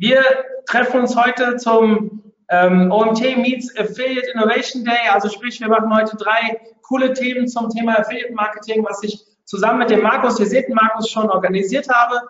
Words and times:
Wir 0.00 0.22
treffen 0.66 1.00
uns 1.00 1.16
heute 1.16 1.56
zum 1.56 2.32
ähm, 2.50 2.92
OMT 2.92 3.36
Meets 3.36 3.76
Affiliate 3.76 4.30
Innovation 4.32 4.84
Day. 4.84 5.08
Also 5.12 5.28
sprich, 5.28 5.60
wir 5.60 5.66
machen 5.66 5.92
heute 5.92 6.16
drei 6.16 6.60
coole 6.82 7.12
Themen 7.14 7.48
zum 7.48 7.68
Thema 7.68 7.98
Affiliate 7.98 8.32
Marketing, 8.32 8.86
was 8.88 9.02
ich 9.02 9.20
zusammen 9.44 9.80
mit 9.80 9.90
dem 9.90 10.02
Markus, 10.02 10.38
ihr 10.38 10.46
seht 10.46 10.68
den 10.68 10.76
Markus 10.76 11.10
schon 11.10 11.28
organisiert 11.28 11.88
habe. 11.88 12.20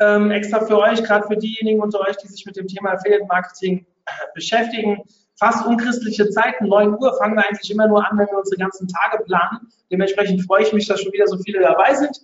Ähm, 0.00 0.30
extra 0.30 0.60
für 0.66 0.78
euch, 0.78 1.02
gerade 1.02 1.26
für 1.26 1.38
diejenigen 1.38 1.80
unter 1.80 2.00
euch, 2.00 2.16
die 2.18 2.28
sich 2.28 2.44
mit 2.44 2.56
dem 2.56 2.66
Thema 2.66 2.92
Affiliate 2.92 3.24
Marketing 3.24 3.86
beschäftigen. 4.34 5.02
Fast 5.38 5.64
unchristliche 5.64 6.28
Zeiten, 6.28 6.68
9 6.68 6.90
Uhr 6.90 7.16
fangen 7.16 7.36
wir 7.36 7.46
eigentlich 7.46 7.70
immer 7.70 7.88
nur 7.88 8.06
an, 8.06 8.18
wenn 8.18 8.26
wir 8.26 8.36
unsere 8.36 8.58
ganzen 8.58 8.86
Tage 8.86 9.24
planen. 9.24 9.72
Dementsprechend 9.90 10.44
freue 10.44 10.62
ich 10.62 10.74
mich, 10.74 10.86
dass 10.86 11.00
schon 11.00 11.12
wieder 11.14 11.26
so 11.26 11.38
viele 11.38 11.60
dabei 11.60 11.94
sind 11.94 12.20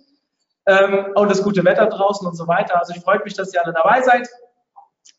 ähm, 0.66 1.07
und 1.15 1.30
das 1.30 1.43
gute 1.43 1.65
Wetter 1.65 1.87
draußen 1.87 2.27
und 2.27 2.37
so 2.37 2.46
weiter. 2.46 2.79
Also 2.79 2.93
ich 2.95 3.02
freue 3.02 3.23
mich, 3.24 3.32
dass 3.32 3.55
ihr 3.55 3.65
alle 3.65 3.73
dabei 3.73 4.02
seid. 4.02 4.29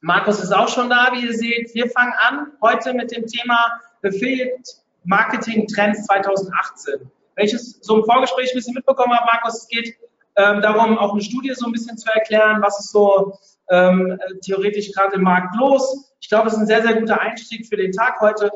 Markus 0.01 0.39
ist 0.39 0.53
auch 0.53 0.67
schon 0.67 0.89
da, 0.89 1.09
wie 1.13 1.25
ihr 1.25 1.33
seht. 1.33 1.73
Wir 1.73 1.89
fangen 1.89 2.13
an 2.19 2.51
heute 2.61 2.93
mit 2.93 3.11
dem 3.11 3.25
Thema 3.25 3.81
Affiliate 4.03 4.61
Marketing 5.03 5.67
Trends 5.67 6.05
2018. 6.05 7.09
Wenn 7.35 7.45
ich 7.45 7.53
es 7.53 7.79
so 7.81 7.97
im 7.97 8.05
Vorgespräch 8.05 8.51
ein 8.51 8.55
bisschen 8.55 8.73
mitbekommen 8.73 9.17
habe, 9.17 9.25
Markus, 9.25 9.63
es 9.63 9.67
geht 9.67 9.95
ähm, 10.35 10.61
darum, 10.61 10.97
auch 10.97 11.13
eine 11.13 11.21
Studie 11.21 11.53
so 11.53 11.65
ein 11.65 11.71
bisschen 11.71 11.97
zu 11.97 12.09
erklären, 12.13 12.61
was 12.61 12.79
ist 12.79 12.91
so 12.91 13.37
ähm, 13.69 14.19
theoretisch 14.43 14.91
gerade 14.91 15.15
im 15.15 15.23
Markt 15.23 15.55
los. 15.55 16.13
Ich 16.19 16.29
glaube, 16.29 16.47
es 16.47 16.53
ist 16.53 16.59
ein 16.59 16.67
sehr, 16.67 16.81
sehr 16.81 16.99
guter 16.99 17.19
Einstieg 17.19 17.67
für 17.67 17.77
den 17.77 17.91
Tag 17.91 18.19
heute. 18.19 18.51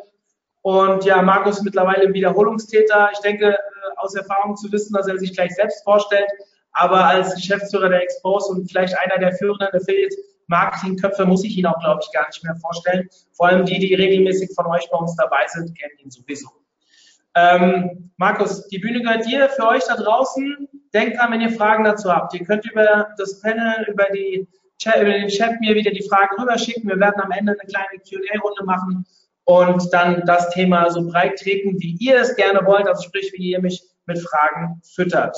Und 0.61 1.05
ja, 1.05 1.21
Markus 1.21 1.57
ist 1.57 1.63
mittlerweile 1.63 2.07
ein 2.07 2.13
Wiederholungstäter. 2.13 3.09
Ich 3.13 3.19
denke, 3.19 3.53
äh, 3.53 3.57
aus 3.97 4.15
Erfahrung 4.15 4.55
zu 4.55 4.71
wissen, 4.71 4.93
dass 4.93 5.07
er 5.07 5.17
sich 5.17 5.33
gleich 5.33 5.55
selbst 5.55 5.83
vorstellt 5.83 6.29
aber 6.79 7.05
als 7.05 7.35
Geschäftsführer 7.35 7.89
der 7.89 8.03
Expose 8.03 8.53
und 8.53 8.69
vielleicht 8.69 8.97
einer 8.97 9.17
der 9.19 9.33
führenden 9.33 9.67
Affiliate-Marketing-Köpfe 9.73 11.25
muss 11.25 11.43
ich 11.43 11.57
ihn 11.57 11.65
auch, 11.65 11.77
glaube 11.81 11.99
ich, 12.01 12.11
gar 12.13 12.25
nicht 12.27 12.41
mehr 12.41 12.55
vorstellen. 12.55 13.09
Vor 13.33 13.47
allem 13.47 13.65
die, 13.65 13.79
die 13.79 13.93
regelmäßig 13.93 14.51
von 14.55 14.65
euch 14.67 14.89
bei 14.89 14.97
uns 14.97 15.13
dabei 15.17 15.45
sind, 15.47 15.77
kennen 15.77 15.99
ihn 15.99 16.09
sowieso. 16.09 16.47
Ähm, 17.35 18.11
Markus, 18.15 18.65
die 18.69 18.79
Bühne 18.79 19.01
gehört 19.01 19.25
dir, 19.25 19.49
für 19.49 19.67
euch 19.67 19.83
da 19.87 19.95
draußen. 19.95 20.69
Denkt 20.93 21.17
dran, 21.17 21.33
wenn 21.33 21.41
ihr 21.41 21.51
Fragen 21.51 21.83
dazu 21.83 22.13
habt. 22.13 22.33
Ihr 22.33 22.45
könnt 22.45 22.65
über 22.71 23.09
das 23.17 23.41
Panel, 23.41 23.85
über, 23.89 24.05
die 24.13 24.47
Chat, 24.77 25.01
über 25.01 25.11
den 25.11 25.27
Chat 25.27 25.59
mir 25.59 25.75
wieder 25.75 25.91
die 25.91 26.07
Fragen 26.07 26.41
rüberschicken. 26.41 26.87
Wir 26.87 26.99
werden 26.99 27.21
am 27.21 27.31
Ende 27.31 27.51
eine 27.51 27.69
kleine 27.69 27.99
Q&A-Runde 28.07 28.63
machen 28.63 29.05
und 29.43 29.93
dann 29.93 30.25
das 30.25 30.49
Thema 30.51 30.89
so 30.91 31.05
breit 31.05 31.39
treten, 31.39 31.77
wie 31.79 31.97
ihr 31.99 32.21
es 32.21 32.37
gerne 32.37 32.65
wollt, 32.65 32.87
also 32.87 33.03
sprich, 33.03 33.33
wie 33.33 33.51
ihr 33.51 33.61
mich 33.61 33.83
mit 34.05 34.19
Fragen 34.19 34.81
füttert. 34.83 35.35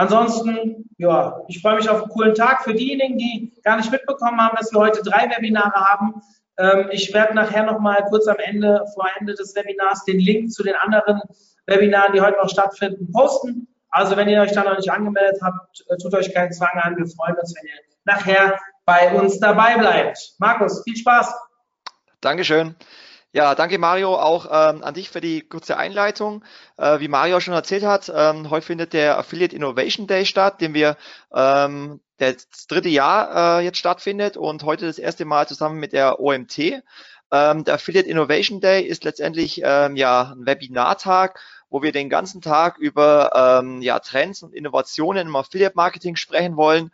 Ansonsten, 0.00 0.88
ja, 0.96 1.42
ich 1.48 1.60
freue 1.60 1.76
mich 1.76 1.90
auf 1.90 2.00
einen 2.00 2.10
coolen 2.10 2.34
Tag. 2.34 2.64
Für 2.64 2.72
diejenigen, 2.72 3.18
die 3.18 3.52
gar 3.62 3.76
nicht 3.76 3.92
mitbekommen 3.92 4.40
haben, 4.40 4.56
dass 4.56 4.72
wir 4.72 4.80
heute 4.80 5.02
drei 5.02 5.28
Webinare 5.28 5.74
haben, 5.74 6.22
ähm, 6.56 6.88
ich 6.90 7.12
werde 7.12 7.34
nachher 7.34 7.64
nochmal 7.64 8.02
kurz 8.08 8.26
am 8.26 8.38
Ende, 8.38 8.82
vor 8.94 9.06
Ende 9.18 9.34
des 9.34 9.54
Webinars, 9.54 10.02
den 10.06 10.18
Link 10.18 10.52
zu 10.52 10.62
den 10.62 10.74
anderen 10.74 11.20
Webinaren, 11.66 12.14
die 12.14 12.22
heute 12.22 12.38
noch 12.38 12.48
stattfinden, 12.48 13.12
posten. 13.12 13.68
Also 13.90 14.16
wenn 14.16 14.30
ihr 14.30 14.40
euch 14.40 14.52
da 14.52 14.64
noch 14.64 14.78
nicht 14.78 14.90
angemeldet 14.90 15.38
habt, 15.42 15.84
äh, 15.90 15.96
tut 15.98 16.14
euch 16.14 16.32
keinen 16.32 16.52
Zwang 16.52 16.80
an. 16.80 16.96
Wir 16.96 17.06
freuen 17.06 17.36
uns, 17.36 17.54
wenn 17.54 17.68
ihr 17.68 17.80
nachher 18.06 18.58
bei 18.86 19.12
uns 19.12 19.38
dabei 19.38 19.76
bleibt. 19.76 20.32
Markus, 20.38 20.82
viel 20.82 20.96
Spaß. 20.96 21.30
Dankeschön. 22.22 22.74
Ja, 23.32 23.54
danke 23.54 23.78
Mario 23.78 24.16
auch 24.16 24.46
ähm, 24.46 24.82
an 24.82 24.94
dich 24.94 25.08
für 25.08 25.20
die 25.20 25.42
kurze 25.42 25.76
Einleitung. 25.76 26.44
Äh, 26.76 26.98
wie 26.98 27.06
Mario 27.06 27.38
schon 27.38 27.54
erzählt 27.54 27.84
hat, 27.84 28.10
ähm, 28.12 28.50
heute 28.50 28.66
findet 28.66 28.92
der 28.92 29.18
Affiliate 29.18 29.54
Innovation 29.54 30.08
Day 30.08 30.26
statt, 30.26 30.60
den 30.60 30.74
wir 30.74 30.96
ähm, 31.32 32.00
das 32.16 32.48
dritte 32.66 32.88
Jahr 32.88 33.60
äh, 33.60 33.64
jetzt 33.64 33.78
stattfindet 33.78 34.36
und 34.36 34.64
heute 34.64 34.86
das 34.86 34.98
erste 34.98 35.24
Mal 35.26 35.46
zusammen 35.46 35.78
mit 35.78 35.92
der 35.92 36.18
OMT. 36.18 36.58
Ähm, 37.30 37.64
der 37.64 37.74
Affiliate 37.74 38.08
Innovation 38.08 38.60
Day 38.60 38.82
ist 38.82 39.04
letztendlich 39.04 39.62
ähm, 39.64 39.94
ja 39.94 40.32
ein 40.32 40.44
Webinartag, 40.44 41.38
wo 41.68 41.82
wir 41.82 41.92
den 41.92 42.08
ganzen 42.08 42.40
Tag 42.40 42.78
über 42.78 43.60
ähm, 43.62 43.80
ja, 43.80 44.00
Trends 44.00 44.42
und 44.42 44.52
Innovationen 44.52 45.28
im 45.28 45.36
Affiliate 45.36 45.76
Marketing 45.76 46.16
sprechen 46.16 46.56
wollen. 46.56 46.90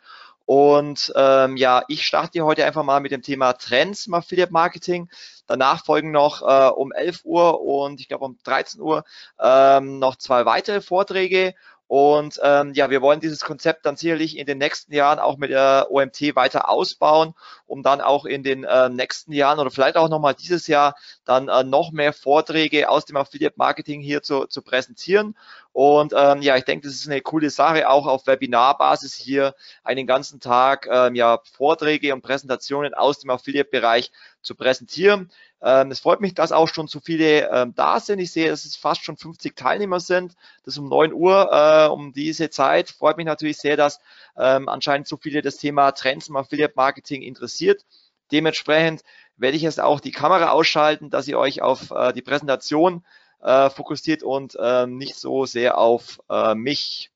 Und 0.47 1.13
ähm, 1.17 1.57
ja, 1.57 1.83
ich 1.89 2.07
starte 2.07 2.45
heute 2.45 2.65
einfach 2.65 2.85
mal 2.85 3.01
mit 3.01 3.11
dem 3.11 3.23
Thema 3.23 3.53
Trends 3.53 4.07
im 4.07 4.15
Affiliate 4.15 4.53
Marketing. 4.53 5.11
Danach 5.49 5.85
folgen 5.85 6.13
noch 6.13 6.43
äh, 6.43 6.71
um 6.71 6.93
11 6.93 7.25
Uhr 7.25 7.61
und 7.61 8.01
ich 8.01 8.09
glaube 8.09 8.25
um 8.25 8.39
13 8.45 8.81
Uhr 8.81 9.05
ähm, 9.41 9.99
noch 9.99 10.17
zwei 10.17 10.47
weitere 10.47 10.81
Vorträge. 10.81 11.55
Und 11.89 12.41
ähm, 12.43 12.73
ja, 12.75 12.91
wir 12.91 13.01
wollen 13.01 13.21
dieses 13.21 13.41
Konzept 13.41 13.87
dann 13.87 13.97
sicherlich 13.97 14.37
in 14.39 14.47
den 14.47 14.59
nächsten 14.59 14.93
Jahren 14.93 15.21
auch 15.21 15.37
mit 15.37 15.51
der 15.51 15.87
OMT 15.91 16.35
weiter 16.35 16.69
ausbauen, 16.69 17.35
um 17.67 17.85
dann 17.85 18.01
auch 18.01 18.25
in 18.25 18.43
den 18.43 18.65
äh, 18.65 18.89
nächsten 18.89 19.33
Jahren 19.33 19.61
oder 19.61 19.71
vielleicht 19.71 19.97
auch 19.97 20.09
nochmal 20.09 20.35
dieses 20.35 20.67
Jahr 20.67 20.97
dann 21.25 21.49
äh, 21.49 21.63
noch 21.63 21.93
mehr 21.93 22.13
Vorträge 22.13 22.89
aus 22.89 23.05
dem 23.05 23.17
Affiliate 23.17 23.55
Marketing 23.57 24.01
hier 24.01 24.23
zu, 24.23 24.47
zu 24.47 24.63
präsentieren. 24.63 25.37
Und 25.77 26.15
ähm, 26.17 26.41
ja, 26.41 26.57
ich 26.57 26.65
denke, 26.65 26.87
das 26.87 26.97
ist 26.97 27.07
eine 27.07 27.21
coole 27.21 27.51
Sache, 27.51 27.91
auch 27.91 28.07
auf 28.07 28.27
Webinarbasis 28.27 29.13
hier 29.13 29.55
einen 29.85 30.07
ganzen 30.07 30.41
Tag 30.41 30.89
ähm, 30.91 31.15
ja, 31.15 31.39
Vorträge 31.53 32.15
und 32.15 32.23
Präsentationen 32.23 32.95
aus 32.95 33.19
dem 33.19 33.29
Affiliate-Bereich 33.29 34.11
zu 34.41 34.55
präsentieren. 34.55 35.31
Ähm, 35.61 35.91
es 35.91 36.01
freut 36.01 36.23
mich, 36.23 36.33
dass 36.33 36.51
auch 36.51 36.69
schon 36.69 36.89
so 36.89 36.99
viele 36.99 37.51
ähm, 37.51 37.75
da 37.77 38.01
sind. 38.01 38.21
Ich 38.21 38.33
sehe, 38.33 38.49
dass 38.49 38.65
es 38.65 38.75
fast 38.75 39.05
schon 39.05 39.19
50 39.19 39.55
Teilnehmer 39.55 40.01
sind. 40.01 40.33
Das 40.65 40.73
ist 40.73 40.79
um 40.79 40.89
9 40.89 41.13
Uhr 41.13 41.51
äh, 41.53 41.89
um 41.89 42.15
diese 42.15 42.49
Zeit. 42.49 42.89
Freut 42.89 43.19
mich 43.19 43.27
natürlich 43.27 43.59
sehr, 43.59 43.77
dass 43.77 44.01
ähm, 44.39 44.71
anscheinend 44.71 45.07
so 45.07 45.19
viele 45.19 45.43
das 45.43 45.59
Thema 45.59 45.93
Trends 45.93 46.29
im 46.29 46.37
Affiliate-Marketing 46.37 47.21
interessiert. 47.21 47.85
Dementsprechend 48.33 49.03
werde 49.37 49.59
ich 49.59 49.63
jetzt 49.63 49.83
auch 49.83 50.01
die 50.01 50.13
Kamera 50.13 50.53
ausschalten, 50.53 51.11
dass 51.11 51.29
ihr 51.29 51.39
euch 51.39 51.61
auf 51.61 51.91
äh, 51.91 52.15
die 52.15 52.23
Präsentation 52.23 53.05
äh, 53.43 53.71
fokussiert 53.71 54.23
und 54.23 54.57
äh, 54.61 54.87
nicht 54.87 55.17
so 55.17 55.47
sehr 55.47 55.79
auf 55.79 56.21
äh, 56.29 56.55
mich. 56.55 57.11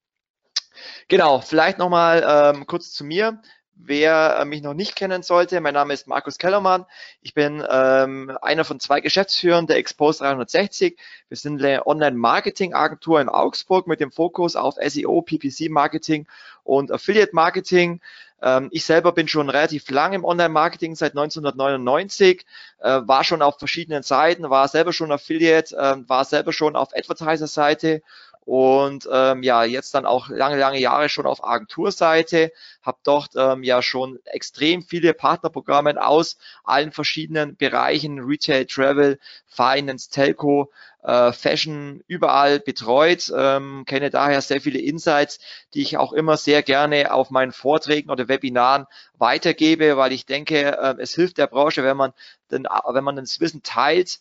Genau, 1.08 1.41
vielleicht 1.41 1.78
nochmal 1.78 2.54
ähm, 2.54 2.66
kurz 2.66 2.92
zu 2.92 3.04
mir. 3.04 3.41
Wer 3.82 4.36
äh, 4.38 4.44
mich 4.44 4.62
noch 4.62 4.75
nicht 4.75 4.94
kennen 4.94 5.22
sollte, 5.22 5.60
mein 5.60 5.72
Name 5.72 5.94
ist 5.94 6.06
Markus 6.06 6.36
Kellermann. 6.36 6.84
Ich 7.22 7.32
bin 7.32 7.64
ähm, 7.69 8.36
einer 8.42 8.64
von 8.64 8.78
zwei 8.78 9.00
Geschäftsführern 9.00 9.66
der 9.66 9.78
Expose 9.78 10.19
360. 10.19 10.98
Wir 11.28 11.36
sind 11.36 11.62
eine 11.62 11.86
Online-Marketing-Agentur 11.86 13.22
in 13.22 13.30
Augsburg 13.30 13.86
mit 13.86 14.00
dem 14.00 14.12
Fokus 14.12 14.54
auf 14.54 14.75
SEO, 14.75 15.22
PPC-Marketing 15.22 16.26
und 16.70 16.92
Affiliate-Marketing. 16.92 18.00
Ähm, 18.42 18.69
ich 18.70 18.84
selber 18.84 19.12
bin 19.12 19.26
schon 19.26 19.50
relativ 19.50 19.91
lang 19.91 20.12
im 20.12 20.25
Online-Marketing, 20.25 20.94
seit 20.94 21.12
1999, 21.12 22.47
äh, 22.78 23.00
war 23.04 23.25
schon 23.25 23.42
auf 23.42 23.58
verschiedenen 23.58 24.04
Seiten, 24.04 24.48
war 24.48 24.69
selber 24.69 24.92
schon 24.92 25.10
Affiliate, 25.10 25.76
äh, 25.76 26.09
war 26.09 26.25
selber 26.25 26.53
schon 26.53 26.76
auf 26.76 26.94
Advertiser-Seite 26.94 28.03
und 28.44 29.09
ähm, 29.12 29.42
ja, 29.42 29.64
jetzt 29.64 29.94
dann 29.94 30.06
auch 30.06 30.28
lange, 30.28 30.56
lange 30.59 30.78
Jahre 30.78 31.09
schon 31.09 31.26
auf 31.26 31.44
Agenturseite, 31.44 32.53
habe 32.82 32.98
dort 33.03 33.30
ähm, 33.36 33.62
ja 33.62 33.82
schon 33.82 34.19
extrem 34.25 34.82
viele 34.82 35.12
Partnerprogramme 35.12 36.04
aus 36.04 36.38
allen 36.64 36.92
verschiedenen 36.92 37.56
Bereichen, 37.56 38.21
Retail, 38.21 38.65
Travel, 38.66 39.18
Finance, 39.47 40.10
Telco, 40.10 40.71
äh, 41.02 41.32
Fashion, 41.32 42.02
überall 42.06 42.60
betreut, 42.60 43.32
ähm, 43.34 43.84
kenne 43.86 44.10
daher 44.10 44.41
sehr 44.42 44.60
viele 44.60 44.78
Insights, 44.78 45.38
die 45.74 45.82
ich 45.82 45.97
auch 45.97 46.12
immer 46.12 46.36
sehr 46.36 46.62
gerne 46.62 47.12
auf 47.12 47.30
meinen 47.30 47.52
Vorträgen 47.52 48.10
oder 48.10 48.28
Webinaren 48.28 48.86
weitergebe, 49.18 49.97
weil 49.97 50.12
ich 50.12 50.26
denke, 50.26 50.78
äh, 50.78 50.94
es 50.98 51.14
hilft 51.14 51.38
der 51.38 51.47
Branche, 51.47 51.82
wenn 51.84 51.97
man, 51.97 52.12
den, 52.50 52.64
wenn 52.64 53.04
man 53.04 53.16
das 53.16 53.41
Wissen 53.41 53.62
teilt, 53.62 54.20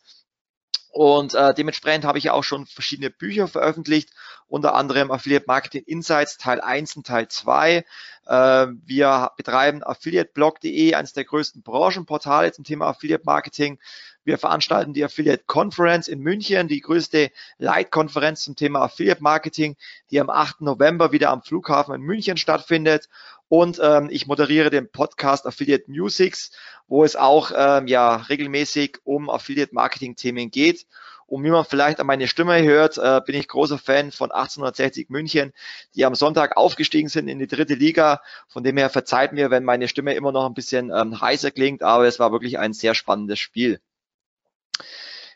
und 0.92 1.36
äh, 1.36 1.54
dementsprechend 1.54 2.04
habe 2.06 2.18
ich 2.18 2.32
auch 2.32 2.44
schon 2.44 2.66
verschiedene 2.66 3.12
Bücher 3.12 3.48
veröffentlicht 3.48 4.10
unter 4.48 4.74
anderem 4.74 5.12
Affiliate 5.12 5.46
Marketing 5.48 5.84
Insights 5.86 6.38
Teil 6.38 6.60
1 6.62 6.96
und 6.96 7.06
Teil 7.06 7.28
2. 7.28 7.86
Äh, 8.26 8.68
wir 8.86 9.32
betreiben 9.38 9.84
affiliateblog.de, 9.84 10.96
eines 10.96 11.14
der 11.14 11.26
größten 11.26 11.62
Branchenportale 11.62 12.52
zum 12.52 12.64
Thema 12.64 12.88
Affiliate 12.88 13.24
Marketing. 13.26 13.80
Wir 14.30 14.38
veranstalten 14.38 14.94
die 14.94 15.04
Affiliate 15.04 15.46
Conference 15.48 16.08
in 16.08 16.20
München, 16.20 16.68
die 16.68 16.82
größte 16.82 17.32
Leitkonferenz 17.58 18.44
zum 18.44 18.56
Thema 18.56 18.84
Affiliate 18.84 19.24
Marketing, 19.24 19.76
die 20.12 20.20
am 20.20 20.30
8. 20.30 20.62
November 20.62 21.12
wieder 21.12 21.32
am 21.32 21.42
Flughafen 21.42 21.96
in 21.96 22.02
München 22.02 22.38
stattfindet. 22.38 23.10
Und 23.48 23.80
ähm, 23.82 24.08
ich 24.12 24.28
moderiere 24.28 24.70
den 24.70 24.88
Podcast 24.92 25.48
Affiliate 25.48 25.86
Musics, 25.90 26.52
wo 26.88 27.04
es 27.04 27.16
auch 27.16 27.52
ähm, 27.56 27.88
ja 27.88 28.18
regelmäßig 28.18 29.00
um 29.04 29.32
Affiliate 29.32 29.74
Marketing 29.74 30.16
Themen 30.16 30.52
geht. 30.52 30.86
Und 31.26 31.44
wie 31.44 31.50
man 31.50 31.66
vielleicht 31.66 32.00
an 32.00 32.06
meine 32.06 32.28
Stimme 32.28 32.62
hört, 32.62 33.00
äh, 33.00 33.22
bin 33.26 33.34
ich 33.34 33.48
großer 33.48 33.80
Fan 33.80 34.12
von 34.12 34.32
1860 34.32 35.10
München, 35.10 35.54
die 35.96 36.06
am 36.06 36.14
Sonntag 36.14 36.56
aufgestiegen 36.56 37.10
sind 37.10 37.30
in 37.30 37.40
die 37.40 37.48
dritte 37.48 37.74
Liga. 37.74 38.22
Von 38.48 38.64
dem 38.64 38.78
her 38.78 38.92
verzeiht 38.92 39.34
mir, 39.34 39.50
wenn 39.50 39.64
meine 39.64 39.88
Stimme 39.88 40.14
immer 40.14 40.32
noch 40.32 40.46
ein 40.46 40.54
bisschen 40.54 40.92
ähm, 40.96 41.20
heißer 41.20 41.50
klingt, 41.50 41.82
aber 41.82 42.06
es 42.06 42.20
war 42.20 42.32
wirklich 42.32 42.60
ein 42.60 42.74
sehr 42.74 42.94
spannendes 42.94 43.40
Spiel. 43.40 43.82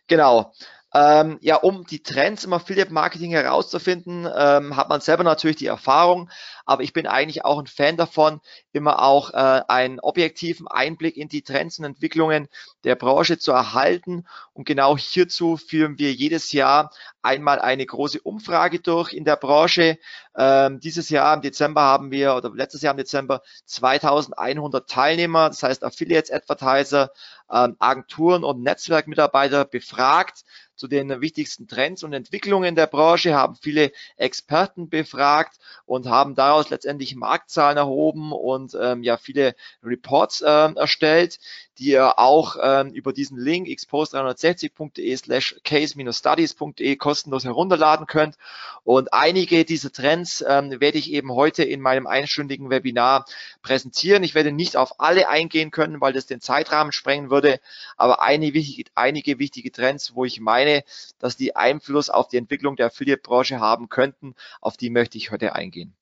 Genau. 0.08 0.54
Ähm, 0.96 1.40
ja, 1.42 1.56
um 1.56 1.86
die 1.86 2.04
Trends 2.04 2.44
im 2.44 2.54
Affiliate 2.54 2.94
Marketing 2.94 3.32
herauszufinden, 3.32 4.28
ähm, 4.38 4.78
hat 4.78 4.90
man 4.90 5.02
selber 5.02 5.24
natürlich 5.24 5.58
die 5.58 5.66
Erfahrung, 5.66 6.30
aber 6.66 6.84
ich 6.84 6.94
bin 6.94 7.08
eigentlich 7.08 7.44
auch 7.44 7.58
ein 7.58 7.66
Fan 7.66 7.98
davon, 7.98 8.42
immer 8.74 9.02
auch 9.02 9.34
äh, 9.34 9.62
einen 9.68 10.00
objektiven 10.00 10.68
Einblick 10.68 11.18
in 11.18 11.30
die 11.30 11.42
Trends 11.42 11.80
und 11.80 11.86
Entwicklungen 11.86 12.48
der 12.84 12.96
Branche 12.96 13.40
zu 13.40 13.52
erhalten. 13.52 14.26
Und 14.54 14.66
genau 14.66 14.96
hierzu 14.96 15.58
führen 15.58 15.98
wir 15.98 16.14
jedes 16.14 16.52
Jahr 16.52 16.92
einmal 17.24 17.60
eine 17.60 17.88
große 17.88 18.22
Umfrage 18.22 18.80
durch 18.80 19.14
in 19.14 19.26
der 19.26 19.36
Branche. 19.36 19.98
Ähm, 20.38 20.80
dieses 20.80 21.10
Jahr 21.10 21.34
im 21.34 21.42
Dezember 21.42 21.82
haben 21.82 22.12
wir, 22.12 22.36
oder 22.36 22.52
letztes 22.54 22.84
Jahr 22.84 22.92
im 22.94 22.98
Dezember, 22.98 23.42
2100 23.66 24.88
Teilnehmer, 24.88 25.50
das 25.50 25.64
heißt 25.64 25.84
Affiliates, 25.84 26.32
Advertiser, 26.32 27.10
ähm, 27.54 27.76
Agenturen 27.80 28.44
und 28.44 28.64
Netzwerkmitarbeiter 28.64 29.66
befragt 29.66 30.44
zu 30.76 30.88
den 30.88 31.22
wichtigsten 31.22 31.68
Trends 31.68 32.04
und 32.04 32.14
Entwicklungen 32.14 32.76
der 32.76 32.88
Branche, 32.88 33.36
haben 33.36 33.56
viele 33.56 33.92
Experten 34.18 34.90
befragt 34.90 35.58
und 35.86 36.08
haben 36.08 36.36
daraus 36.36 36.70
letztendlich 36.70 37.16
Marktzahlen 37.16 37.78
erhoben 37.78 38.32
und 38.32 38.76
ähm, 38.80 39.04
ja 39.04 39.18
viele 39.18 39.56
Reports 39.84 40.42
äh, 40.42 40.74
erstellt, 40.76 41.40
die 41.78 41.92
ihr 41.92 42.20
auch 42.20 42.58
ähm, 42.62 42.94
über 42.94 43.14
diesen 43.14 43.38
Link 43.38 43.68
expose360.de 43.68 45.16
slash 45.18 45.56
case-studies.de 45.64 46.96
kostenlos 46.98 47.46
herunterladen 47.46 48.06
könnt. 48.06 48.38
Und 48.84 49.14
einige 49.14 49.66
dieser 49.66 49.92
Trends 49.92 50.44
ähm, 50.48 50.80
werde 50.80 50.98
ich 50.98 51.12
eben 51.12 51.32
heute 51.32 51.64
in 51.64 51.82
meinem 51.82 52.06
einstündigen 52.06 52.70
Webinar 52.70 53.26
präsentieren. 53.62 54.24
Ich 54.24 54.36
werde 54.36 54.52
nicht 54.52 54.76
auf 54.76 55.00
alle 55.00 55.30
eingehen 55.30 55.72
können, 55.72 56.02
weil 56.02 56.14
das 56.14 56.26
den 56.26 56.42
Zeitrahmen 56.42 56.92
sprengen 56.92 57.30
würde, 57.30 57.60
aber 57.98 58.22
einige 58.22 58.64
einige 58.96 59.40
wichtige 59.40 59.72
Trends, 59.72 60.16
wo 60.16 60.26
ich 60.26 60.40
meine, 60.40 60.73
dass 61.20 61.38
die 61.38 61.56
Einfluss 61.56 62.10
auf 62.10 62.28
die 62.28 62.38
Entwicklung 62.38 62.76
der 62.76 62.88
Affiliate-Branche 62.88 63.60
haben 63.60 63.90
könnten, 63.90 64.36
auf 64.62 64.78
die 64.78 64.90
möchte 64.90 65.18
ich 65.18 65.32
heute 65.32 65.54
eingehen. 65.54 65.96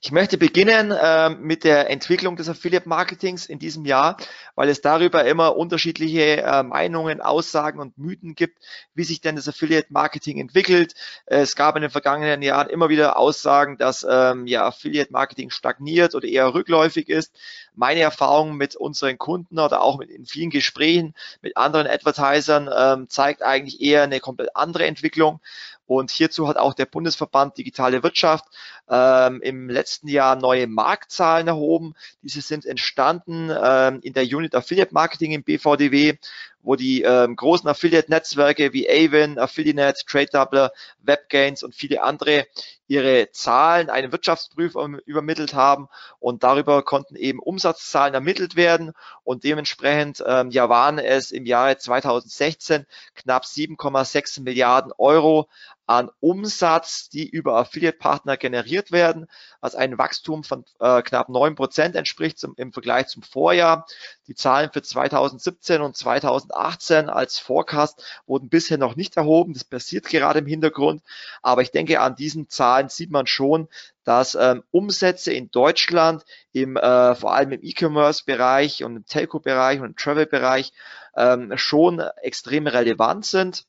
Ich 0.00 0.12
möchte 0.12 0.38
beginnen 0.38 0.92
äh, 0.92 1.30
mit 1.30 1.64
der 1.64 1.90
Entwicklung 1.90 2.36
des 2.36 2.48
Affiliate 2.48 2.88
Marketings 2.88 3.46
in 3.46 3.58
diesem 3.58 3.84
Jahr, 3.84 4.16
weil 4.54 4.68
es 4.68 4.80
darüber 4.80 5.24
immer 5.24 5.56
unterschiedliche 5.56 6.42
äh, 6.42 6.62
Meinungen, 6.62 7.20
Aussagen 7.20 7.80
und 7.80 7.98
Mythen 7.98 8.34
gibt, 8.34 8.58
wie 8.94 9.04
sich 9.04 9.20
denn 9.20 9.34
das 9.34 9.48
Affiliate 9.48 9.92
Marketing 9.92 10.38
entwickelt. 10.38 10.94
Es 11.26 11.56
gab 11.56 11.74
in 11.74 11.82
den 11.82 11.90
vergangenen 11.90 12.42
Jahren 12.42 12.68
immer 12.68 12.88
wieder 12.88 13.16
Aussagen, 13.16 13.76
dass 13.76 14.06
ähm, 14.08 14.46
ja 14.46 14.64
Affiliate 14.66 15.12
Marketing 15.12 15.50
stagniert 15.50 16.14
oder 16.14 16.28
eher 16.28 16.54
rückläufig 16.54 17.08
ist. 17.08 17.34
Meine 17.78 18.00
Erfahrung 18.00 18.56
mit 18.56 18.74
unseren 18.74 19.18
Kunden 19.18 19.60
oder 19.60 19.82
auch 19.82 19.98
mit 19.98 20.10
in 20.10 20.26
vielen 20.26 20.50
Gesprächen 20.50 21.14
mit 21.42 21.56
anderen 21.56 21.86
Advertisern 21.86 22.68
ähm, 22.76 23.08
zeigt 23.08 23.40
eigentlich 23.42 23.80
eher 23.80 24.02
eine 24.02 24.18
komplett 24.18 24.56
andere 24.56 24.84
Entwicklung. 24.86 25.40
Und 25.86 26.10
hierzu 26.10 26.48
hat 26.48 26.56
auch 26.56 26.74
der 26.74 26.86
Bundesverband 26.86 27.56
Digitale 27.56 28.02
Wirtschaft 28.02 28.46
ähm, 28.90 29.40
im 29.42 29.70
letzten 29.70 30.08
Jahr 30.08 30.34
neue 30.34 30.66
Marktzahlen 30.66 31.46
erhoben. 31.46 31.94
Diese 32.20 32.40
sind 32.40 32.66
entstanden 32.66 33.48
ähm, 33.50 34.00
in 34.02 34.12
der 34.12 34.24
Unit 34.24 34.56
Affiliate 34.56 34.92
Marketing 34.92 35.30
im 35.30 35.44
BVDW, 35.44 36.18
wo 36.62 36.76
die 36.76 37.02
ähm, 37.02 37.36
großen 37.36 37.68
Affiliate-Netzwerke 37.68 38.72
wie 38.72 38.88
Avon, 38.88 39.38
Affiliate, 39.38 40.04
TradeDoubler, 40.06 40.72
WebGains 41.00 41.62
und 41.62 41.74
viele 41.74 42.02
andere 42.02 42.46
ihre 42.88 43.30
Zahlen 43.32 43.90
einem 43.90 44.12
Wirtschaftsprüfer 44.12 44.88
übermittelt 45.04 45.54
haben 45.54 45.88
und 46.18 46.42
darüber 46.42 46.82
konnten 46.82 47.16
eben 47.16 47.38
Umsatzzahlen 47.38 48.14
ermittelt 48.14 48.56
werden. 48.56 48.92
Und 49.24 49.44
dementsprechend 49.44 50.24
ähm, 50.26 50.50
ja 50.50 50.68
waren 50.68 50.98
es 50.98 51.30
im 51.30 51.44
Jahre 51.44 51.76
2016 51.76 52.86
knapp 53.14 53.44
7,6 53.44 54.42
Milliarden 54.42 54.92
Euro 54.96 55.48
an 55.88 56.10
Umsatz, 56.20 57.08
die 57.08 57.26
über 57.26 57.56
Affiliate-Partner 57.56 58.36
generiert 58.36 58.92
werden, 58.92 59.26
was 59.62 59.74
ein 59.74 59.96
Wachstum 59.96 60.44
von 60.44 60.66
äh, 60.80 61.00
knapp 61.00 61.30
neun 61.30 61.54
Prozent 61.54 61.96
entspricht 61.96 62.38
zum, 62.38 62.52
im 62.58 62.74
Vergleich 62.74 63.08
zum 63.08 63.22
Vorjahr. 63.22 63.86
Die 64.26 64.34
Zahlen 64.34 64.68
für 64.70 64.82
2017 64.82 65.80
und 65.80 65.96
2018 65.96 67.08
als 67.08 67.38
Forecast 67.38 68.04
wurden 68.26 68.50
bisher 68.50 68.76
noch 68.76 68.96
nicht 68.96 69.16
erhoben. 69.16 69.54
Das 69.54 69.64
passiert 69.64 70.04
gerade 70.04 70.40
im 70.40 70.46
Hintergrund. 70.46 71.02
Aber 71.40 71.62
ich 71.62 71.70
denke, 71.70 72.00
an 72.00 72.16
diesen 72.16 72.50
Zahlen 72.50 72.90
sieht 72.90 73.10
man 73.10 73.26
schon, 73.26 73.66
dass 74.04 74.34
ähm, 74.34 74.62
Umsätze 74.70 75.32
in 75.32 75.50
Deutschland 75.50 76.22
im 76.52 76.76
äh, 76.76 77.14
vor 77.14 77.32
allem 77.32 77.52
im 77.52 77.60
E-Commerce-Bereich 77.62 78.84
und 78.84 78.96
im 78.96 79.06
Telco-Bereich 79.06 79.80
und 79.80 79.86
im 79.86 79.96
Travel-Bereich 79.96 80.74
ähm, 81.16 81.56
schon 81.56 82.00
extrem 82.20 82.66
relevant 82.66 83.24
sind. 83.24 83.64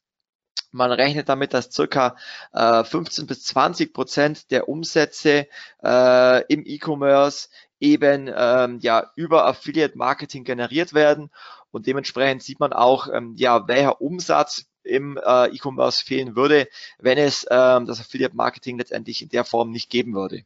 Man 0.72 0.92
rechnet 0.92 1.30
damit, 1.30 1.54
dass 1.54 1.72
circa 1.72 2.16
äh, 2.54 2.84
15 2.84 3.26
bis 3.28 3.44
20 3.46 3.94
Prozent 3.94 4.52
der 4.52 4.70
Umsätze 4.70 5.48
äh, 5.84 6.44
im 6.54 6.64
E-Commerce 6.66 7.50
eben 7.80 8.32
ähm, 8.36 8.80
ja 8.82 9.12
über 9.16 9.46
Affiliate 9.46 9.98
Marketing 9.98 10.44
generiert 10.44 10.94
werden 10.94 11.32
und 11.72 11.88
dementsprechend 11.88 12.44
sieht 12.44 12.60
man 12.60 12.74
auch 12.74 13.08
ähm, 13.12 13.34
ja 13.38 13.68
welcher 13.68 14.02
Umsatz 14.02 14.66
im 14.84 15.18
äh, 15.18 15.48
E-Commerce 15.48 16.04
fehlen 16.04 16.36
würde, 16.36 16.68
wenn 17.00 17.18
es 17.18 17.46
ähm, 17.50 17.86
das 17.86 18.00
Affiliate 18.00 18.36
Marketing 18.36 18.78
letztendlich 18.78 19.22
in 19.22 19.30
der 19.30 19.46
Form 19.46 19.72
nicht 19.72 19.90
geben 19.90 20.14
würde. 20.14 20.44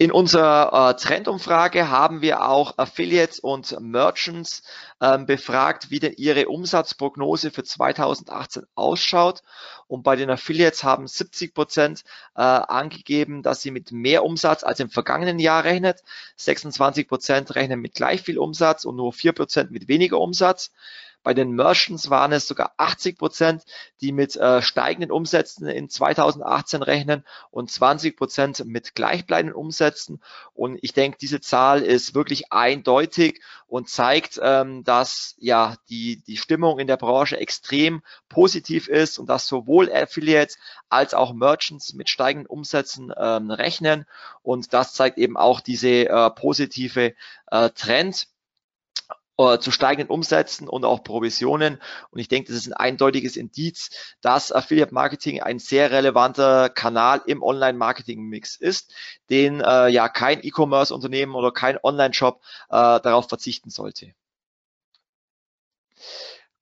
In 0.00 0.12
unserer 0.12 0.92
äh, 0.92 0.96
Trendumfrage 0.96 1.90
haben 1.90 2.22
wir 2.22 2.48
auch 2.48 2.78
Affiliates 2.78 3.38
und 3.38 3.78
Merchants 3.80 4.62
ähm, 4.98 5.26
befragt, 5.26 5.90
wie 5.90 5.98
denn 5.98 6.14
ihre 6.16 6.48
Umsatzprognose 6.48 7.50
für 7.50 7.64
2018 7.64 8.62
ausschaut. 8.74 9.42
Und 9.88 10.02
bei 10.02 10.16
den 10.16 10.30
Affiliates 10.30 10.84
haben 10.84 11.06
70 11.06 11.52
Prozent 11.52 12.04
äh, 12.34 12.40
angegeben, 12.40 13.42
dass 13.42 13.60
sie 13.60 13.70
mit 13.70 13.92
mehr 13.92 14.24
Umsatz 14.24 14.64
als 14.64 14.80
im 14.80 14.88
vergangenen 14.88 15.38
Jahr 15.38 15.64
rechnet. 15.64 16.02
26 16.36 17.06
Prozent 17.06 17.54
rechnen 17.54 17.80
mit 17.80 17.92
gleich 17.92 18.22
viel 18.22 18.38
Umsatz 18.38 18.86
und 18.86 18.96
nur 18.96 19.12
4 19.12 19.32
Prozent 19.32 19.70
mit 19.70 19.86
weniger 19.86 20.18
Umsatz. 20.18 20.70
Bei 21.22 21.34
den 21.34 21.52
Merchants 21.52 22.08
waren 22.08 22.32
es 22.32 22.48
sogar 22.48 22.72
80 22.78 23.18
Prozent, 23.18 23.64
die 24.00 24.10
mit 24.10 24.36
äh, 24.36 24.62
steigenden 24.62 25.10
Umsätzen 25.10 25.66
in 25.66 25.90
2018 25.90 26.82
rechnen 26.82 27.24
und 27.50 27.70
20 27.70 28.16
Prozent 28.16 28.64
mit 28.64 28.94
gleichbleibenden 28.94 29.54
Umsätzen. 29.54 30.22
Und 30.54 30.78
ich 30.80 30.94
denke, 30.94 31.18
diese 31.20 31.40
Zahl 31.40 31.82
ist 31.82 32.14
wirklich 32.14 32.52
eindeutig 32.52 33.42
und 33.66 33.90
zeigt, 33.90 34.40
ähm, 34.42 34.82
dass 34.82 35.34
ja 35.38 35.76
die, 35.90 36.22
die 36.26 36.38
Stimmung 36.38 36.78
in 36.78 36.86
der 36.86 36.96
Branche 36.96 37.38
extrem 37.38 38.02
positiv 38.28 38.88
ist 38.88 39.18
und 39.18 39.28
dass 39.28 39.46
sowohl 39.46 39.92
Affiliates 39.92 40.56
als 40.88 41.12
auch 41.12 41.34
Merchants 41.34 41.92
mit 41.92 42.08
steigenden 42.08 42.46
Umsätzen 42.46 43.12
ähm, 43.16 43.50
rechnen. 43.50 44.06
Und 44.42 44.72
das 44.72 44.94
zeigt 44.94 45.18
eben 45.18 45.36
auch 45.36 45.60
diese 45.60 46.08
äh, 46.08 46.30
positive 46.30 47.14
äh, 47.50 47.70
Trend. 47.70 48.26
Äh, 49.40 49.58
zu 49.58 49.70
steigenden 49.70 50.10
Umsätzen 50.10 50.68
und 50.68 50.84
auch 50.84 51.02
Provisionen. 51.02 51.80
Und 52.10 52.18
ich 52.18 52.28
denke, 52.28 52.48
das 52.48 52.60
ist 52.60 52.66
ein 52.66 52.74
eindeutiges 52.74 53.38
Indiz, 53.38 53.88
dass 54.20 54.52
Affiliate 54.52 54.92
Marketing 54.92 55.40
ein 55.40 55.58
sehr 55.58 55.90
relevanter 55.90 56.68
Kanal 56.68 57.22
im 57.24 57.42
Online-Marketing-Mix 57.42 58.56
ist, 58.56 58.92
den 59.30 59.62
äh, 59.62 59.88
ja 59.88 60.10
kein 60.10 60.44
E-Commerce-Unternehmen 60.44 61.34
oder 61.34 61.52
kein 61.52 61.78
Online-Shop 61.82 62.42
äh, 62.68 63.00
darauf 63.00 63.30
verzichten 63.30 63.70
sollte. 63.70 64.12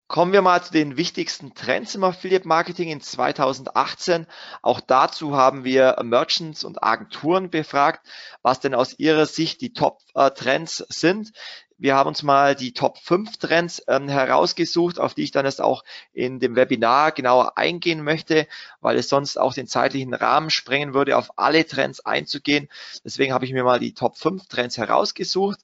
Kommen 0.06 0.32
wir 0.32 0.40
mal 0.40 0.62
zu 0.62 0.72
den 0.72 0.96
wichtigsten 0.96 1.54
Trends 1.54 1.94
im 1.94 2.04
Affiliate 2.04 2.48
Marketing 2.48 2.88
in 2.90 3.00
2018. 3.00 4.26
Auch 4.62 4.80
dazu 4.80 5.36
haben 5.36 5.64
wir 5.64 5.96
Merchants 6.02 6.64
und 6.64 6.82
Agenturen 6.82 7.50
befragt, 7.50 8.06
was 8.40 8.60
denn 8.60 8.74
aus 8.74 8.98
ihrer 8.98 9.26
Sicht 9.26 9.60
die 9.62 9.74
Top-Trends 9.74 10.78
sind. 10.88 11.32
Wir 11.80 11.94
haben 11.94 12.08
uns 12.08 12.24
mal 12.24 12.56
die 12.56 12.72
Top 12.72 12.98
5 12.98 13.36
Trends 13.36 13.80
ähm, 13.86 14.08
herausgesucht, 14.08 14.98
auf 14.98 15.14
die 15.14 15.22
ich 15.22 15.30
dann 15.30 15.46
jetzt 15.46 15.60
auch 15.60 15.84
in 16.12 16.40
dem 16.40 16.56
Webinar 16.56 17.12
genauer 17.12 17.56
eingehen 17.56 18.02
möchte, 18.02 18.48
weil 18.80 18.96
es 18.96 19.08
sonst 19.08 19.38
auch 19.38 19.54
den 19.54 19.68
zeitlichen 19.68 20.12
Rahmen 20.12 20.50
sprengen 20.50 20.92
würde, 20.92 21.16
auf 21.16 21.38
alle 21.38 21.64
Trends 21.64 22.00
einzugehen. 22.00 22.68
Deswegen 23.04 23.32
habe 23.32 23.44
ich 23.44 23.52
mir 23.52 23.62
mal 23.62 23.78
die 23.78 23.94
Top 23.94 24.16
5 24.16 24.48
Trends 24.48 24.76
herausgesucht. 24.76 25.60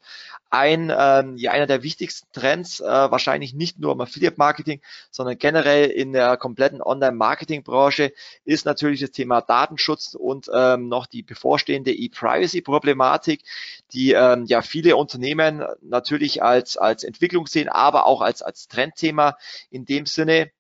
Ein, 0.55 0.93
ähm, 0.97 1.37
ja, 1.37 1.51
einer 1.51 1.67
der 1.67 1.83
wichtigsten 1.83 2.29
Trends, 2.33 2.79
äh, 2.79 2.85
wahrscheinlich 2.85 3.55
nicht 3.55 3.81
nur 3.81 3.91
im 3.91 4.01
Affiliate 4.01 4.37
Marketing, 4.39 4.81
sondern 5.11 5.37
generell 5.37 5.91
in 5.91 6.13
der 6.13 6.37
kompletten 6.37 6.81
Online-Marketing-Branche, 6.81 8.13
ist 8.45 8.65
natürlich 8.65 9.01
das 9.01 9.11
Thema 9.11 9.41
Datenschutz 9.41 10.15
und 10.15 10.49
ähm, 10.55 10.89
noch 10.89 11.07
die 11.07 11.25
bevorstehende 11.25 11.93
E-Privacy-Problematik, 11.93 13.43
die 13.93 14.13
ähm, 14.13 14.45
ja 14.47 14.63
viele 14.63 14.95
Unternehmen 14.95 15.65
natürlich 15.83 16.41
als, 16.41 16.77
als 16.77 17.03
Entwicklung 17.03 17.49
sehen, 17.49 17.69
aber 17.69 18.07
auch 18.07 18.21
als, 18.21 18.41
als 18.41 18.69
Trendthema 18.69 19.37
in 19.71 19.85
dem 19.85 20.07
Sinne, 20.07 20.53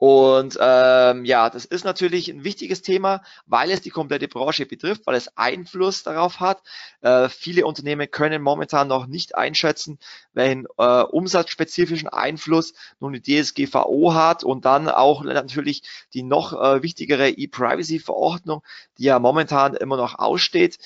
und 0.00 0.56
ähm, 0.58 1.26
ja, 1.26 1.50
das 1.50 1.66
ist 1.66 1.84
natürlich 1.84 2.30
ein 2.30 2.42
wichtiges 2.42 2.80
Thema, 2.80 3.22
weil 3.44 3.70
es 3.70 3.82
die 3.82 3.90
komplette 3.90 4.28
Branche 4.28 4.64
betrifft, 4.64 5.06
weil 5.06 5.14
es 5.14 5.36
Einfluss 5.36 6.04
darauf 6.04 6.40
hat. 6.40 6.62
Äh, 7.02 7.28
viele 7.28 7.66
Unternehmen 7.66 8.10
können 8.10 8.40
momentan 8.40 8.88
noch 8.88 9.06
nicht 9.06 9.34
einschätzen, 9.34 9.98
welchen 10.32 10.64
äh, 10.78 11.02
umsatzspezifischen 11.02 12.08
Einfluss 12.08 12.72
nun 12.98 13.12
die 13.12 13.42
DSGVO 13.42 14.14
hat 14.14 14.42
und 14.42 14.64
dann 14.64 14.88
auch 14.88 15.22
natürlich 15.22 15.82
die 16.14 16.22
noch 16.22 16.54
äh, 16.54 16.82
wichtigere 16.82 17.28
E-Privacy-Verordnung, 17.28 18.62
die 18.96 19.04
ja 19.04 19.18
momentan 19.18 19.74
immer 19.74 19.98
noch 19.98 20.18
aussteht. 20.18 20.78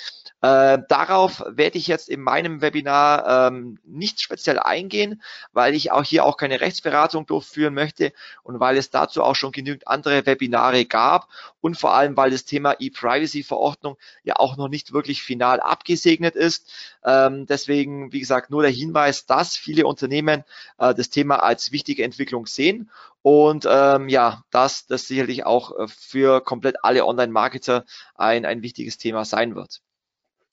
Äh, 0.45 0.83
darauf 0.89 1.43
werde 1.47 1.79
ich 1.79 1.87
jetzt 1.87 2.11
in 2.11 2.21
meinem 2.21 2.61
Webinar 2.61 3.47
ähm, 3.49 3.79
nicht 3.83 4.21
speziell 4.21 4.59
eingehen, 4.59 5.23
weil 5.53 5.75
ich 5.75 5.91
auch 5.91 6.05
hier 6.05 6.27
auch 6.27 6.37
keine 6.37 6.61
Rechtsberatung 6.61 7.25
durchführen 7.25 7.73
möchte 7.73 8.13
und 8.43 8.61
weil 8.61 8.77
es 8.77 8.91
dazu 9.07 9.23
auch 9.23 9.35
schon 9.37 9.53
genügend 9.53 9.87
andere 9.89 10.27
Webinare 10.27 10.85
gab 10.85 11.29
und 11.61 11.79
vor 11.79 11.95
allem, 11.95 12.17
weil 12.17 12.31
das 12.31 12.45
Thema 12.45 12.77
E-Privacy-Verordnung 12.79 13.97
ja 14.23 14.37
auch 14.37 14.57
noch 14.57 14.69
nicht 14.69 14.93
wirklich 14.93 15.23
final 15.23 15.61
abgesegnet 15.61 16.37
ist. 16.37 16.73
Ähm, 17.05 17.47
deswegen, 17.47 18.13
wie 18.13 18.21
gesagt, 18.21 18.51
nur 18.51 18.63
der 18.63 18.71
Hinweis, 18.71 19.27
dass 19.27 19.57
viele 19.57 19.87
Unternehmen 19.87 20.45
äh, 20.79 20.95
das 20.95 21.11
Thema 21.11 21.43
als 21.43 21.73
wichtige 21.73 22.05
Entwicklung 22.05 22.47
sehen 22.47 22.91
und 23.23 23.67
ähm, 23.67 24.11
ja, 24.11 24.45
dass 24.51 24.87
das 24.87 25.09
sicherlich 25.09 25.47
auch 25.47 25.79
äh, 25.79 25.89
für 25.89 26.43
komplett 26.43 26.77
alle 26.83 27.07
Online-Marketer 27.07 27.85
ein, 28.15 28.45
ein 28.45 28.63
wichtiges 28.63 28.99
Thema 28.99 29.25
sein 29.25 29.55
wird. 29.55 29.81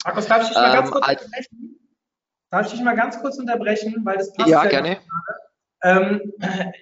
Markus, 0.05 0.27
darf 0.27 0.43
ich 0.43 0.48
dich 0.48 0.58
mal 0.58 0.67
ähm, 0.67 0.74
ganz 0.74 0.91
kurz 0.91 1.08
unterbrechen? 1.08 1.79
Darf 2.50 2.65
ich 2.65 2.72
dich 2.72 2.81
mal 2.81 2.96
ganz 2.96 3.20
kurz 3.20 3.38
unterbrechen, 3.38 4.01
weil 4.03 4.17
das 4.17 4.34
passt 4.34 4.50
ja 4.50 4.65
gerne. 4.65 5.00
Ähm, 5.84 6.34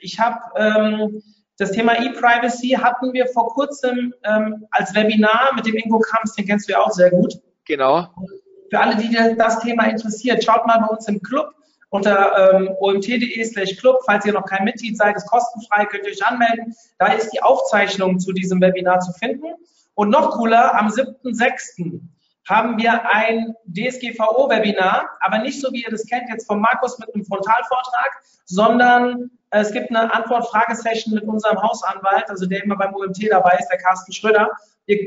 ich 0.02 0.20
habe 0.20 0.40
ähm, 0.56 1.24
das 1.60 1.72
Thema 1.72 2.02
E-Privacy 2.02 2.70
hatten 2.70 3.14
wir 3.14 3.28
vor 3.28 3.50
kurzem 3.50 4.14
ähm, 4.24 4.66
als 4.72 4.96
Webinar 4.96 5.52
mit 5.56 5.66
dem 5.66 5.76
Ingo 5.76 6.00
Kamps, 6.00 6.34
den 6.34 6.46
kennst 6.46 6.70
du 6.70 6.72
ja 6.72 6.80
auch 6.80 6.92
sehr 6.92 7.12
gut. 7.12 7.34
Genau. 7.66 8.08
Für 8.70 8.80
alle, 8.80 8.96
die 8.96 9.16
das 9.38 9.60
Thema 9.60 9.84
interessiert, 9.84 10.44
schaut 10.44 10.66
mal 10.66 10.80
bei 10.80 10.88
uns 10.88 11.08
im 11.08 11.22
Club 11.22 11.54
unter 11.90 12.54
ähm, 12.54 12.70
omt.de 12.80 13.44
slash 13.44 13.76
club. 13.78 13.98
Falls 14.06 14.26
ihr 14.26 14.34
noch 14.34 14.46
kein 14.46 14.64
Mitglied 14.64 14.96
seid, 14.96 15.18
ist 15.18 15.28
kostenfrei, 15.28 15.86
könnt 15.86 16.06
ihr 16.06 16.12
euch 16.12 16.26
anmelden. 16.26 16.74
Da 16.98 17.08
ist 17.08 17.32
die 17.32 17.42
Aufzeichnung 17.42 18.20
zu 18.20 18.32
diesem 18.32 18.62
Webinar 18.62 19.00
zu 19.00 19.12
finden. 19.14 19.48
Und 19.96 20.10
noch 20.10 20.38
cooler, 20.38 20.76
am 20.76 20.88
7.6 20.88 22.00
haben 22.48 22.78
wir 22.78 23.14
ein 23.14 23.54
DSGVO-Webinar, 23.66 25.10
aber 25.20 25.40
nicht 25.40 25.60
so, 25.60 25.74
wie 25.74 25.84
ihr 25.84 25.92
das 25.92 26.06
kennt, 26.06 26.30
jetzt 26.30 26.48
von 26.48 26.62
Markus 26.62 26.98
mit 27.00 27.14
einem 27.14 27.26
Frontalvortrag, 27.26 28.12
sondern 28.46 29.32
es 29.52 29.72
gibt 29.72 29.90
eine 29.90 30.14
Antwort-Fragesession 30.14 31.16
mit 31.16 31.24
unserem 31.24 31.62
Hausanwalt, 31.62 32.30
also 32.30 32.46
der 32.46 32.64
immer 32.64 32.78
beim 32.78 32.94
UMT 32.94 33.32
dabei 33.32 33.58
ist, 33.60 33.70
der 33.70 33.80
Carsten 33.80 34.12
Schröder. 34.12 34.50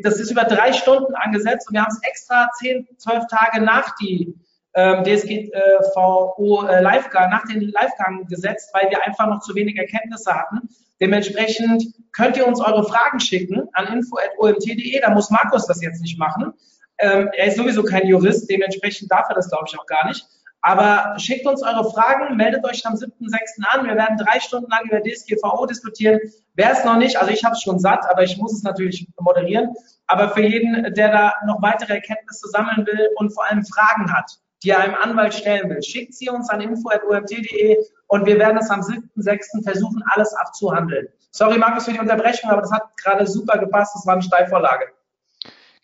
Das 0.02 0.18
ist 0.18 0.30
über 0.30 0.44
drei 0.44 0.72
Stunden 0.72 1.14
angesetzt 1.14 1.68
und 1.68 1.74
wir 1.74 1.82
haben 1.82 1.92
es 1.92 2.08
extra 2.08 2.48
zehn, 2.58 2.86
zwölf 2.98 3.24
Tage 3.28 3.60
nach 3.60 3.94
die 3.96 4.34
ähm, 4.74 5.04
DSGVO 5.04 6.66
äh, 6.66 6.82
Livegang, 6.82 7.30
nach 7.30 7.44
den 7.46 7.60
Livegang 7.60 8.26
gesetzt, 8.26 8.70
weil 8.72 8.90
wir 8.90 9.04
einfach 9.04 9.26
noch 9.26 9.40
zu 9.40 9.54
wenig 9.54 9.76
Erkenntnisse 9.76 10.32
hatten. 10.32 10.68
Dementsprechend 11.00 11.84
könnt 12.12 12.36
ihr 12.36 12.46
uns 12.46 12.60
eure 12.60 12.84
Fragen 12.84 13.20
schicken 13.20 13.68
an 13.72 13.88
info.omt.de, 13.88 15.00
da 15.00 15.10
muss 15.10 15.30
Markus 15.30 15.66
das 15.66 15.82
jetzt 15.82 16.00
nicht 16.00 16.18
machen. 16.18 16.52
Ähm, 16.98 17.28
er 17.36 17.46
ist 17.46 17.56
sowieso 17.56 17.82
kein 17.82 18.06
Jurist, 18.06 18.48
dementsprechend 18.48 19.10
darf 19.10 19.28
er 19.28 19.34
das, 19.34 19.48
glaube 19.48 19.64
ich, 19.68 19.78
auch 19.78 19.86
gar 19.86 20.06
nicht. 20.06 20.26
Aber 20.62 21.18
schickt 21.18 21.44
uns 21.46 21.62
eure 21.62 21.90
Fragen, 21.90 22.36
meldet 22.36 22.64
euch 22.64 22.86
am 22.86 22.94
7.6. 22.94 23.64
an. 23.68 23.84
Wir 23.84 23.96
werden 23.96 24.16
drei 24.16 24.38
Stunden 24.38 24.70
lang 24.70 24.84
über 24.84 25.00
DSGVO 25.00 25.66
diskutieren. 25.66 26.20
Wer 26.54 26.70
es 26.70 26.84
noch 26.84 26.96
nicht, 26.96 27.16
also 27.16 27.32
ich 27.32 27.44
habe 27.44 27.54
es 27.54 27.62
schon 27.62 27.80
satt, 27.80 28.08
aber 28.08 28.22
ich 28.22 28.38
muss 28.38 28.54
es 28.54 28.62
natürlich 28.62 29.08
moderieren. 29.18 29.74
Aber 30.06 30.30
für 30.30 30.42
jeden, 30.42 30.94
der 30.94 31.10
da 31.10 31.34
noch 31.46 31.60
weitere 31.62 31.94
Erkenntnisse 31.94 32.48
sammeln 32.48 32.86
will 32.86 33.08
und 33.16 33.30
vor 33.30 33.44
allem 33.50 33.64
Fragen 33.64 34.12
hat, 34.12 34.38
die 34.62 34.70
er 34.70 34.78
einem 34.78 34.94
Anwalt 34.94 35.34
stellen 35.34 35.68
will, 35.68 35.82
schickt 35.82 36.14
sie 36.14 36.30
uns 36.30 36.48
an 36.48 36.60
info.omt.de 36.60 37.78
und 38.06 38.26
wir 38.26 38.38
werden 38.38 38.58
es 38.58 38.70
am 38.70 38.82
7.6. 38.82 39.64
versuchen, 39.64 40.04
alles 40.14 40.32
abzuhandeln. 40.34 41.08
Sorry, 41.32 41.58
Markus, 41.58 41.86
für 41.86 41.92
die 41.92 41.98
Unterbrechung, 41.98 42.50
aber 42.50 42.60
das 42.60 42.70
hat 42.70 42.96
gerade 43.02 43.26
super 43.26 43.58
gepasst. 43.58 43.96
Das 43.96 44.06
war 44.06 44.14
eine 44.14 44.22
Steilvorlage. 44.22 44.84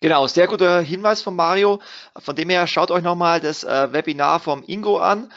Genau, 0.01 0.27
sehr 0.27 0.47
guter 0.47 0.79
Hinweis 0.81 1.21
von 1.21 1.35
Mario. 1.35 1.81
Von 2.17 2.33
dem 2.35 2.49
her 2.49 2.67
schaut 2.67 2.89
euch 2.89 3.03
nochmal 3.03 3.41
das 3.41 3.65
äh, 3.65 3.91
Webinar 3.91 4.39
vom 4.39 4.63
Ingo 4.65 4.97
an. 4.97 5.29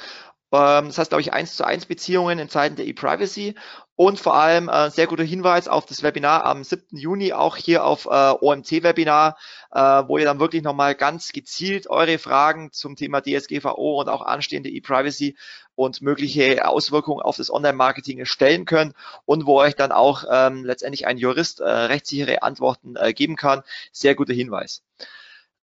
Ähm, 0.53 0.87
das 0.87 0.99
heißt, 0.99 1.11
glaube 1.11 1.23
ich, 1.23 1.33
eins 1.33 1.57
zu 1.57 1.65
eins 1.65 1.87
Beziehungen 1.87 2.39
in 2.39 2.49
Zeiten 2.49 2.77
der 2.77 2.87
E-Privacy 2.87 3.55
und 3.97 4.21
vor 4.21 4.35
allem 4.35 4.69
äh, 4.69 4.91
sehr 4.91 5.07
guter 5.07 5.23
Hinweis 5.23 5.69
auf 5.69 5.87
das 5.87 6.03
Webinar 6.03 6.45
am 6.45 6.65
7. 6.65 6.97
Juni, 6.97 7.33
auch 7.33 7.57
hier 7.57 7.85
auf 7.85 8.07
äh, 8.07 8.35
OMT-Webinar, 8.41 9.37
äh, 9.73 9.79
wo 9.81 10.19
ihr 10.19 10.25
dann 10.25 10.41
wirklich 10.41 10.63
nochmal 10.63 10.95
ganz 10.95 11.33
gezielt 11.33 11.89
eure 11.89 12.19
Fragen 12.19 12.73
zum 12.73 12.97
Thema 12.97 13.23
DSGVO 13.23 14.01
und 14.01 14.09
auch 14.09 14.23
anstehende 14.23 14.71
E-Privacy 14.71 15.37
und 15.75 16.03
mögliche 16.03 16.67
Auswirkungen 16.67 17.23
auf 17.23 17.37
das 17.37 17.51
Online-Marketing 17.51 18.25
stellen 18.25 18.65
könnt 18.65 18.95
und 19.25 19.47
wo 19.47 19.61
euch 19.61 19.75
dann 19.75 19.93
auch 19.93 20.25
ähm, 20.31 20.65
letztendlich 20.65 21.07
ein 21.07 21.17
Jurist 21.17 21.61
äh, 21.61 21.69
rechtssichere 21.69 22.43
Antworten 22.43 22.97
äh, 22.97 23.13
geben 23.13 23.37
kann. 23.37 23.63
Sehr 23.91 24.15
guter 24.15 24.35
Hinweis. 24.35 24.83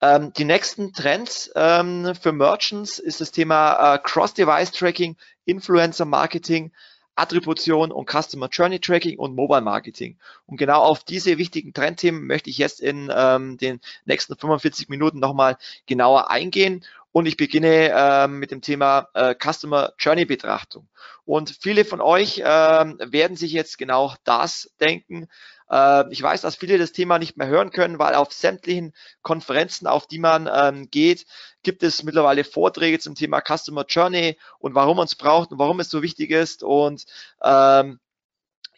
Ähm, 0.01 0.31
die 0.33 0.45
nächsten 0.45 0.93
Trends 0.93 1.51
ähm, 1.55 2.13
für 2.19 2.31
Merchants 2.31 2.99
ist 2.99 3.21
das 3.21 3.31
Thema 3.31 3.95
äh, 3.95 3.99
Cross-Device-Tracking, 3.99 5.17
Influencer-Marketing, 5.45 6.71
Attribution 7.15 7.91
und 7.91 8.09
Customer 8.09 8.47
Journey 8.49 8.79
Tracking 8.79 9.19
und 9.19 9.35
Mobile 9.35 9.61
Marketing. 9.61 10.17
Und 10.45 10.55
genau 10.55 10.81
auf 10.81 11.03
diese 11.03 11.37
wichtigen 11.37 11.73
Trendthemen 11.73 12.25
möchte 12.25 12.49
ich 12.49 12.57
jetzt 12.57 12.79
in 12.79 13.11
ähm, 13.13 13.57
den 13.57 13.81
nächsten 14.05 14.37
45 14.37 14.87
Minuten 14.87 15.19
nochmal 15.19 15.57
genauer 15.85 16.31
eingehen. 16.31 16.85
Und 17.11 17.25
ich 17.25 17.35
beginne 17.35 17.91
ähm, 17.93 18.39
mit 18.39 18.51
dem 18.51 18.61
Thema 18.61 19.09
äh, 19.15 19.35
Customer 19.35 19.93
Journey 19.97 20.25
Betrachtung. 20.25 20.87
Und 21.25 21.57
viele 21.59 21.83
von 21.83 21.99
euch 21.99 22.41
ähm, 22.45 22.97
werden 23.03 23.35
sich 23.35 23.51
jetzt 23.51 23.77
genau 23.77 24.13
das 24.23 24.71
denken. 24.79 25.27
Äh, 25.69 26.11
ich 26.11 26.21
weiß, 26.21 26.41
dass 26.41 26.55
viele 26.55 26.77
das 26.77 26.91
Thema 26.91 27.19
nicht 27.19 27.37
mehr 27.37 27.47
hören 27.47 27.71
können, 27.71 27.99
weil 27.99 28.15
auf 28.15 28.33
sämtlichen 28.33 28.93
Konferenzen, 29.21 29.87
auf 29.87 30.07
die 30.07 30.19
man 30.19 30.49
ähm, 30.51 30.89
geht, 30.89 31.25
gibt 31.63 31.83
es 31.83 32.03
mittlerweile 32.03 32.43
Vorträge 32.43 32.99
zum 32.99 33.15
Thema 33.15 33.41
Customer 33.41 33.85
Journey 33.87 34.37
und 34.59 34.75
warum 34.75 34.97
man 34.97 35.05
es 35.05 35.15
braucht 35.15 35.51
und 35.51 35.59
warum 35.59 35.79
es 35.79 35.89
so 35.89 36.01
wichtig 36.01 36.31
ist. 36.31 36.63
Und 36.63 37.05
ähm, 37.43 37.99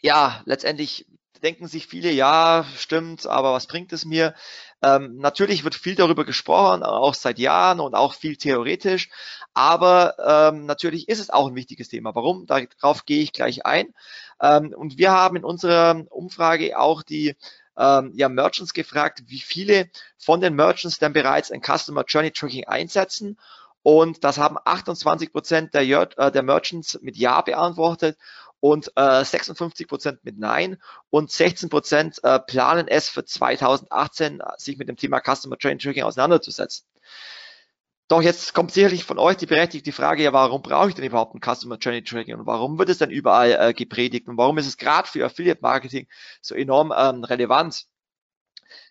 ja, 0.00 0.42
letztendlich 0.44 1.06
denken 1.42 1.66
sich 1.66 1.86
viele, 1.86 2.10
ja, 2.10 2.64
stimmt, 2.76 3.26
aber 3.26 3.52
was 3.52 3.66
bringt 3.66 3.92
es 3.92 4.04
mir? 4.04 4.34
Ähm, 4.82 5.16
natürlich 5.18 5.64
wird 5.64 5.74
viel 5.74 5.94
darüber 5.94 6.24
gesprochen, 6.24 6.82
auch 6.82 7.14
seit 7.14 7.38
Jahren 7.38 7.80
und 7.80 7.94
auch 7.94 8.14
viel 8.14 8.36
theoretisch, 8.36 9.10
aber 9.54 10.16
ähm, 10.52 10.66
natürlich 10.66 11.08
ist 11.08 11.18
es 11.18 11.30
auch 11.30 11.48
ein 11.48 11.54
wichtiges 11.54 11.88
Thema. 11.88 12.14
Warum? 12.14 12.46
Darauf 12.46 13.04
gehe 13.04 13.22
ich 13.22 13.32
gleich 13.32 13.66
ein. 13.66 13.92
Ähm, 14.40 14.72
und 14.76 14.98
wir 14.98 15.10
haben 15.12 15.36
in 15.36 15.44
unserer 15.44 16.04
Umfrage 16.10 16.78
auch 16.78 17.02
die 17.02 17.36
ähm, 17.76 18.12
ja, 18.14 18.28
Merchants 18.28 18.72
gefragt, 18.72 19.24
wie 19.26 19.40
viele 19.40 19.88
von 20.18 20.40
den 20.40 20.54
Merchants 20.54 20.98
denn 20.98 21.12
bereits 21.12 21.50
ein 21.50 21.62
Customer 21.62 22.04
Journey 22.06 22.30
Tracking 22.30 22.64
einsetzen. 22.66 23.38
Und 23.82 24.24
das 24.24 24.38
haben 24.38 24.58
28 24.64 25.32
Prozent 25.32 25.74
der, 25.74 25.82
äh, 25.82 26.30
der 26.30 26.42
Merchants 26.42 26.98
mit 27.02 27.16
Ja 27.16 27.40
beantwortet 27.40 28.16
und 28.62 28.92
äh, 28.94 29.24
56 29.24 29.88
Prozent 29.88 30.24
mit 30.24 30.38
Nein 30.38 30.80
und 31.10 31.32
16 31.32 31.68
Prozent 31.68 32.22
äh, 32.22 32.38
planen 32.38 32.86
es 32.86 33.08
für 33.08 33.24
2018, 33.24 34.40
sich 34.56 34.78
mit 34.78 34.88
dem 34.88 34.96
Thema 34.96 35.20
Customer 35.20 35.56
Journey 35.58 35.78
Tracking 35.78 36.04
auseinanderzusetzen. 36.04 36.86
Doch 38.06 38.22
jetzt 38.22 38.54
kommt 38.54 38.70
sicherlich 38.70 39.02
von 39.02 39.18
euch 39.18 39.36
die 39.36 39.46
berechtigte 39.46 39.90
Frage, 39.90 40.22
ja, 40.22 40.32
warum 40.32 40.62
brauche 40.62 40.90
ich 40.90 40.94
denn 40.94 41.04
überhaupt 41.04 41.34
ein 41.34 41.40
Customer 41.40 41.76
Journey 41.76 42.04
Tracking 42.04 42.36
und 42.36 42.46
warum 42.46 42.78
wird 42.78 42.88
es 42.88 42.98
denn 42.98 43.10
überall 43.10 43.50
äh, 43.50 43.72
gepredigt 43.74 44.28
und 44.28 44.36
warum 44.36 44.58
ist 44.58 44.68
es 44.68 44.76
gerade 44.76 45.08
für 45.08 45.24
Affiliate 45.24 45.60
Marketing 45.60 46.06
so 46.40 46.54
enorm 46.54 46.94
ähm, 46.96 47.24
relevant? 47.24 47.86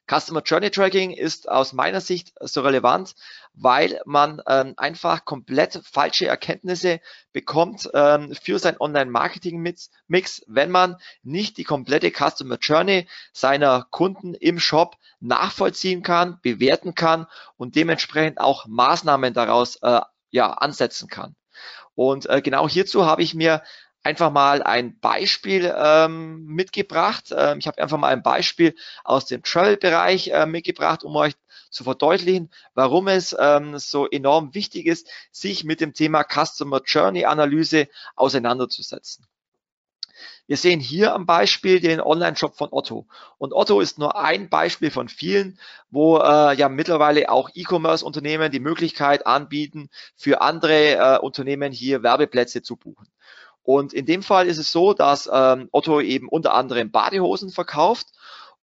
Customer 0.10 0.42
Journey 0.42 0.70
Tracking 0.70 1.12
ist 1.12 1.50
aus 1.50 1.74
meiner 1.74 2.02
Sicht 2.02 2.34
so 2.40 2.62
relevant, 2.62 3.16
weil 3.54 4.02
man 4.06 4.42
ähm, 4.48 4.74
einfach 4.78 5.26
komplett 5.26 5.80
falsche 5.84 6.28
Erkenntnisse 6.28 7.00
bekommt 7.32 7.90
ähm, 7.94 8.34
für 8.42 8.60
sein 8.60 8.80
Online-Marketing-Mix, 8.80 10.44
wenn 10.48 10.72
man 10.72 10.98
nicht 11.24 11.58
die 11.58 11.64
komplette 11.64 12.12
Customer 12.12 12.58
Journey 12.60 13.08
seiner 13.32 13.88
Kunden 13.90 14.34
im 14.34 14.60
Shop 14.60 14.98
nachvollziehen 15.20 16.04
kann, 16.04 16.40
bewerten 16.42 16.96
kann 16.96 17.28
und 17.58 17.76
dementsprechend 17.76 18.40
auch 18.40 18.66
Maßnahmen 18.68 19.34
daraus 19.34 19.78
äh, 19.78 20.02
ja, 20.32 20.52
ansetzen 20.52 21.08
kann. 21.08 21.36
Und 21.96 22.30
äh, 22.30 22.42
genau 22.42 22.68
hierzu 22.68 23.06
habe 23.06 23.22
ich 23.22 23.34
mir 23.34 23.62
einfach 24.04 24.32
mal 24.32 24.64
ein 24.64 25.00
Beispiel 25.00 25.74
ähm, 25.76 26.46
mitgebracht. 26.46 27.34
Ähm, 27.36 27.60
ich 27.60 27.68
habe 27.68 27.82
einfach 27.82 27.98
mal 27.98 28.10
ein 28.10 28.24
Beispiel 28.24 28.76
aus 29.04 29.26
dem 29.26 29.44
Travel-Bereich 29.44 30.30
äh, 30.30 30.46
mitgebracht, 30.46 31.04
um 31.04 31.16
euch 31.16 31.34
zu 31.70 31.84
verdeutlichen, 31.84 32.52
warum 32.74 33.08
es 33.08 33.36
ähm, 33.40 33.80
so 33.80 34.08
enorm 34.10 34.54
wichtig 34.54 34.86
ist, 34.86 35.08
sich 35.32 35.64
mit 35.64 35.82
dem 35.82 35.94
Thema 35.94 36.24
Customer 36.24 36.82
Journey 36.86 37.26
Analyse 37.26 37.88
auseinanderzusetzen. 38.16 39.26
Wir 40.48 40.58
sehen 40.58 40.82
hier 40.82 41.14
am 41.14 41.26
Beispiel 41.26 41.80
den 41.80 42.02
Online-Shop 42.02 42.58
von 42.58 42.70
Otto. 42.72 43.08
Und 43.38 43.54
Otto 43.54 43.80
ist 43.80 43.98
nur 43.98 44.18
ein 44.18 44.50
Beispiel 44.50 44.92
von 44.92 45.08
vielen, 45.08 45.58
wo 45.90 46.18
äh, 46.18 46.56
ja 46.56 46.68
mittlerweile 46.68 47.30
auch 47.30 47.50
E-Commerce-Unternehmen 47.54 48.52
die 48.52 48.60
Möglichkeit 48.60 49.26
anbieten, 49.26 49.90
für 50.18 50.42
andere 50.42 50.96
äh, 50.96 51.20
Unternehmen 51.20 51.72
hier 51.72 52.04
Werbeplätze 52.04 52.62
zu 52.62 52.76
buchen. 52.76 53.08
Und 53.64 53.94
in 53.94 54.06
dem 54.06 54.24
Fall 54.24 54.48
ist 54.48 54.58
es 54.58 54.72
so, 54.72 54.94
dass 54.94 55.30
ähm, 55.32 55.70
Otto 55.72 56.02
eben 56.02 56.28
unter 56.28 56.54
anderem 56.54 56.92
Badehosen 56.92 57.52
verkauft. 57.52 58.08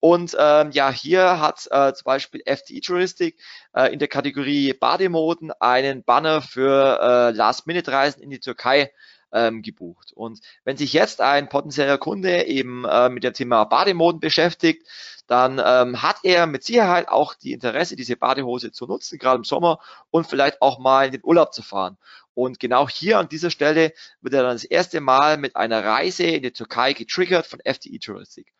Und 0.00 0.36
ähm, 0.38 0.70
ja, 0.72 0.90
hier 0.90 1.40
hat 1.40 1.66
äh, 1.70 1.92
zum 1.94 2.04
Beispiel 2.04 2.42
FTE 2.46 2.80
Touristik 2.80 3.38
äh, 3.74 3.92
in 3.92 3.98
der 3.98 4.08
Kategorie 4.08 4.72
Bademoden 4.74 5.52
einen 5.58 6.04
Banner 6.04 6.42
für 6.42 7.00
äh, 7.00 7.30
Last-Minute-Reisen 7.36 8.22
in 8.22 8.30
die 8.30 8.40
Türkei 8.40 8.92
ähm, 9.32 9.62
gebucht. 9.62 10.12
Und 10.12 10.40
wenn 10.64 10.76
sich 10.76 10.92
jetzt 10.92 11.20
ein 11.20 11.48
potenzieller 11.48 11.98
Kunde 11.98 12.46
eben 12.46 12.84
äh, 12.84 13.08
mit 13.08 13.24
dem 13.24 13.32
Thema 13.32 13.64
Bademoden 13.64 14.20
beschäftigt, 14.20 14.86
dann 15.26 15.60
ähm, 15.64 16.02
hat 16.02 16.18
er 16.22 16.46
mit 16.46 16.62
Sicherheit 16.62 17.08
auch 17.08 17.34
die 17.34 17.52
Interesse, 17.52 17.96
diese 17.96 18.16
Badehose 18.16 18.72
zu 18.72 18.86
nutzen, 18.86 19.18
gerade 19.18 19.38
im 19.38 19.44
Sommer 19.44 19.80
und 20.10 20.26
vielleicht 20.26 20.62
auch 20.62 20.78
mal 20.78 21.06
in 21.06 21.12
den 21.12 21.24
Urlaub 21.24 21.52
zu 21.52 21.62
fahren. 21.62 21.98
Und 22.36 22.60
genau 22.60 22.86
hier 22.86 23.18
an 23.18 23.30
dieser 23.30 23.50
Stelle 23.50 23.94
wird 24.20 24.34
er 24.34 24.42
dann 24.42 24.52
das 24.56 24.64
erste 24.64 25.00
Mal 25.00 25.38
mit 25.38 25.56
einer 25.56 25.82
Reise 25.82 26.24
in 26.24 26.42
die 26.42 26.52
Türkei 26.52 26.92
getriggert 26.92 27.46
von 27.46 27.60
FTE 27.64 27.98
Touristik. 27.98 28.52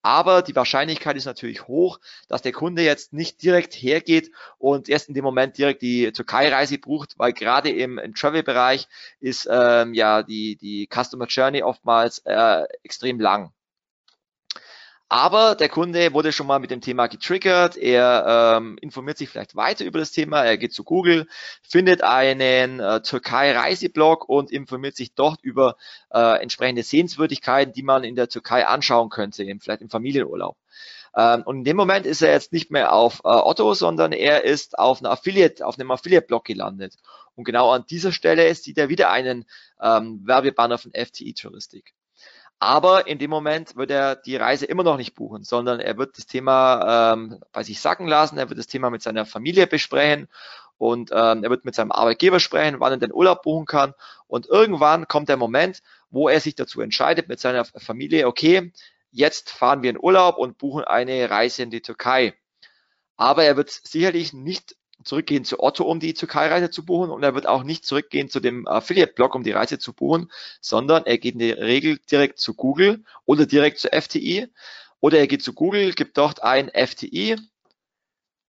Aber 0.00 0.42
die 0.42 0.54
Wahrscheinlichkeit 0.54 1.16
ist 1.16 1.24
natürlich 1.24 1.66
hoch, 1.66 1.98
dass 2.28 2.42
der 2.42 2.52
Kunde 2.52 2.82
jetzt 2.82 3.12
nicht 3.12 3.42
direkt 3.42 3.74
hergeht 3.74 4.30
und 4.58 4.88
erst 4.88 5.08
in 5.08 5.14
dem 5.14 5.24
Moment 5.24 5.58
direkt 5.58 5.82
die 5.82 6.12
Türkei-Reise 6.12 6.78
bucht, 6.78 7.14
weil 7.16 7.32
gerade 7.32 7.70
im, 7.70 7.98
im 7.98 8.14
Travel-Bereich 8.14 8.86
ist 9.18 9.48
ähm, 9.50 9.92
ja 9.92 10.22
die, 10.22 10.54
die 10.54 10.88
Customer 10.88 11.26
Journey 11.26 11.64
oftmals 11.64 12.20
äh, 12.26 12.62
extrem 12.84 13.18
lang. 13.18 13.52
Aber 15.08 15.54
der 15.54 15.68
Kunde 15.68 16.12
wurde 16.14 16.32
schon 16.32 16.48
mal 16.48 16.58
mit 16.58 16.72
dem 16.72 16.80
Thema 16.80 17.06
getriggert. 17.06 17.76
Er 17.76 18.56
ähm, 18.58 18.76
informiert 18.80 19.18
sich 19.18 19.28
vielleicht 19.28 19.54
weiter 19.54 19.84
über 19.84 20.00
das 20.00 20.10
Thema. 20.10 20.42
Er 20.42 20.58
geht 20.58 20.72
zu 20.72 20.82
Google, 20.82 21.28
findet 21.62 22.02
einen 22.02 22.80
äh, 22.80 23.00
Türkei-Reiseblog 23.02 24.28
und 24.28 24.50
informiert 24.50 24.96
sich 24.96 25.14
dort 25.14 25.40
über 25.42 25.76
äh, 26.12 26.42
entsprechende 26.42 26.82
Sehenswürdigkeiten, 26.82 27.72
die 27.72 27.84
man 27.84 28.02
in 28.02 28.16
der 28.16 28.28
Türkei 28.28 28.66
anschauen 28.66 29.08
könnte, 29.08 29.44
eben 29.44 29.60
vielleicht 29.60 29.82
im 29.82 29.90
Familienurlaub. 29.90 30.56
Ähm, 31.16 31.42
und 31.44 31.58
in 31.58 31.64
dem 31.64 31.76
Moment 31.76 32.04
ist 32.04 32.22
er 32.22 32.32
jetzt 32.32 32.52
nicht 32.52 32.72
mehr 32.72 32.92
auf 32.92 33.20
äh, 33.20 33.28
Otto, 33.28 33.74
sondern 33.74 34.10
er 34.10 34.42
ist 34.42 34.76
auf 34.76 35.00
einer 35.00 35.10
Affiliate, 35.10 35.64
auf 35.64 35.78
einem 35.78 35.92
Affiliate-Blog 35.92 36.44
gelandet. 36.44 36.96
Und 37.36 37.44
genau 37.44 37.70
an 37.70 37.84
dieser 37.88 38.10
Stelle 38.10 38.52
sieht 38.56 38.76
er 38.76 38.88
wieder 38.88 39.10
einen 39.10 39.44
ähm, 39.80 40.20
Werbebanner 40.26 40.78
von 40.78 40.90
FTI 40.92 41.32
Touristik. 41.34 41.94
Aber 42.58 43.06
in 43.06 43.18
dem 43.18 43.30
Moment 43.30 43.76
wird 43.76 43.90
er 43.90 44.16
die 44.16 44.36
Reise 44.36 44.64
immer 44.64 44.82
noch 44.82 44.96
nicht 44.96 45.14
buchen, 45.14 45.44
sondern 45.44 45.78
er 45.78 45.98
wird 45.98 46.16
das 46.16 46.26
Thema 46.26 47.12
ähm, 47.12 47.40
bei 47.52 47.62
sich 47.62 47.80
sacken 47.80 48.06
lassen, 48.06 48.38
er 48.38 48.48
wird 48.48 48.58
das 48.58 48.66
Thema 48.66 48.88
mit 48.88 49.02
seiner 49.02 49.26
Familie 49.26 49.66
besprechen 49.66 50.28
und 50.78 51.10
ähm, 51.12 51.44
er 51.44 51.50
wird 51.50 51.64
mit 51.64 51.74
seinem 51.74 51.92
Arbeitgeber 51.92 52.40
sprechen, 52.40 52.80
wann 52.80 52.92
er 52.92 52.98
den 52.98 53.12
Urlaub 53.12 53.42
buchen 53.42 53.66
kann. 53.66 53.94
Und 54.26 54.46
irgendwann 54.46 55.08
kommt 55.08 55.28
der 55.28 55.36
Moment, 55.36 55.82
wo 56.10 56.28
er 56.28 56.40
sich 56.40 56.54
dazu 56.54 56.80
entscheidet 56.80 57.28
mit 57.28 57.40
seiner 57.40 57.64
Familie, 57.64 58.26
okay, 58.26 58.72
jetzt 59.10 59.50
fahren 59.50 59.82
wir 59.82 59.90
in 59.90 59.98
Urlaub 59.98 60.38
und 60.38 60.58
buchen 60.58 60.84
eine 60.84 61.30
Reise 61.30 61.62
in 61.62 61.70
die 61.70 61.82
Türkei. 61.82 62.34
Aber 63.16 63.44
er 63.44 63.56
wird 63.56 63.70
sicherlich 63.70 64.32
nicht 64.32 64.76
zurückgehen 65.06 65.44
zu 65.44 65.60
Otto, 65.60 65.84
um 65.84 66.00
die 66.00 66.14
Türkei-Reise 66.14 66.70
zu 66.70 66.84
buchen. 66.84 67.10
Und 67.10 67.22
er 67.22 67.34
wird 67.34 67.46
auch 67.46 67.62
nicht 67.62 67.86
zurückgehen 67.86 68.28
zu 68.28 68.40
dem 68.40 68.66
Affiliate-Blog, 68.66 69.34
um 69.34 69.42
die 69.42 69.52
Reise 69.52 69.78
zu 69.78 69.92
buchen, 69.92 70.30
sondern 70.60 71.06
er 71.06 71.18
geht 71.18 71.34
in 71.34 71.40
der 71.40 71.58
Regel 71.58 71.98
direkt 72.10 72.38
zu 72.38 72.54
Google 72.54 73.04
oder 73.24 73.46
direkt 73.46 73.78
zu 73.78 73.88
FTI 73.88 74.48
oder 75.00 75.18
er 75.18 75.26
geht 75.26 75.42
zu 75.42 75.52
Google, 75.52 75.92
gibt 75.92 76.18
dort 76.18 76.42
ein 76.42 76.70
FTI 76.70 77.36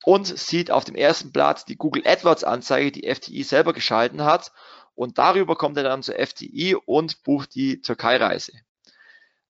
und 0.04 0.26
sieht 0.26 0.72
auf 0.72 0.86
dem 0.86 0.96
ersten 0.96 1.32
Blatt 1.32 1.68
die 1.68 1.76
Google 1.76 2.04
AdWords 2.06 2.44
Anzeige, 2.44 2.92
die 2.92 3.14
FTI 3.14 3.44
selber 3.44 3.74
geschalten 3.74 4.24
hat. 4.24 4.52
Und 4.96 5.18
darüber 5.18 5.56
kommt 5.56 5.78
er 5.78 5.84
dann 5.84 6.04
zu 6.04 6.14
FTI 6.14 6.76
und 6.76 7.24
bucht 7.24 7.56
die 7.56 7.82
Türkei-Reise. 7.82 8.54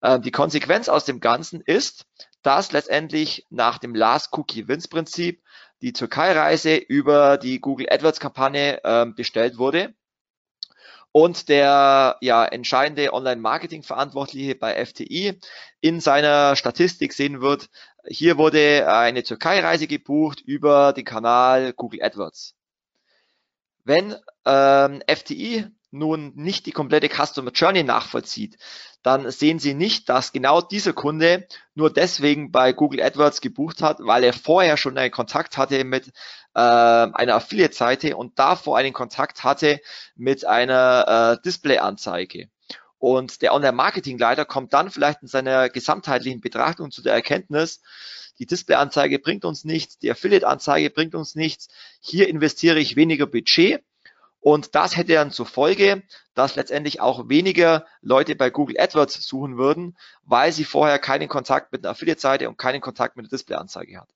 Ähm, 0.02 0.22
die 0.22 0.32
Konsequenz 0.32 0.90
aus 0.90 1.06
dem 1.06 1.20
Ganzen 1.20 1.62
ist, 1.62 2.06
dass 2.42 2.72
letztendlich 2.72 3.46
nach 3.50 3.78
dem 3.80 3.96
Last 3.96 4.30
Cookie 4.38 4.68
Wins 4.68 4.88
Prinzip 4.88 5.44
die 5.82 5.94
Türkei-Reise 5.94 6.76
über 6.76 7.38
die 7.38 7.60
Google 7.60 7.88
AdWords-Kampagne 7.90 8.84
äh, 8.84 9.06
bestellt 9.08 9.58
wurde. 9.58 9.94
Und 11.12 11.50
der 11.50 12.18
ja, 12.22 12.46
entscheidende 12.46 13.14
Online-Marketing-Verantwortliche 13.14 14.56
bei 14.56 14.86
FTI 14.86 15.40
in 15.82 16.00
seiner 16.02 16.56
Statistik 16.56 17.14
sehen 17.14 17.42
wird, 17.42 17.70
hier 18.08 18.38
wurde 18.38 18.92
eine 18.92 19.24
Türkei-Reise 19.24 19.88
gebucht 19.88 20.42
über 20.42 20.94
den 20.94 21.06
Kanal 21.06 21.74
Google 21.74 22.04
AdWords. 22.04 22.56
Wenn 23.84 24.16
ähm, 24.46 25.02
FTI 25.08 25.66
nun 25.92 26.34
nicht 26.36 26.66
die 26.66 26.72
komplette 26.72 27.10
Customer 27.10 27.52
Journey 27.52 27.84
nachvollzieht, 27.84 28.58
dann 29.02 29.32
sehen 29.32 29.60
Sie 29.60 29.74
nicht, 29.74 30.10
dass 30.10 30.32
genau 30.32 30.62
dieser 30.62 30.94
Kunde 30.94 31.48
nur 31.74 31.92
deswegen 31.92 32.52
bei 32.52 32.74
Google 32.74 33.02
AdWords 33.02 33.42
gebucht 33.42 33.82
hat, 33.82 34.00
weil 34.00 34.24
er 34.24 34.34
vorher 34.34 34.78
schon 34.78 34.98
einen 34.98 35.12
Kontakt 35.12 35.58
hatte 35.58 35.84
mit 35.86 36.08
äh, 36.54 36.60
einer 36.60 37.36
Affiliate-Seite 37.36 38.18
und 38.18 38.38
davor 38.38 38.78
einen 38.78 38.94
Kontakt 38.94 39.44
hatte 39.44 39.80
mit 40.16 40.46
einer 40.46 41.38
äh, 41.38 41.42
Display-Anzeige. 41.44 42.50
Und 42.98 43.42
der 43.42 43.54
Online-Marketing-Leiter 43.54 44.44
kommt 44.44 44.74
dann 44.74 44.92
vielleicht 44.92 45.22
in 45.22 45.30
seiner 45.30 45.70
gesamtheitlichen 45.70 46.42
Betrachtung 46.42 46.92
zu 46.92 47.02
der 47.02 47.14
Erkenntnis, 47.14 47.82
die 48.40 48.46
Display-Anzeige 48.46 49.20
bringt 49.20 49.44
uns 49.44 49.66
nichts, 49.66 50.00
die 50.00 50.12
Affiliate-Anzeige 50.12 50.90
bringt 50.90 51.14
uns 51.14 51.36
nichts, 51.36 51.68
hier 52.00 52.28
investiere 52.30 52.80
ich 52.80 52.96
weniger 52.96 53.26
Budget 53.26 53.84
und 54.40 54.76
das 54.76 54.96
hätte 54.96 55.14
dann 55.14 55.32
zur 55.32 55.46
Folge, 55.46 56.04
dass 56.34 56.56
letztendlich 56.56 57.02
auch 57.02 57.28
weniger 57.28 57.86
Leute 58.02 58.36
bei 58.36 58.50
Google 58.50 58.80
AdWords 58.80 59.22
suchen 59.28 59.58
würden, 59.58 59.98
weil 60.24 60.52
sie 60.52 60.64
vorher 60.64 61.00
keinen 61.00 61.28
Kontakt 61.28 61.72
mit 61.72 61.84
einer 61.84 61.92
Affiliate-Seite 61.92 62.48
und 62.48 62.58
keinen 62.58 62.82
Kontakt 62.82 63.18
mit 63.18 63.26
der 63.26 63.32
Display-Anzeige 63.32 64.00
hat. 64.00 64.10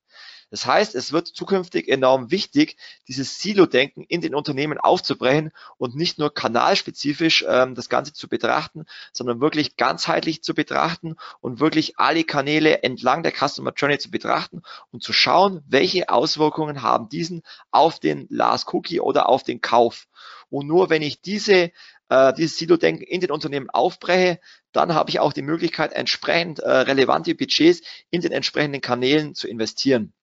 Das 0.54 0.68
heißt, 0.68 0.94
es 0.94 1.12
wird 1.12 1.28
zukünftig 1.28 1.88
enorm 1.88 2.30
wichtig, 2.30 2.78
dieses 3.08 3.40
Silo-Denken 3.40 4.04
in 4.04 4.22
den 4.22 4.36
Unternehmen 4.36 4.78
aufzubrechen 4.78 5.52
und 5.80 5.96
nicht 5.96 6.20
nur 6.20 6.32
kanalspezifisch 6.32 7.44
ähm, 7.48 7.74
das 7.74 7.90
Ganze 7.90 8.14
zu 8.14 8.30
betrachten, 8.30 8.86
sondern 9.14 9.42
wirklich 9.42 9.78
ganzheitlich 9.78 10.44
zu 10.44 10.54
betrachten 10.54 11.16
und 11.42 11.60
wirklich 11.60 11.98
alle 11.98 12.24
Kanäle 12.24 12.84
entlang 12.84 13.24
der 13.24 13.32
Customer 13.32 13.74
Journey 13.76 13.98
zu 13.98 14.12
betrachten 14.12 14.62
und 14.92 15.02
zu 15.02 15.12
schauen, 15.12 15.64
welche 15.68 16.10
Auswirkungen 16.10 16.84
haben 16.84 17.10
diesen 17.10 17.42
auf 17.72 18.00
den 18.00 18.28
Last 18.30 18.72
Cookie 18.76 19.00
oder 19.00 19.30
auf 19.30 19.42
den 19.42 19.60
Kauf. 19.60 20.06
Und 20.52 20.68
nur 20.68 20.92
wenn 20.92 21.02
ich 21.02 21.20
diese 21.20 21.72
äh, 22.10 22.32
dieses 22.32 22.60
Silo-Denken 22.60 23.02
in 23.02 23.22
den 23.22 23.32
Unternehmen 23.32 23.72
aufbreche, 23.72 24.40
dann 24.72 24.94
habe 24.94 25.10
ich 25.10 25.20
auch 25.20 25.34
die 25.34 25.42
Möglichkeit, 25.42 25.94
entsprechend 25.94 26.60
äh, 26.60 26.70
relevante 26.70 27.34
Budgets 27.34 27.82
in 28.12 28.22
den 28.22 28.32
entsprechenden 28.32 28.82
Kanälen 28.82 29.34
zu 29.34 29.48
investieren. 29.48 30.14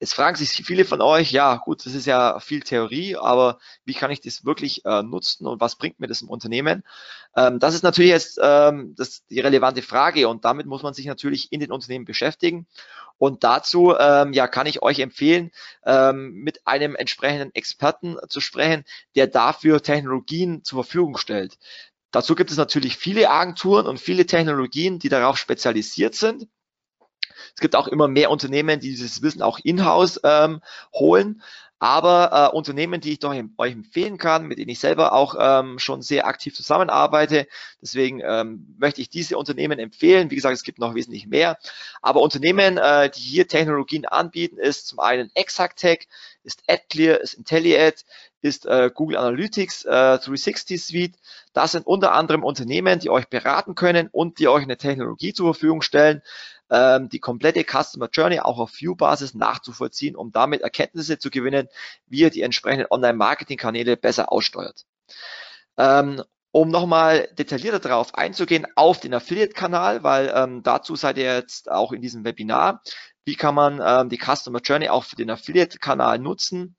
Jetzt 0.00 0.14
fragen 0.14 0.34
sich 0.34 0.50
viele 0.50 0.86
von 0.86 1.02
euch, 1.02 1.30
ja 1.30 1.56
gut, 1.56 1.84
das 1.84 1.94
ist 1.94 2.06
ja 2.06 2.40
viel 2.40 2.60
Theorie, 2.60 3.16
aber 3.16 3.58
wie 3.84 3.92
kann 3.92 4.10
ich 4.10 4.22
das 4.22 4.46
wirklich 4.46 4.82
äh, 4.86 5.02
nutzen 5.02 5.46
und 5.46 5.60
was 5.60 5.76
bringt 5.76 6.00
mir 6.00 6.06
das 6.06 6.22
im 6.22 6.30
Unternehmen? 6.30 6.84
Ähm, 7.36 7.58
das 7.58 7.74
ist 7.74 7.82
natürlich 7.82 8.10
jetzt 8.10 8.40
ähm, 8.42 8.94
das, 8.96 9.26
die 9.26 9.40
relevante 9.40 9.82
Frage 9.82 10.26
und 10.26 10.46
damit 10.46 10.66
muss 10.66 10.82
man 10.82 10.94
sich 10.94 11.04
natürlich 11.04 11.52
in 11.52 11.60
den 11.60 11.70
Unternehmen 11.70 12.06
beschäftigen. 12.06 12.66
Und 13.18 13.44
dazu 13.44 13.94
ähm, 13.98 14.32
ja, 14.32 14.48
kann 14.48 14.66
ich 14.66 14.82
euch 14.82 15.00
empfehlen, 15.00 15.50
ähm, 15.84 16.32
mit 16.32 16.66
einem 16.66 16.96
entsprechenden 16.96 17.54
Experten 17.54 18.16
zu 18.30 18.40
sprechen, 18.40 18.84
der 19.14 19.26
dafür 19.26 19.82
Technologien 19.82 20.64
zur 20.64 20.82
Verfügung 20.82 21.18
stellt. 21.18 21.58
Dazu 22.10 22.34
gibt 22.34 22.50
es 22.50 22.56
natürlich 22.56 22.96
viele 22.96 23.28
Agenturen 23.28 23.86
und 23.86 24.00
viele 24.00 24.24
Technologien, 24.24 24.98
die 24.98 25.10
darauf 25.10 25.36
spezialisiert 25.36 26.14
sind. 26.14 26.48
Es 27.54 27.60
gibt 27.60 27.76
auch 27.76 27.88
immer 27.88 28.08
mehr 28.08 28.30
Unternehmen, 28.30 28.80
die 28.80 28.90
dieses 28.90 29.22
Wissen 29.22 29.42
auch 29.42 29.58
in-house 29.62 30.20
ähm, 30.24 30.60
holen. 30.94 31.42
Aber 31.82 32.50
äh, 32.52 32.54
Unternehmen, 32.54 33.00
die 33.00 33.12
ich 33.12 33.20
doch 33.20 33.34
euch 33.56 33.72
empfehlen 33.72 34.18
kann, 34.18 34.44
mit 34.44 34.58
denen 34.58 34.68
ich 34.68 34.78
selber 34.78 35.14
auch 35.14 35.34
ähm, 35.40 35.78
schon 35.78 36.02
sehr 36.02 36.26
aktiv 36.26 36.54
zusammenarbeite, 36.54 37.46
deswegen 37.80 38.20
ähm, 38.22 38.76
möchte 38.78 39.00
ich 39.00 39.08
diese 39.08 39.38
Unternehmen 39.38 39.78
empfehlen. 39.78 40.30
Wie 40.30 40.34
gesagt, 40.34 40.54
es 40.54 40.62
gibt 40.62 40.78
noch 40.78 40.94
wesentlich 40.94 41.26
mehr. 41.26 41.58
Aber 42.02 42.20
Unternehmen, 42.20 42.76
äh, 42.76 43.08
die 43.08 43.22
hier 43.22 43.48
Technologien 43.48 44.04
anbieten, 44.04 44.58
ist 44.58 44.88
zum 44.88 45.00
einen 45.00 45.30
Exactech, 45.32 46.06
ist 46.44 46.62
AdClear, 46.68 47.18
ist 47.22 47.32
IntelliAd, 47.32 48.04
ist 48.42 48.66
äh, 48.66 48.90
Google 48.92 49.16
Analytics 49.16 49.86
äh, 49.86 50.18
360 50.18 50.84
Suite. 50.84 51.14
Das 51.54 51.72
sind 51.72 51.86
unter 51.86 52.12
anderem 52.12 52.44
Unternehmen, 52.44 53.00
die 53.00 53.08
euch 53.08 53.28
beraten 53.28 53.74
können 53.74 54.10
und 54.12 54.38
die 54.38 54.48
euch 54.48 54.64
eine 54.64 54.76
Technologie 54.76 55.32
zur 55.32 55.54
Verfügung 55.54 55.80
stellen, 55.80 56.20
ähm, 56.70 57.08
die 57.08 57.18
komplette 57.18 57.64
Customer 57.64 58.08
Journey 58.10 58.40
auch 58.40 58.58
auf 58.58 58.72
View-Basis 58.80 59.34
nachzuvollziehen, 59.34 60.16
um 60.16 60.32
damit 60.32 60.62
Erkenntnisse 60.62 61.18
zu 61.18 61.30
gewinnen, 61.30 61.68
wie 62.06 62.20
ihr 62.20 62.30
die 62.30 62.42
entsprechenden 62.42 62.86
Online-Marketing-Kanäle 62.90 63.96
besser 63.96 64.32
aussteuert. 64.32 64.86
Ähm, 65.76 66.22
um 66.52 66.68
nochmal 66.68 67.28
detaillierter 67.38 67.78
darauf 67.78 68.14
einzugehen, 68.14 68.66
auf 68.74 68.98
den 68.98 69.14
Affiliate-Kanal, 69.14 70.02
weil 70.02 70.32
ähm, 70.34 70.62
dazu 70.62 70.96
seid 70.96 71.16
ihr 71.16 71.34
jetzt 71.34 71.70
auch 71.70 71.92
in 71.92 72.02
diesem 72.02 72.24
Webinar. 72.24 72.82
Wie 73.24 73.36
kann 73.36 73.54
man 73.54 73.80
ähm, 73.84 74.08
die 74.08 74.18
Customer 74.18 74.60
Journey 74.60 74.88
auch 74.88 75.04
für 75.04 75.16
den 75.16 75.30
Affiliate-Kanal 75.30 76.18
nutzen? 76.18 76.76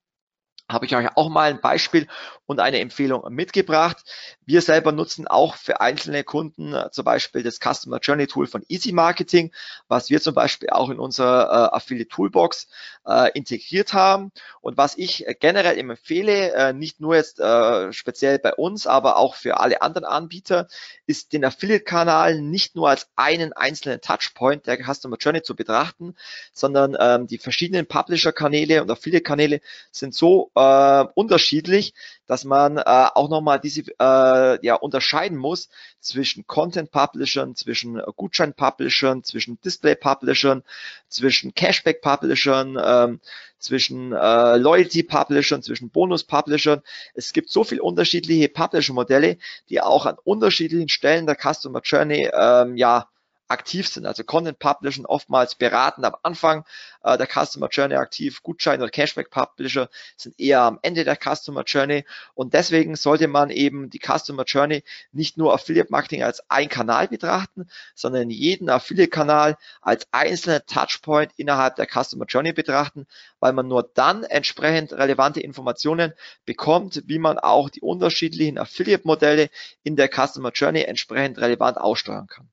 Habe 0.71 0.85
ich 0.85 0.95
euch 0.95 1.07
auch 1.15 1.29
mal 1.29 1.49
ein 1.49 1.61
Beispiel 1.61 2.07
und 2.45 2.59
eine 2.59 2.79
Empfehlung 2.79 3.23
mitgebracht. 3.33 4.03
Wir 4.45 4.61
selber 4.61 4.91
nutzen 4.91 5.27
auch 5.27 5.55
für 5.55 5.81
einzelne 5.81 6.23
Kunden 6.23 6.73
äh, 6.73 6.91
zum 6.91 7.05
Beispiel 7.05 7.43
das 7.43 7.59
Customer 7.59 7.99
Journey 7.99 8.27
Tool 8.27 8.47
von 8.47 8.63
Easy 8.67 8.91
Marketing, 8.91 9.51
was 9.87 10.09
wir 10.09 10.21
zum 10.21 10.33
Beispiel 10.33 10.69
auch 10.69 10.89
in 10.89 10.99
unserer 10.99 11.71
äh, 11.71 11.75
Affiliate 11.75 12.09
Toolbox 12.09 12.67
äh, 13.07 13.31
integriert 13.33 13.93
haben 13.93 14.31
und 14.59 14.77
was 14.77 14.97
ich 14.97 15.25
generell 15.39 15.77
empfehle, 15.77 16.53
äh, 16.53 16.73
nicht 16.73 16.99
nur 16.99 17.15
jetzt 17.15 17.39
äh, 17.39 17.93
speziell 17.93 18.39
bei 18.39 18.53
uns, 18.53 18.85
aber 18.85 19.17
auch 19.17 19.35
für 19.35 19.59
alle 19.59 19.81
anderen 19.81 20.05
Anbieter, 20.05 20.67
ist 21.05 21.33
den 21.33 21.45
Affiliate-Kanal 21.45 22.41
nicht 22.41 22.75
nur 22.75 22.89
als 22.89 23.09
einen 23.15 23.53
einzelnen 23.53 24.01
Touchpoint 24.01 24.67
der 24.67 24.77
Customer 24.77 25.17
Journey 25.17 25.41
zu 25.41 25.55
betrachten, 25.55 26.15
sondern 26.53 26.97
ähm, 26.99 27.27
die 27.27 27.37
verschiedenen 27.37 27.87
Publisher-Kanäle 27.87 28.81
und 28.81 28.91
Affiliate-Kanäle 28.91 29.61
sind 29.91 30.13
so 30.13 30.51
äh, 30.61 31.07
unterschiedlich, 31.15 31.93
dass 32.27 32.43
man 32.43 32.77
äh, 32.77 32.83
auch 32.85 33.29
nochmal 33.29 33.59
diese 33.59 33.81
äh, 33.99 34.65
ja 34.65 34.75
unterscheiden 34.75 35.37
muss 35.37 35.69
zwischen 35.99 36.45
Content 36.47 36.91
Publishern, 36.91 37.55
zwischen 37.55 38.01
Gutschein 38.15 38.53
Publishern, 38.53 39.23
zwischen 39.23 39.59
Display 39.61 39.95
Publishern, 39.95 40.63
zwischen 41.07 41.53
Cashback 41.53 42.01
Publishern, 42.01 42.77
ähm, 42.83 43.19
zwischen 43.59 44.11
äh, 44.13 44.57
Loyalty 44.57 45.03
Publishern, 45.03 45.61
zwischen 45.61 45.89
Bonus 45.89 46.23
Publishern. 46.23 46.81
Es 47.13 47.33
gibt 47.33 47.49
so 47.49 47.63
viele 47.63 47.83
unterschiedliche 47.83 48.49
Publisher 48.49 48.93
Modelle, 48.93 49.37
die 49.69 49.81
auch 49.81 50.05
an 50.05 50.17
unterschiedlichen 50.23 50.89
Stellen 50.89 51.25
der 51.25 51.35
Customer 51.35 51.81
Journey 51.83 52.29
ähm, 52.33 52.77
ja 52.77 53.10
aktiv 53.51 53.87
sind. 53.87 54.05
Also 54.05 54.23
Content 54.23 54.59
Publisher 54.59 55.03
oftmals 55.07 55.55
beraten 55.55 56.03
am 56.05 56.15
Anfang 56.23 56.65
äh, 57.03 57.17
der 57.17 57.27
Customer 57.27 57.67
Journey 57.69 57.95
aktiv. 57.95 58.41
Gutschein 58.41 58.81
oder 58.81 58.89
Cashback 58.89 59.29
Publisher 59.29 59.89
sind 60.17 60.39
eher 60.39 60.61
am 60.61 60.79
Ende 60.81 61.03
der 61.03 61.17
Customer 61.17 61.63
Journey. 61.63 62.05
Und 62.33 62.53
deswegen 62.53 62.95
sollte 62.95 63.27
man 63.27 63.49
eben 63.49 63.89
die 63.89 63.99
Customer 63.99 64.43
Journey 64.43 64.83
nicht 65.11 65.37
nur 65.37 65.53
Affiliate 65.53 65.91
Marketing 65.91 66.23
als 66.23 66.43
ein 66.49 66.69
Kanal 66.69 67.07
betrachten, 67.07 67.67
sondern 67.95 68.29
jeden 68.29 68.69
Affiliate 68.69 69.09
Kanal 69.09 69.57
als 69.81 70.07
einzelnen 70.11 70.61
Touchpoint 70.65 71.31
innerhalb 71.37 71.75
der 71.75 71.87
Customer 71.87 72.25
Journey 72.25 72.53
betrachten, 72.53 73.05
weil 73.39 73.53
man 73.53 73.67
nur 73.67 73.89
dann 73.93 74.23
entsprechend 74.23 74.93
relevante 74.93 75.41
Informationen 75.41 76.13
bekommt, 76.45 77.03
wie 77.05 77.19
man 77.19 77.37
auch 77.37 77.69
die 77.69 77.81
unterschiedlichen 77.81 78.57
Affiliate 78.57 79.05
Modelle 79.05 79.49
in 79.83 79.95
der 79.95 80.09
Customer 80.09 80.51
Journey 80.51 80.83
entsprechend 80.83 81.37
relevant 81.39 81.77
aussteuern 81.77 82.27
kann. 82.27 82.49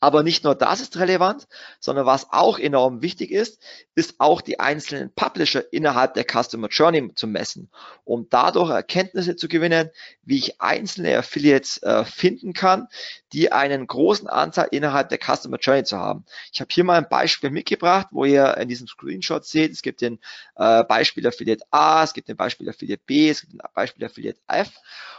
Aber 0.00 0.22
nicht 0.22 0.44
nur 0.44 0.54
das 0.54 0.80
ist 0.80 0.96
relevant, 0.98 1.46
sondern 1.80 2.06
was 2.06 2.32
auch 2.32 2.58
enorm 2.58 3.02
wichtig 3.02 3.30
ist, 3.30 3.60
ist 3.94 4.16
auch 4.18 4.40
die 4.40 4.60
einzelnen 4.60 5.12
Publisher 5.12 5.72
innerhalb 5.72 6.14
der 6.14 6.24
Customer 6.24 6.68
Journey 6.68 7.14
zu 7.14 7.26
messen, 7.26 7.70
um 8.04 8.26
dadurch 8.30 8.70
Erkenntnisse 8.70 9.36
zu 9.36 9.48
gewinnen, 9.48 9.90
wie 10.22 10.38
ich 10.38 10.60
einzelne 10.60 11.18
Affiliates 11.18 11.82
äh, 11.82 12.04
finden 12.04 12.52
kann, 12.52 12.88
die 13.32 13.52
einen 13.52 13.86
großen 13.86 14.28
Anteil 14.28 14.68
innerhalb 14.70 15.08
der 15.08 15.18
Customer 15.18 15.58
Journey 15.58 15.84
zu 15.84 15.98
haben. 15.98 16.24
Ich 16.52 16.60
habe 16.60 16.68
hier 16.72 16.84
mal 16.84 16.98
ein 16.98 17.08
Beispiel 17.08 17.50
mitgebracht, 17.50 18.08
wo 18.10 18.24
ihr 18.24 18.56
in 18.56 18.68
diesem 18.68 18.86
Screenshot 18.86 19.44
seht, 19.44 19.72
es 19.72 19.82
gibt 19.82 20.00
den 20.00 20.18
äh, 20.56 20.84
Beispiel 20.84 21.26
Affiliate 21.26 21.64
A, 21.70 22.02
es 22.04 22.14
gibt 22.14 22.28
den 22.28 22.36
Beispiel 22.36 22.68
Affiliate 22.68 23.02
B, 23.06 23.30
es 23.30 23.40
gibt 23.40 23.52
den 23.52 23.60
Beispiel 23.74 24.04
Affiliate 24.04 24.40
F. 24.46 24.70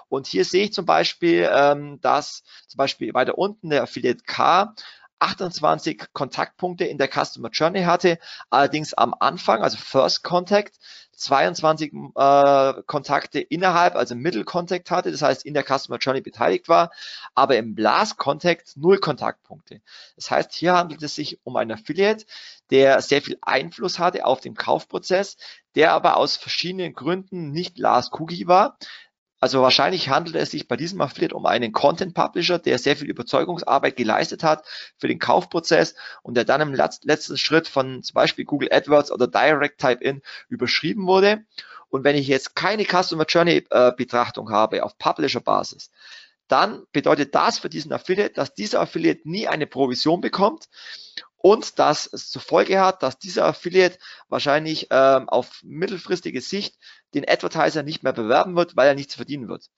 Und 0.09 0.27
hier 0.27 0.45
sehe 0.45 0.65
ich 0.65 0.73
zum 0.73 0.85
Beispiel, 0.85 1.49
ähm, 1.51 1.99
dass 2.01 2.43
zum 2.67 2.77
Beispiel 2.77 3.13
weiter 3.13 3.37
unten 3.37 3.69
der 3.71 3.83
Affiliate 3.83 4.23
K 4.25 4.42
28 5.23 6.07
Kontaktpunkte 6.11 6.83
in 6.83 6.97
der 6.97 7.07
Customer 7.07 7.49
Journey 7.49 7.83
hatte, 7.83 8.19
allerdings 8.49 8.93
am 8.93 9.15
Anfang, 9.17 9.63
also 9.63 9.77
First 9.77 10.23
Contact, 10.23 10.77
22 11.15 11.93
äh, 12.15 12.73
Kontakte 12.85 13.39
innerhalb, 13.39 13.95
also 13.95 14.15
Middle 14.15 14.43
Contact 14.43 14.91
hatte, 14.91 15.11
das 15.11 15.21
heißt 15.21 15.45
in 15.45 15.53
der 15.53 15.63
Customer 15.63 15.97
Journey 15.97 16.21
beteiligt 16.21 16.67
war, 16.67 16.91
aber 17.35 17.55
im 17.55 17.75
Last 17.77 18.17
Contact 18.17 18.75
null 18.75 18.97
Kontaktpunkte. 18.97 19.81
Das 20.17 20.29
heißt, 20.29 20.53
hier 20.53 20.73
handelt 20.73 21.01
es 21.03 21.15
sich 21.15 21.39
um 21.45 21.55
einen 21.55 21.71
Affiliate, 21.71 22.25
der 22.71 23.01
sehr 23.01 23.21
viel 23.21 23.37
Einfluss 23.41 23.99
hatte 23.99 24.25
auf 24.25 24.41
den 24.41 24.55
Kaufprozess, 24.55 25.37
der 25.75 25.93
aber 25.93 26.17
aus 26.17 26.35
verschiedenen 26.35 26.93
Gründen 26.93 27.51
nicht 27.51 27.77
Last 27.77 28.13
Cookie 28.19 28.47
war. 28.47 28.77
Also 29.43 29.61
wahrscheinlich 29.61 30.07
handelt 30.07 30.37
es 30.37 30.51
sich 30.51 30.69
bei 30.69 30.77
diesem 30.77 31.01
Affiliate 31.01 31.35
um 31.35 31.45
einen 31.45 31.73
Content 31.73 32.13
Publisher, 32.13 32.59
der 32.59 32.79
sehr 32.79 32.95
viel 32.95 33.09
Überzeugungsarbeit 33.09 33.97
geleistet 33.97 34.41
hat 34.41 34.63
für 34.97 35.09
den 35.09 35.19
Kaufprozess 35.19 35.95
und 36.21 36.35
der 36.35 36.45
dann 36.45 36.61
im 36.61 36.73
letzten 36.73 37.37
Schritt 37.37 37.67
von 37.67 38.03
zum 38.03 38.13
Beispiel 38.13 38.45
Google 38.45 38.69
AdWords 38.71 39.11
oder 39.11 39.27
Direct 39.27 39.81
Type 39.81 40.01
In 40.01 40.21
überschrieben 40.47 41.07
wurde. 41.07 41.43
Und 41.89 42.05
wenn 42.05 42.15
ich 42.15 42.29
jetzt 42.29 42.55
keine 42.55 42.85
Customer 42.85 43.25
Journey 43.25 43.65
äh, 43.69 43.91
Betrachtung 43.91 44.49
habe 44.49 44.81
auf 44.81 44.97
Publisher 44.97 45.41
Basis, 45.41 45.91
dann 46.47 46.83
bedeutet 46.93 47.35
das 47.35 47.59
für 47.59 47.67
diesen 47.67 47.91
Affiliate, 47.91 48.35
dass 48.35 48.53
dieser 48.53 48.79
Affiliate 48.79 49.29
nie 49.29 49.49
eine 49.49 49.67
Provision 49.67 50.21
bekommt 50.21 50.69
und 51.45 51.77
dass 51.77 52.07
es 52.07 52.29
zur 52.29 52.41
Folge 52.41 52.79
hat, 52.79 53.03
dass 53.03 53.19
dieser 53.19 53.43
Affiliate 53.43 53.99
wahrscheinlich 54.29 54.87
ähm, 54.91 55.27
auf 55.27 55.59
mittelfristige 55.61 56.39
Sicht 56.39 56.77
den 57.13 57.27
Advertiser 57.27 57.83
nicht 57.83 58.01
mehr 58.01 58.13
bewerben 58.13 58.55
wird, 58.55 58.77
weil 58.77 58.87
er 58.87 58.95
nichts 58.95 59.15
verdienen 59.15 59.49
wird. 59.49 59.69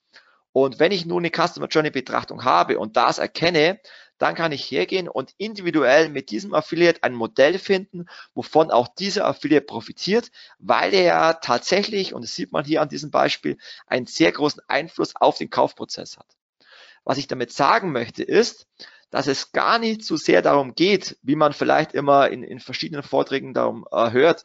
Und 0.52 0.78
wenn 0.78 0.92
ich 0.92 1.06
nun 1.06 1.26
eine 1.26 1.30
Customer 1.30 1.66
Journey 1.66 1.90
Betrachtung 1.90 2.44
habe 2.44 2.78
und 2.78 2.96
das 2.96 3.18
erkenne, 3.18 3.80
dann 4.16 4.36
kann 4.36 4.52
ich 4.52 4.70
hergehen 4.70 5.08
und 5.08 5.34
individuell 5.38 6.08
mit 6.08 6.30
diesem 6.30 6.54
Affiliate 6.54 7.02
ein 7.02 7.14
Modell 7.14 7.58
finden, 7.58 8.06
wovon 8.32 8.70
auch 8.70 8.86
dieser 8.86 9.26
Affiliate 9.26 9.66
profitiert, 9.66 10.30
weil 10.60 10.94
er 10.94 11.02
ja 11.02 11.32
tatsächlich, 11.32 12.14
und 12.14 12.22
das 12.22 12.36
sieht 12.36 12.52
man 12.52 12.64
hier 12.64 12.80
an 12.80 12.88
diesem 12.88 13.10
Beispiel, 13.10 13.58
einen 13.88 14.06
sehr 14.06 14.30
großen 14.30 14.62
Einfluss 14.68 15.16
auf 15.16 15.36
den 15.36 15.50
Kaufprozess 15.50 16.16
hat. 16.16 16.28
Was 17.02 17.18
ich 17.18 17.26
damit 17.26 17.52
sagen 17.52 17.90
möchte 17.90 18.22
ist, 18.22 18.68
dass 19.10 19.26
es 19.26 19.52
gar 19.52 19.78
nicht 19.78 20.04
so 20.04 20.16
sehr 20.16 20.42
darum 20.42 20.74
geht, 20.74 21.16
wie 21.22 21.36
man 21.36 21.52
vielleicht 21.52 21.92
immer 21.92 22.28
in, 22.28 22.42
in 22.42 22.60
verschiedenen 22.60 23.02
Vorträgen 23.02 23.54
darum 23.54 23.86
äh, 23.90 24.10
hört, 24.10 24.44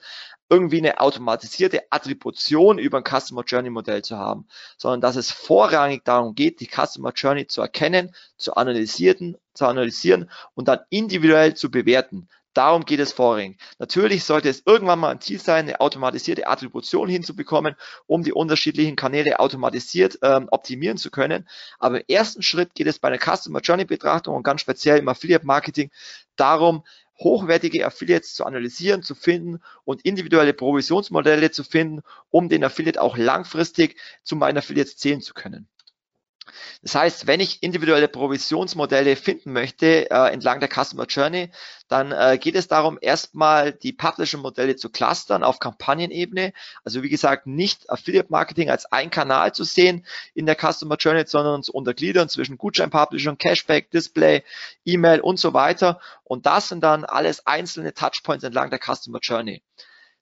irgendwie 0.50 0.80
eine 0.80 1.00
automatisierte 1.00 1.84
Attribution 1.92 2.78
über 2.78 2.98
ein 2.98 3.06
Customer 3.06 3.44
Journey 3.46 3.70
Modell 3.70 4.02
zu 4.02 4.18
haben, 4.18 4.48
sondern 4.78 5.00
dass 5.00 5.16
es 5.16 5.32
vorrangig 5.32 6.04
darum 6.04 6.36
geht, 6.36 6.60
die 6.60 6.68
Customer 6.68 7.14
Journey 7.14 7.48
zu 7.48 7.62
erkennen, 7.62 8.14
zu 8.36 8.56
analysieren, 8.56 9.38
zu 9.54 9.66
analysieren 9.66 10.30
und 10.54 10.68
dann 10.68 10.80
individuell 10.90 11.54
zu 11.56 11.72
bewerten. 11.72 12.28
Darum 12.54 12.84
geht 12.84 13.00
es 13.00 13.14
vorrangig. 13.14 13.58
Natürlich 13.80 14.26
sollte 14.26 14.50
es 14.50 14.64
irgendwann 14.66 15.00
mal 15.00 15.12
ein 15.12 15.22
Ziel 15.22 15.40
sein, 15.40 15.66
eine 15.66 15.80
automatisierte 15.80 16.48
Attribution 16.48 17.08
hinzubekommen, 17.08 17.76
um 18.08 18.24
die 18.24 18.34
unterschiedlichen 18.34 18.98
Kanäle 18.98 19.40
automatisiert 19.40 20.20
ähm, 20.22 20.50
optimieren 20.52 20.98
zu 20.98 21.12
können. 21.12 21.48
Aber 21.80 22.02
im 22.02 22.06
ersten 22.08 22.42
Schritt 22.42 22.76
geht 22.76 22.88
es 22.88 23.00
bei 23.00 23.08
einer 23.08 23.20
Customer 23.20 23.62
Journey 23.62 23.86
Betrachtung 23.86 24.36
und 24.36 24.44
ganz 24.44 24.62
speziell 24.62 25.00
im 25.00 25.08
Affiliate 25.08 25.46
Marketing 25.46 25.92
darum, 26.36 26.84
hochwertige 27.20 27.86
Affiliates 27.86 28.34
zu 28.34 28.46
analysieren, 28.46 29.04
zu 29.04 29.16
finden 29.16 29.60
und 29.86 30.02
individuelle 30.02 30.54
Provisionsmodelle 30.54 31.52
zu 31.52 31.64
finden, 31.64 32.02
um 32.30 32.50
den 32.50 32.64
Affiliate 32.64 33.02
auch 33.02 33.16
langfristig 33.16 33.98
zu 34.24 34.36
meinen 34.36 34.58
Affiliates 34.58 34.98
zählen 34.98 35.22
zu 35.22 35.34
können. 35.34 35.68
Das 36.82 36.96
heißt, 36.96 37.28
wenn 37.28 37.40
ich 37.40 37.62
individuelle 37.62 38.08
Provisionsmodelle 38.08 39.16
finden 39.16 39.54
möchte 39.54 40.10
äh, 40.10 40.34
entlang 40.34 40.60
der 40.60 40.70
Customer 40.70 41.06
Journey, 41.06 41.52
dann 41.88 42.12
äh, 42.12 42.38
geht 42.40 42.56
es 42.56 42.68
darum, 42.68 42.98
erstmal 43.00 43.74
die 43.74 43.94
Publisher-Modelle 43.94 44.76
zu 44.76 44.90
clustern 44.90 45.44
auf 45.44 45.60
Kampagnenebene. 45.60 46.54
Also 46.84 47.04
wie 47.04 47.10
gesagt, 47.10 47.48
nicht 47.48 47.90
Affiliate-Marketing 47.90 48.70
als 48.70 48.92
ein 48.92 49.12
Kanal 49.12 49.54
zu 49.54 49.64
sehen 49.64 50.06
in 50.34 50.46
der 50.46 50.56
Customer 50.56 50.96
Journey, 50.96 51.26
sondern 51.28 51.64
zu 51.64 51.74
untergliedern 51.74 52.30
zwischen 52.30 52.58
Gutschein-Publishern, 52.58 53.38
Cashback, 53.38 53.92
Display, 53.92 54.44
E-Mail 54.86 55.22
und 55.22 55.40
so 55.40 55.54
weiter. 55.54 56.00
Und 56.24 56.46
das 56.46 56.70
sind 56.70 56.82
dann 56.82 57.06
alles 57.06 57.46
einzelne 57.46 57.94
Touchpoints 57.94 58.44
entlang 58.44 58.70
der 58.70 58.80
Customer 58.80 59.20
Journey. 59.22 59.62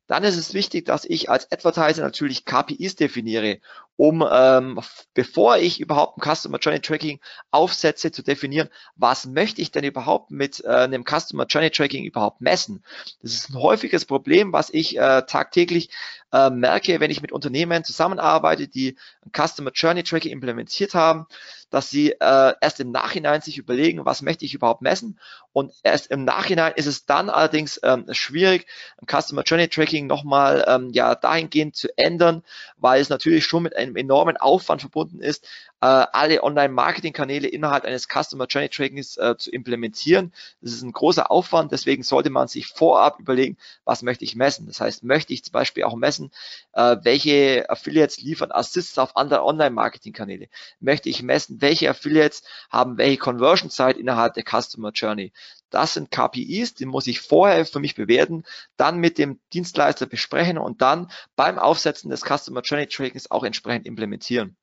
Dann 0.10 0.24
ist 0.24 0.38
es 0.38 0.56
wichtig, 0.56 0.86
dass 0.86 1.06
ich 1.06 1.30
als 1.30 1.52
Advertiser 1.52 2.02
natürlich 2.02 2.44
KPIs 2.44 2.96
definiere, 2.96 3.60
um 4.00 4.26
ähm, 4.32 4.80
bevor 5.14 5.58
ich 5.58 5.82
überhaupt 5.82 6.18
ein 6.18 6.22
Customer 6.22 6.58
Journey 6.58 6.80
Tracking 6.80 7.20
aufsetze, 7.52 8.14
zu 8.14 8.24
definieren, 8.24 8.70
was 8.96 9.26
möchte 9.26 9.62
ich 9.62 9.72
denn 9.72 9.84
überhaupt 9.84 10.32
mit 10.32 10.64
äh, 10.64 10.70
einem 10.70 11.04
Customer 11.04 11.46
Journey 11.46 11.70
Tracking 11.70 12.06
überhaupt 12.06 12.40
messen. 12.40 12.82
Das 13.22 13.34
ist 13.34 13.50
ein 13.50 13.60
häufiges 13.62 14.06
Problem, 14.06 14.54
was 14.54 14.70
ich 14.70 14.98
äh, 14.98 15.24
tagtäglich 15.24 15.90
äh, 16.32 16.50
merke, 16.50 17.02
wenn 17.02 17.12
ich 17.12 17.22
mit 17.22 17.34
Unternehmen 17.34 17.84
zusammenarbeite, 17.84 18.70
die 18.70 18.96
ein 19.26 19.32
Customer 19.34 19.72
Journey 19.74 20.04
Tracking 20.04 20.32
implementiert 20.32 20.94
haben, 20.94 21.26
dass 21.70 21.90
sie 21.90 22.12
äh, 22.12 22.54
erst 22.62 22.80
im 22.80 22.92
Nachhinein 22.92 23.42
sich 23.42 23.58
überlegen, 23.58 24.06
was 24.06 24.22
möchte 24.22 24.46
ich 24.46 24.54
überhaupt 24.54 24.82
messen 24.82 25.20
und 25.52 25.74
erst 25.84 26.12
im 26.12 26.24
Nachhinein 26.26 26.74
ist 26.76 26.86
es 26.86 27.06
dann 27.06 27.30
allerdings 27.30 27.80
ähm, 27.84 28.06
schwierig, 28.12 28.68
ein 29.02 29.08
Customer 29.08 29.44
Journey 29.44 29.68
Tracking 29.68 30.08
nochmal 30.08 30.64
ähm, 30.68 30.92
ja 30.94 31.16
dahingehend 31.16 31.76
zu 31.76 31.90
ändern, 31.98 32.44
weil 32.78 33.02
es 33.02 33.10
natürlich 33.10 33.46
schon 33.46 33.64
mit 33.64 33.76
einem 33.76 33.89
enormen 33.96 34.38
Aufwand 34.38 34.82
verbunden 34.82 35.22
ist, 35.22 35.46
äh, 35.82 35.86
alle 35.86 36.44
Online-Marketing-Kanäle 36.44 37.48
innerhalb 37.48 37.86
eines 37.86 38.08
Customer 38.08 38.46
Journey 38.48 38.70
Trackings 38.70 39.18
äh, 39.18 39.36
zu 39.38 39.52
implementieren. 39.52 40.34
Das 40.62 40.74
ist 40.74 40.82
ein 40.82 40.92
großer 40.92 41.32
Aufwand, 41.32 41.72
deswegen 41.72 42.04
sollte 42.04 42.30
man 42.30 42.48
sich 42.48 42.68
vorab 42.68 43.20
überlegen, 43.20 43.58
was 43.86 44.02
möchte 44.02 44.26
ich 44.26 44.36
messen. 44.36 44.68
Das 44.68 44.82
heißt, 44.82 45.04
möchte 45.04 45.34
ich 45.34 45.44
zum 45.44 45.54
Beispiel 45.54 45.84
auch 45.84 45.96
messen, 45.96 46.32
äh, 46.74 46.98
welche 47.04 47.70
Affiliates 47.70 48.20
liefern 48.22 48.52
Assists 48.52 48.98
auf 48.98 49.16
andere 49.16 49.44
Online-Marketing-Kanäle? 49.44 50.50
Möchte 50.80 51.10
ich 51.10 51.24
messen, 51.24 51.62
welche 51.62 51.90
Affiliates 51.90 52.44
haben 52.70 52.98
welche 52.98 53.18
Conversion-Zeit 53.18 53.98
innerhalb 53.98 54.34
der 54.34 54.44
Customer 54.44 54.92
Journey? 54.92 55.32
Das 55.70 55.94
sind 55.94 56.12
KPIs, 56.12 56.76
die 56.76 56.86
muss 56.86 57.08
ich 57.08 57.22
vorher 57.22 57.66
für 57.66 57.80
mich 57.80 57.96
bewerten, 57.96 58.44
dann 58.78 58.98
mit 58.98 59.18
dem 59.18 59.40
Dienstleister 59.54 60.06
besprechen 60.06 60.58
und 60.58 60.82
dann 60.82 61.12
beim 61.36 61.60
Aufsetzen 61.60 62.10
des 62.10 62.24
Customer 62.24 62.62
Journey 62.62 62.88
Trackings 62.88 63.32
auch 63.32 63.44
entsprechend 63.44 63.86
implementieren. 63.86 64.58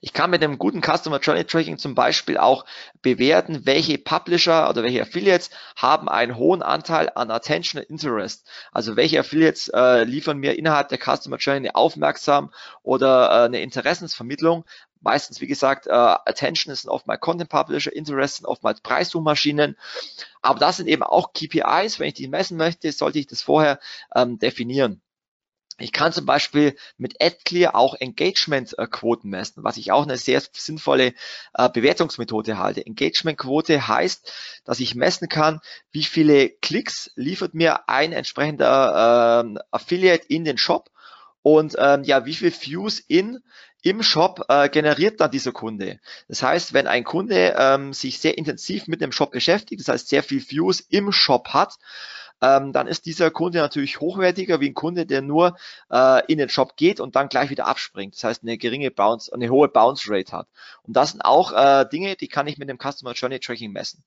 Ich 0.00 0.12
kann 0.12 0.30
mit 0.30 0.42
einem 0.42 0.58
guten 0.58 0.80
Customer 0.80 1.18
Journey 1.18 1.44
Tracking 1.44 1.78
zum 1.78 1.94
Beispiel 1.94 2.38
auch 2.38 2.64
bewerten, 3.02 3.66
welche 3.66 3.98
Publisher 3.98 4.68
oder 4.70 4.82
welche 4.82 5.02
Affiliates 5.02 5.50
haben 5.76 6.08
einen 6.08 6.36
hohen 6.36 6.62
Anteil 6.62 7.10
an 7.14 7.30
Attention 7.30 7.82
Interest. 7.82 8.48
Also 8.72 8.96
welche 8.96 9.20
Affiliates 9.20 9.68
äh, 9.68 10.04
liefern 10.04 10.38
mir 10.38 10.56
innerhalb 10.58 10.88
der 10.88 10.98
Customer 10.98 11.36
Journey 11.36 11.58
eine 11.58 11.74
Aufmerksam 11.74 12.52
oder 12.82 13.30
äh, 13.30 13.44
eine 13.44 13.60
Interessensvermittlung. 13.60 14.64
Meistens, 15.00 15.40
wie 15.40 15.46
gesagt, 15.46 15.86
äh, 15.86 15.90
Attention 15.90 16.72
ist 16.72 16.86
oftmals 16.86 17.20
Content 17.20 17.50
Publisher, 17.50 17.94
Interest 17.94 18.36
sind 18.36 18.46
oftmals 18.46 18.80
Preissuchmaschinen. 18.80 19.76
Aber 20.42 20.58
das 20.58 20.76
sind 20.76 20.88
eben 20.88 21.02
auch 21.02 21.32
KPIs. 21.32 21.98
Wenn 21.98 22.08
ich 22.08 22.14
die 22.14 22.28
messen 22.28 22.56
möchte, 22.56 22.92
sollte 22.92 23.18
ich 23.18 23.26
das 23.26 23.42
vorher 23.42 23.80
ähm, 24.14 24.38
definieren. 24.38 25.00
Ich 25.80 25.92
kann 25.92 26.12
zum 26.12 26.26
Beispiel 26.26 26.76
mit 26.98 27.22
AdClear 27.22 27.74
auch 27.74 27.94
Engagement-Quoten 27.98 29.30
messen, 29.30 29.64
was 29.64 29.78
ich 29.78 29.92
auch 29.92 30.02
eine 30.02 30.18
sehr 30.18 30.42
sinnvolle 30.52 31.14
äh, 31.54 31.68
Bewertungsmethode 31.70 32.58
halte. 32.58 32.84
Engagement-Quote 32.84 33.88
heißt, 33.88 34.30
dass 34.64 34.80
ich 34.80 34.94
messen 34.94 35.28
kann, 35.28 35.60
wie 35.90 36.04
viele 36.04 36.50
Klicks 36.50 37.10
liefert 37.14 37.54
mir 37.54 37.88
ein 37.88 38.12
entsprechender 38.12 39.42
äh, 39.56 39.58
Affiliate 39.70 40.26
in 40.28 40.44
den 40.44 40.58
Shop 40.58 40.90
und 41.42 41.76
ähm, 41.78 42.04
ja, 42.04 42.26
wie 42.26 42.34
viel 42.34 42.52
Views 42.52 43.00
in 43.00 43.42
im 43.82 44.02
Shop 44.02 44.44
äh, 44.48 44.68
generiert 44.68 45.20
dann 45.20 45.30
dieser 45.30 45.52
Kunde. 45.52 46.00
Das 46.28 46.42
heißt, 46.42 46.72
wenn 46.72 46.86
ein 46.86 47.04
Kunde 47.04 47.54
ähm, 47.58 47.92
sich 47.92 48.18
sehr 48.18 48.36
intensiv 48.38 48.88
mit 48.88 49.00
dem 49.00 49.12
Shop 49.12 49.30
beschäftigt, 49.30 49.80
das 49.80 49.88
heißt 49.88 50.08
sehr 50.08 50.22
viel 50.22 50.42
Views 50.48 50.80
im 50.80 51.12
Shop 51.12 51.48
hat, 51.48 51.78
ähm, 52.42 52.72
dann 52.72 52.86
ist 52.86 53.06
dieser 53.06 53.30
Kunde 53.30 53.58
natürlich 53.58 54.00
hochwertiger 54.00 54.60
wie 54.60 54.70
ein 54.70 54.74
Kunde, 54.74 55.06
der 55.06 55.20
nur 55.22 55.56
äh, 55.90 56.24
in 56.26 56.38
den 56.38 56.48
Shop 56.48 56.76
geht 56.76 57.00
und 57.00 57.16
dann 57.16 57.28
gleich 57.28 57.50
wieder 57.50 57.66
abspringt. 57.66 58.14
Das 58.14 58.24
heißt, 58.24 58.42
eine 58.42 58.56
geringe 58.56 58.90
Bounce, 58.90 59.32
eine 59.32 59.50
hohe 59.50 59.68
Bounce 59.68 60.10
Rate 60.10 60.32
hat. 60.32 60.48
Und 60.82 60.96
das 60.96 61.10
sind 61.10 61.22
auch 61.22 61.52
äh, 61.52 61.86
Dinge, 61.88 62.16
die 62.16 62.28
kann 62.28 62.46
ich 62.46 62.58
mit 62.58 62.68
dem 62.68 62.78
Customer 62.78 63.12
Journey 63.12 63.40
Tracking 63.40 63.72
messen. 63.72 64.02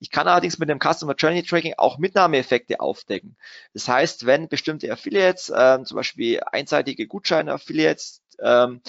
Ich 0.00 0.10
kann 0.10 0.26
allerdings 0.26 0.58
mit 0.58 0.68
dem 0.68 0.80
Customer 0.80 1.14
Journey 1.14 1.44
Tracking 1.44 1.74
auch 1.78 1.96
Mitnahmeeffekte 1.96 2.80
aufdecken. 2.80 3.36
Das 3.72 3.86
heißt, 3.88 4.26
wenn 4.26 4.48
bestimmte 4.48 4.90
Affiliates, 4.92 5.48
äh, 5.48 5.78
zum 5.84 5.96
Beispiel 5.96 6.40
einseitige 6.44 7.06
Gutscheine-Affiliates, 7.06 8.21
ähm, 8.40 8.80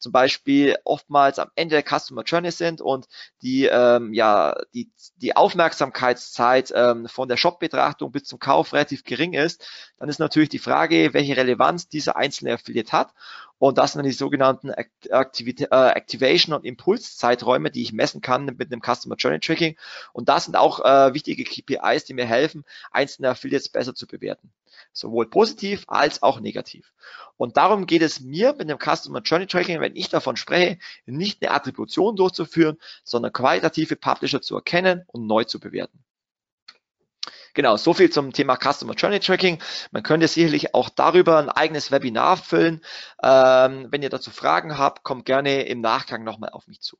zum 0.00 0.12
Beispiel 0.12 0.76
oftmals 0.84 1.38
am 1.38 1.50
Ende 1.54 1.80
der 1.80 1.84
Customer 1.84 2.22
Journey 2.22 2.50
sind 2.50 2.80
und 2.80 3.06
die, 3.42 3.66
ähm, 3.66 4.12
ja, 4.14 4.56
die, 4.74 4.90
die 5.16 5.36
Aufmerksamkeitszeit 5.36 6.72
ähm, 6.74 7.06
von 7.06 7.28
der 7.28 7.36
Shop-Betrachtung 7.36 8.10
bis 8.10 8.24
zum 8.24 8.38
Kauf 8.38 8.72
relativ 8.72 9.04
gering 9.04 9.34
ist, 9.34 9.66
dann 9.98 10.08
ist 10.08 10.18
natürlich 10.18 10.48
die 10.48 10.58
Frage, 10.58 11.12
welche 11.12 11.36
Relevanz 11.36 11.88
dieser 11.88 12.16
einzelne 12.16 12.54
Affiliate 12.54 12.92
hat. 12.92 13.12
Und 13.60 13.76
das 13.76 13.92
sind 13.92 14.04
die 14.04 14.12
sogenannten 14.12 14.70
äh, 14.70 14.86
Activation- 15.10 16.54
und 16.54 16.64
Impulszeiträume, 16.64 17.70
die 17.70 17.82
ich 17.82 17.92
messen 17.92 18.22
kann 18.22 18.46
mit 18.46 18.72
einem 18.72 18.80
Customer 18.80 19.16
Journey 19.16 19.38
Tracking. 19.38 19.76
Und 20.14 20.30
das 20.30 20.46
sind 20.46 20.56
auch 20.56 20.80
äh, 20.82 21.12
wichtige 21.12 21.44
KPIs, 21.44 22.06
die 22.06 22.14
mir 22.14 22.24
helfen, 22.24 22.64
einzelne 22.90 23.28
Affiliates 23.28 23.68
besser 23.68 23.94
zu 23.94 24.06
bewerten. 24.06 24.50
Sowohl 24.94 25.28
positiv 25.28 25.84
als 25.88 26.22
auch 26.22 26.40
negativ. 26.40 26.94
Und 27.36 27.58
darum 27.58 27.84
geht 27.84 28.00
es 28.00 28.20
mir 28.20 28.54
mit 28.54 28.70
dem 28.70 28.78
Customer 28.78 29.20
Journey 29.20 29.46
Tracking, 29.46 29.78
wenn 29.80 29.94
ich 29.94 30.08
davon 30.08 30.38
spreche, 30.38 30.78
nicht 31.04 31.42
eine 31.42 31.52
Attribution 31.52 32.16
durchzuführen, 32.16 32.78
sondern 33.04 33.30
qualitative 33.30 33.96
Publisher 33.96 34.40
zu 34.40 34.56
erkennen 34.56 35.04
und 35.08 35.26
neu 35.26 35.44
zu 35.44 35.60
bewerten. 35.60 36.02
Genau, 37.54 37.76
so 37.76 37.94
viel 37.94 38.10
zum 38.10 38.32
Thema 38.32 38.56
Customer 38.56 38.94
Journey 38.94 39.20
Tracking. 39.20 39.60
Man 39.90 40.02
könnte 40.02 40.28
sicherlich 40.28 40.74
auch 40.74 40.88
darüber 40.88 41.38
ein 41.38 41.48
eigenes 41.48 41.90
Webinar 41.90 42.36
füllen. 42.36 42.80
Ähm, 43.22 43.88
wenn 43.90 44.02
ihr 44.02 44.10
dazu 44.10 44.30
Fragen 44.30 44.78
habt, 44.78 45.02
kommt 45.02 45.24
gerne 45.24 45.62
im 45.62 45.80
Nachgang 45.80 46.22
nochmal 46.22 46.50
auf 46.50 46.66
mich 46.68 46.80
zu. 46.80 46.96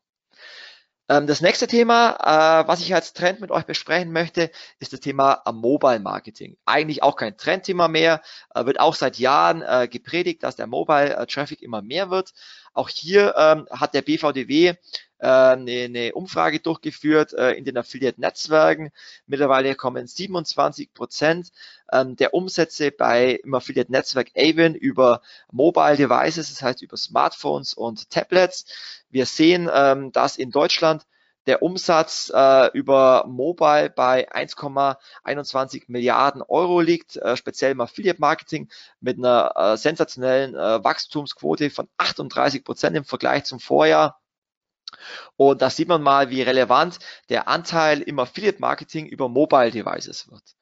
Ähm, 1.08 1.26
das 1.26 1.40
nächste 1.40 1.66
Thema, 1.66 2.62
äh, 2.62 2.68
was 2.68 2.80
ich 2.80 2.94
als 2.94 3.12
Trend 3.12 3.40
mit 3.40 3.50
euch 3.50 3.64
besprechen 3.64 4.12
möchte, 4.12 4.50
ist 4.78 4.92
das 4.92 5.00
Thema 5.00 5.42
äh, 5.44 5.52
Mobile 5.52 5.98
Marketing. 5.98 6.56
Eigentlich 6.66 7.02
auch 7.02 7.16
kein 7.16 7.36
Trendthema 7.36 7.88
mehr, 7.88 8.22
äh, 8.54 8.64
wird 8.64 8.78
auch 8.78 8.94
seit 8.94 9.18
Jahren 9.18 9.90
gepredigt, 9.90 10.42
dass 10.42 10.56
der 10.56 10.66
Mobile 10.66 11.26
Traffic 11.28 11.62
immer 11.62 11.82
mehr 11.82 12.10
wird. 12.10 12.32
Auch 12.72 12.88
hier 12.88 13.34
ähm, 13.36 13.66
hat 13.70 13.94
der 13.94 14.02
BVDW 14.02 14.74
eine, 15.20 15.84
eine 15.84 16.14
Umfrage 16.14 16.60
durchgeführt 16.60 17.32
in 17.32 17.64
den 17.64 17.76
Affiliate-Netzwerken. 17.76 18.90
Mittlerweile 19.26 19.74
kommen 19.74 20.06
27 20.06 20.94
Prozent 20.94 21.52
ähm, 21.92 22.16
der 22.16 22.34
Umsätze 22.34 22.90
bei 22.90 23.40
im 23.44 23.54
Affiliate-Netzwerk 23.54 24.30
Avon 24.36 24.74
über 24.74 25.22
Mobile 25.50 25.96
Devices, 25.96 26.48
das 26.48 26.62
heißt 26.62 26.82
über 26.82 26.96
Smartphones 26.96 27.74
und 27.74 28.10
Tablets. 28.10 28.64
Wir 29.10 29.26
sehen, 29.26 29.68
ähm, 29.72 30.12
dass 30.12 30.36
in 30.36 30.50
Deutschland 30.50 31.06
der 31.46 31.62
Umsatz 31.62 32.30
äh, 32.34 32.70
über 32.76 33.24
Mobile 33.26 33.90
bei 33.90 34.30
1,21 34.30 35.84
Milliarden 35.88 36.42
Euro 36.42 36.80
liegt, 36.80 37.16
äh, 37.16 37.36
speziell 37.36 37.72
im 37.72 37.80
Affiliate 37.80 38.20
Marketing 38.20 38.68
mit 39.00 39.18
einer 39.18 39.52
äh, 39.56 39.76
sensationellen 39.76 40.54
äh, 40.54 40.84
Wachstumsquote 40.84 41.70
von 41.70 41.88
38 41.96 42.62
Prozent 42.62 42.96
im 42.96 43.04
Vergleich 43.04 43.44
zum 43.44 43.58
Vorjahr. 43.58 44.19
Und 45.36 45.62
da 45.62 45.70
sieht 45.70 45.88
man 45.88 46.02
mal, 46.02 46.30
wie 46.30 46.42
relevant 46.42 46.98
der 47.28 47.48
Anteil 47.48 48.00
im 48.00 48.18
Affiliate 48.18 48.60
Marketing 48.60 49.06
über 49.06 49.28
Mobile 49.28 49.70
Devices 49.70 50.30
wird. 50.30 50.56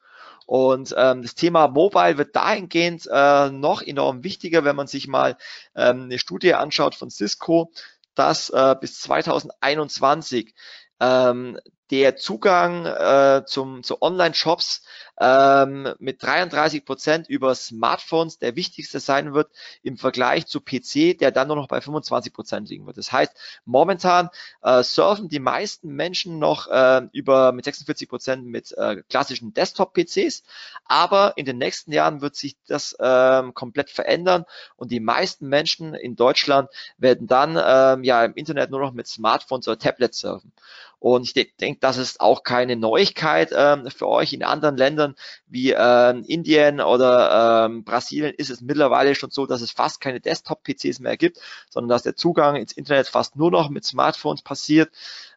Und 0.46 0.94
ähm, 0.96 1.20
das 1.20 1.35
Thema 1.35 1.68
Mobile 1.68 2.16
wird 2.16 2.35
dahingehend 2.35 3.07
äh, 3.12 3.51
noch 3.51 3.83
enorm 3.83 4.24
wichtiger, 4.24 4.64
wenn 4.64 4.77
man 4.77 4.87
sich 4.87 5.07
mal 5.07 5.37
ähm, 5.77 6.05
eine 6.05 6.18
Studie 6.18 6.55
anschaut 6.55 6.94
von 6.94 7.11
Cisco, 7.11 7.70
dass 8.14 8.48
äh, 8.48 8.74
bis 8.81 8.98
2021 9.01 10.55
ähm, 11.01 11.59
der 11.90 12.16
Zugang 12.16 12.87
äh, 12.87 13.44
zum, 13.46 13.83
zu 13.83 14.03
Online-Shops 14.03 14.83
ähm, 15.20 15.94
mit 15.98 16.22
33 16.22 16.85
Prozent 16.85 17.29
über 17.29 17.55
Smartphones 17.55 18.38
der 18.38 18.57
wichtigste 18.57 19.01
sein 19.01 19.35
wird 19.35 19.51
im 19.83 19.96
Vergleich 19.96 20.46
zu 20.46 20.61
PC, 20.61 21.18
der 21.18 21.31
dann 21.33 21.48
nur 21.48 21.57
noch 21.57 21.68
bei 21.68 21.81
25 21.81 22.33
Prozent 22.33 22.68
liegen 22.68 22.87
wird. 22.87 22.98
Das 22.98 23.11
heißt, 23.11 23.35
momentan 23.64 24.31
äh, 24.62 24.83
surfen 24.83 25.29
die 25.29 25.40
meisten 25.40 25.88
Menschen 25.88 26.38
noch 26.38 26.68
äh, 26.68 27.03
über 27.12 27.53
mit 27.53 27.64
46 27.64 28.09
Prozent 28.09 28.46
mit 28.46 28.72
äh, 28.77 29.03
klassischen 29.09 29.55
Desktop-PCs, 29.55 30.42
aber 30.85 31.33
in 31.37 31.46
den 31.46 31.59
nächsten 31.59 31.92
Jahren 31.92 32.20
wird 32.20 32.37
sich 32.37 32.57
das 32.66 32.92
äh, 32.92 33.42
komplett 33.55 33.90
verändern 33.90 34.44
und 34.77 34.92
die 34.92 35.01
meisten 35.01 35.48
Menschen 35.48 35.94
in 35.94 36.16
Deutschland 36.16 36.68
werden 36.98 37.27
dann 37.27 37.57
äh, 37.57 38.07
ja 38.07 38.24
im 38.24 38.35
Internet 38.35 38.70
nur 38.70 38.81
noch 38.81 38.92
mit 38.92 39.09
Smartphones 39.09 39.66
oder 39.66 39.79
Tablets 39.79 40.20
surfen. 40.20 40.53
Und 41.00 41.24
ich 41.24 41.56
denke, 41.56 41.78
das 41.80 41.96
ist 41.96 42.20
auch 42.20 42.42
keine 42.42 42.74
Neuigkeit 42.74 43.50
ähm, 43.54 43.88
für 43.90 44.08
euch. 44.08 44.32
In 44.32 44.42
anderen 44.42 44.76
Ländern 44.76 45.14
wie 45.46 45.72
ähm, 45.72 46.24
Indien 46.26 46.80
oder 46.80 47.66
ähm, 47.66 47.84
Brasilien 47.84 48.34
ist 48.37 48.50
es 48.50 48.61
mittlerweile 48.61 49.14
schon 49.14 49.30
so, 49.30 49.46
dass 49.46 49.61
es 49.61 49.70
fast 49.70 50.00
keine 50.00 50.20
Desktop-PCs 50.20 50.98
mehr 50.98 51.16
gibt, 51.16 51.38
sondern 51.70 51.90
dass 51.90 52.02
der 52.02 52.16
Zugang 52.16 52.56
ins 52.56 52.72
Internet 52.72 53.06
fast 53.06 53.37
nur 53.37 53.50
noch 53.50 53.70
mit 53.70 53.84
Smartphones 53.84 54.42
passiert. 54.42 54.90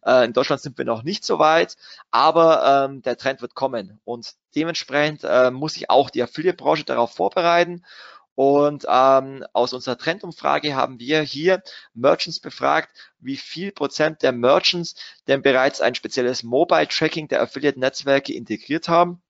Äh, 0.04 0.26
in 0.26 0.34
Deutschland 0.34 0.62
sind 0.62 0.78
wir 0.80 0.86
noch 0.86 1.04
nicht 1.04 1.24
so 1.24 1.38
weit, 1.38 1.76
aber 2.10 2.88
ähm, 2.90 3.04
der 3.04 3.18
Trend 3.18 3.42
wird 3.42 3.54
kommen. 3.54 4.00
Und 4.04 4.34
dementsprechend 4.56 5.24
äh, 5.24 5.52
muss 5.52 5.74
sich 5.74 5.92
auch 5.92 6.10
die 6.10 6.24
Affiliate-Branche 6.24 6.86
darauf 6.86 7.14
vorbereiten. 7.14 7.84
Und 8.44 8.88
ähm, 8.90 9.46
aus 9.54 9.72
unserer 9.72 10.00
Trendumfrage 10.00 10.74
haben 10.74 11.00
wir 11.00 11.22
hier 11.22 11.62
Merchants 11.94 12.40
befragt, 12.40 12.90
wie 13.20 13.38
viel 13.38 13.72
Prozent 13.72 14.24
der 14.24 14.32
Merchants 14.32 14.96
denn 15.28 15.44
bereits 15.44 15.80
ein 15.80 15.94
spezielles 15.94 16.42
Mobile 16.42 16.88
Tracking 16.88 17.28
der 17.28 17.44
Affiliate-Netzwerke 17.44 18.34
integriert 18.34 18.90
haben. 18.90 19.22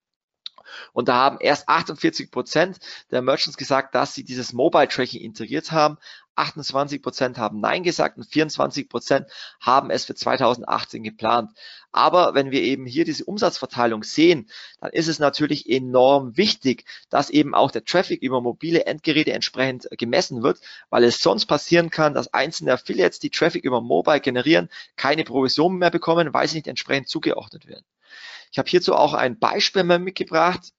Und 0.93 1.09
da 1.09 1.15
haben 1.15 1.39
erst 1.41 1.67
48 1.67 2.31
Prozent 2.31 2.79
der 3.11 3.21
Merchants 3.21 3.57
gesagt, 3.57 3.95
dass 3.95 4.13
sie 4.13 4.23
dieses 4.23 4.53
Mobile 4.53 4.87
Tracking 4.87 5.19
integriert 5.19 5.73
haben. 5.73 5.97
28 6.35 7.01
Prozent 7.01 7.37
haben 7.37 7.59
Nein 7.59 7.83
gesagt 7.83 8.17
und 8.17 8.23
24 8.25 8.89
Prozent 8.89 9.27
haben 9.59 9.89
es 9.89 10.05
für 10.05 10.15
2018 10.15 11.03
geplant. 11.03 11.51
Aber 11.91 12.33
wenn 12.33 12.51
wir 12.51 12.61
eben 12.61 12.85
hier 12.85 13.03
diese 13.03 13.25
Umsatzverteilung 13.25 14.03
sehen, 14.03 14.49
dann 14.79 14.91
ist 14.91 15.07
es 15.07 15.19
natürlich 15.19 15.69
enorm 15.69 16.37
wichtig, 16.37 16.85
dass 17.09 17.29
eben 17.29 17.53
auch 17.53 17.71
der 17.71 17.83
Traffic 17.83 18.21
über 18.21 18.41
mobile 18.41 18.85
Endgeräte 18.85 19.33
entsprechend 19.33 19.87
gemessen 19.91 20.41
wird, 20.41 20.59
weil 20.89 21.03
es 21.03 21.19
sonst 21.19 21.45
passieren 21.45 21.89
kann, 21.89 22.13
dass 22.13 22.33
einzelne 22.33 22.73
Affiliates, 22.73 23.19
die 23.19 23.29
Traffic 23.29 23.63
über 23.63 23.81
Mobile 23.81 24.21
generieren, 24.21 24.69
keine 24.95 25.23
Provisionen 25.23 25.79
mehr 25.79 25.91
bekommen, 25.91 26.33
weil 26.33 26.47
sie 26.47 26.57
nicht 26.57 26.67
entsprechend 26.67 27.09
zugeordnet 27.09 27.67
werden. 27.67 27.85
Ich 28.51 28.57
habe 28.57 28.69
hierzu 28.69 28.95
auch 28.95 29.13
ein 29.13 29.39
Beispiel 29.39 29.83
mitgebracht. 29.83 30.73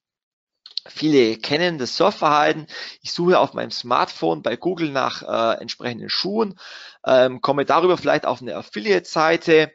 Viele 0.89 1.37
kennen 1.37 1.79
das 1.79 1.97
Surfverhalten. 1.97 2.67
Ich 3.03 3.13
suche 3.13 3.39
auf 3.39 3.55
meinem 3.55 3.71
Smartphone 3.71 4.43
bei 4.43 4.57
Google 4.57 4.91
nach 4.91 5.23
äh, 5.23 5.61
entsprechenden 5.61 6.09
Schuhen, 6.09 6.59
ähm, 7.07 7.41
komme 7.41 7.65
darüber 7.65 7.97
vielleicht 7.97 8.27
auf 8.27 8.43
eine 8.43 8.57
Affiliate-Seite, 8.57 9.73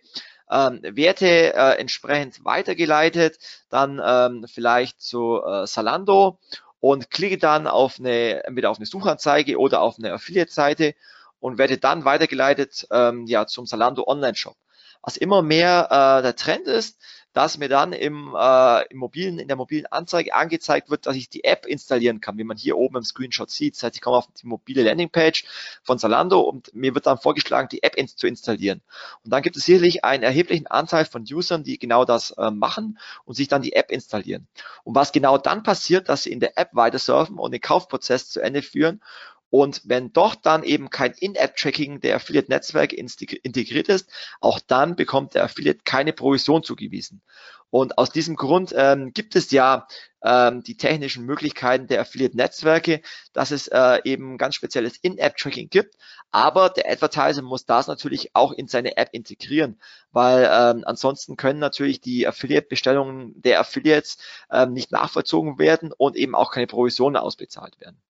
ähm, 0.51 0.81
werde 0.83 1.53
äh, 1.53 1.79
entsprechend 1.79 2.43
weitergeleitet, 2.43 3.37
dann 3.69 4.01
ähm, 4.03 4.45
vielleicht 4.53 5.01
zu 5.01 5.41
äh, 5.43 5.65
Salando 5.65 6.39
und 6.79 7.09
klicke 7.09 7.37
dann 7.37 7.67
auf 7.67 7.99
eine, 7.99 8.43
entweder 8.45 8.69
auf 8.69 8.77
eine 8.77 8.85
Suchanzeige 8.85 9.57
oder 9.59 9.81
auf 9.81 9.95
eine 9.97 10.13
Affiliate-Seite 10.13 10.93
und 11.39 11.57
werde 11.57 11.77
dann 11.77 12.05
weitergeleitet 12.05 12.87
ähm, 12.91 13.25
ja, 13.27 13.47
zum 13.47 13.65
Salando 13.65 14.05
Online-Shop. 14.07 14.55
Was 15.01 15.15
immer 15.15 15.41
mehr 15.41 15.87
äh, 15.89 16.21
der 16.21 16.35
Trend 16.35 16.67
ist, 16.67 16.99
dass 17.37 17.59
mir 17.59 17.69
dann 17.69 17.93
im, 17.93 18.35
äh, 18.35 18.81
im 18.89 18.97
mobilen, 18.97 19.37
in 19.37 19.47
der 19.47 19.57
mobilen 19.57 19.85
Anzeige 19.85 20.33
angezeigt 20.33 20.89
wird, 20.89 21.05
dass 21.05 21.15
ich 21.15 21.29
die 21.29 21.43
App 21.43 21.67
installieren 21.67 22.19
kann, 22.19 22.39
wie 22.39 22.43
man 22.43 22.57
hier 22.57 22.75
oben 22.77 22.97
im 22.97 23.03
Screenshot 23.03 23.51
sieht. 23.51 23.75
Das 23.75 23.83
heißt, 23.83 23.95
ich 23.95 24.01
komme 24.01 24.17
auf 24.17 24.27
die 24.41 24.47
mobile 24.47 24.81
Landingpage 24.81 25.45
von 25.83 25.99
Zalando 25.99 26.39
und 26.39 26.73
mir 26.73 26.95
wird 26.95 27.05
dann 27.05 27.19
vorgeschlagen, 27.19 27.69
die 27.69 27.83
App 27.83 27.95
ins 27.95 28.15
zu 28.15 28.25
installieren. 28.25 28.81
Und 29.23 29.31
dann 29.31 29.43
gibt 29.43 29.55
es 29.55 29.65
sicherlich 29.65 30.03
einen 30.03 30.23
erheblichen 30.23 30.65
Anteil 30.65 31.05
von 31.05 31.25
Usern, 31.31 31.63
die 31.63 31.77
genau 31.77 32.05
das 32.05 32.31
äh, 32.31 32.49
machen 32.49 32.97
und 33.25 33.35
sich 33.35 33.47
dann 33.47 33.61
die 33.61 33.73
App 33.73 33.91
installieren. 33.91 34.47
Und 34.83 34.95
was 34.95 35.11
genau 35.11 35.37
dann 35.37 35.61
passiert, 35.61 36.09
dass 36.09 36.23
sie 36.23 36.31
in 36.31 36.39
der 36.39 36.57
App 36.57 36.69
weiter 36.73 36.97
surfen 36.97 37.37
und 37.37 37.51
den 37.51 37.61
Kaufprozess 37.61 38.31
zu 38.31 38.41
Ende 38.41 38.63
führen 38.63 38.99
und 39.49 39.81
wenn 39.85 40.11
doch 40.11 40.35
dann 40.35 40.63
eben 40.63 40.89
kein 40.89 41.13
In-App-Tracking 41.13 42.01
der 42.01 42.15
Affiliate-Netzwerke 42.17 42.95
integriert 42.95 43.87
ist, 43.87 44.09
auch 44.41 44.59
dann 44.59 44.95
bekommt 44.95 45.35
der 45.35 45.43
Affiliate 45.45 45.79
keine 45.83 46.13
Provision 46.13 46.63
zugewiesen. 46.63 47.21
Und 47.69 47.97
aus 47.97 48.11
diesem 48.11 48.35
Grund 48.35 48.73
ähm, 48.75 49.11
gibt 49.13 49.35
es 49.35 49.51
ja 49.51 49.87
ähm, 50.23 50.63
die 50.63 50.77
technischen 50.77 51.25
Möglichkeiten 51.25 51.87
der 51.87 51.99
Affiliate-Netzwerke, 52.01 53.01
dass 53.33 53.51
es 53.51 53.67
äh, 53.67 53.99
eben 54.05 54.37
ganz 54.37 54.55
spezielles 54.55 54.97
In-App-Tracking 54.97 55.69
gibt. 55.69 55.95
Aber 56.31 56.69
der 56.69 56.89
Advertiser 56.89 57.41
muss 57.41 57.65
das 57.65 57.87
natürlich 57.87 58.35
auch 58.35 58.53
in 58.53 58.67
seine 58.67 58.95
App 58.95 59.09
integrieren, 59.11 59.79
weil 60.11 60.49
ähm, 60.49 60.83
ansonsten 60.85 61.35
können 61.35 61.59
natürlich 61.59 61.99
die 61.99 62.25
Affiliate-Bestellungen 62.25 63.41
der 63.41 63.59
Affiliates 63.59 64.17
ähm, 64.49 64.71
nicht 64.71 64.91
nachvollzogen 64.91 65.59
werden 65.59 65.91
und 65.95 66.15
eben 66.15 66.35
auch 66.35 66.51
keine 66.51 66.67
Provisionen 66.67 67.17
ausbezahlt 67.17 67.79
werden. 67.81 68.01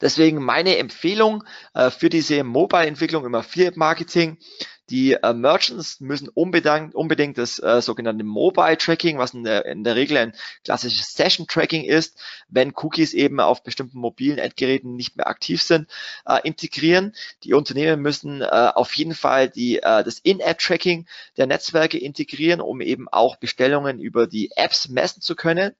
Deswegen 0.00 0.42
meine 0.42 0.76
Empfehlung 0.78 1.44
äh, 1.74 1.90
für 1.90 2.08
diese 2.08 2.44
Mobile-Entwicklung 2.44 3.24
im 3.24 3.34
Affiliate-Marketing. 3.34 4.38
Die 4.90 5.14
äh, 5.14 5.32
Merchants 5.32 6.00
müssen 6.00 6.28
unbedingt, 6.28 6.94
unbedingt 6.94 7.38
das 7.38 7.58
äh, 7.58 7.80
sogenannte 7.80 8.22
Mobile 8.22 8.76
Tracking, 8.76 9.16
was 9.16 9.32
in 9.32 9.44
der, 9.44 9.64
in 9.64 9.82
der 9.82 9.96
Regel 9.96 10.18
ein 10.18 10.34
klassisches 10.62 11.14
Session 11.14 11.46
Tracking 11.46 11.84
ist, 11.84 12.20
wenn 12.48 12.74
Cookies 12.76 13.14
eben 13.14 13.40
auf 13.40 13.62
bestimmten 13.62 13.98
mobilen 13.98 14.36
Endgeräten 14.36 14.94
nicht 14.94 15.16
mehr 15.16 15.26
aktiv 15.26 15.62
sind, 15.62 15.88
äh, 16.26 16.40
integrieren. 16.44 17.14
Die 17.44 17.54
Unternehmen 17.54 18.02
müssen 18.02 18.42
äh, 18.42 18.46
auf 18.74 18.92
jeden 18.94 19.14
Fall 19.14 19.48
die, 19.48 19.78
äh, 19.78 20.04
das 20.04 20.18
In-App 20.18 20.58
Tracking 20.58 21.06
der 21.38 21.46
Netzwerke 21.46 21.96
integrieren, 21.96 22.60
um 22.60 22.82
eben 22.82 23.08
auch 23.08 23.36
Bestellungen 23.36 24.00
über 24.00 24.26
die 24.26 24.50
Apps 24.54 24.90
messen 24.90 25.22
zu 25.22 25.34
können. 25.34 25.74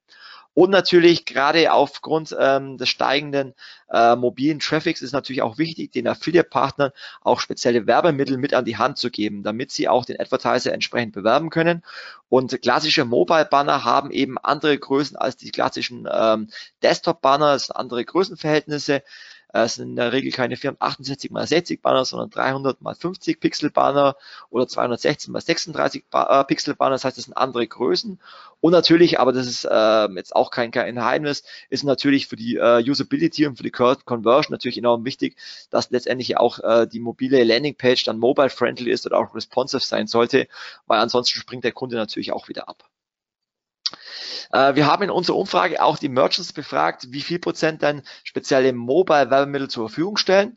Und 0.54 0.70
natürlich 0.70 1.26
gerade 1.26 1.72
aufgrund 1.72 2.34
ähm, 2.38 2.78
des 2.78 2.88
steigenden 2.88 3.54
äh, 3.90 4.14
mobilen 4.14 4.60
Traffics 4.60 5.02
ist 5.02 5.12
natürlich 5.12 5.42
auch 5.42 5.58
wichtig, 5.58 5.90
den 5.92 6.06
Affiliate-Partnern 6.06 6.92
auch 7.22 7.40
spezielle 7.40 7.86
Werbemittel 7.86 8.38
mit 8.38 8.54
an 8.54 8.64
die 8.64 8.76
Hand 8.76 8.96
zu 8.96 9.10
geben, 9.10 9.42
damit 9.42 9.72
sie 9.72 9.88
auch 9.88 10.04
den 10.04 10.18
Advertiser 10.20 10.72
entsprechend 10.72 11.12
bewerben 11.12 11.50
können. 11.50 11.82
Und 12.28 12.60
klassische 12.62 13.04
Mobile-Banner 13.04 13.84
haben 13.84 14.12
eben 14.12 14.38
andere 14.38 14.78
Größen 14.78 15.16
als 15.16 15.36
die 15.36 15.50
klassischen 15.50 16.08
ähm, 16.10 16.48
Desktop-Banner, 16.82 17.54
es 17.54 17.66
sind 17.66 17.76
andere 17.76 18.04
Größenverhältnisse. 18.04 19.02
Es 19.56 19.74
sind 19.76 19.90
in 19.90 19.96
der 19.96 20.12
Regel 20.12 20.32
keine 20.32 20.56
468 20.56 21.30
x 21.30 21.48
60 21.48 21.80
Banner, 21.80 22.04
sondern 22.04 22.28
300 22.28 22.78
x 22.80 22.98
50 22.98 23.38
Pixel 23.38 23.70
Banner 23.70 24.16
oder 24.50 24.66
216 24.66 25.32
x 25.32 25.46
36 25.46 26.04
Pixel 26.48 26.74
Banner. 26.74 26.96
Das 26.96 27.04
heißt, 27.04 27.16
das 27.16 27.26
sind 27.26 27.34
andere 27.34 27.64
Größen. 27.64 28.18
Und 28.60 28.72
natürlich, 28.72 29.20
aber 29.20 29.32
das 29.32 29.46
ist 29.46 29.64
äh, 29.64 30.08
jetzt 30.16 30.34
auch 30.34 30.50
kein, 30.50 30.72
kein 30.72 30.96
Geheimnis, 30.96 31.44
ist 31.70 31.84
natürlich 31.84 32.26
für 32.26 32.34
die 32.34 32.56
äh, 32.56 32.82
Usability 32.82 33.46
und 33.46 33.56
für 33.56 33.62
die 33.62 33.70
Conversion 33.70 34.52
natürlich 34.52 34.78
enorm 34.78 35.04
wichtig, 35.04 35.36
dass 35.70 35.90
letztendlich 35.90 36.36
auch 36.36 36.58
äh, 36.58 36.88
die 36.88 36.98
mobile 36.98 37.44
Landingpage 37.44 38.02
dann 38.02 38.18
mobile-friendly 38.18 38.90
ist 38.90 39.06
oder 39.06 39.18
auch 39.18 39.36
responsive 39.36 39.82
sein 39.82 40.08
sollte, 40.08 40.48
weil 40.86 40.98
ansonsten 40.98 41.38
springt 41.38 41.62
der 41.62 41.72
Kunde 41.72 41.94
natürlich 41.94 42.32
auch 42.32 42.48
wieder 42.48 42.68
ab. 42.68 42.84
Äh, 44.54 44.76
wir 44.76 44.86
haben 44.86 45.02
in 45.02 45.10
unserer 45.10 45.36
Umfrage 45.36 45.82
auch 45.82 45.98
die 45.98 46.08
Merchants 46.08 46.52
befragt, 46.52 47.08
wie 47.10 47.22
viel 47.22 47.40
Prozent 47.40 47.82
dann 47.82 48.02
spezielle 48.22 48.72
Mobile-Werbemittel 48.72 49.68
zur 49.68 49.88
Verfügung 49.88 50.16
stellen. 50.16 50.56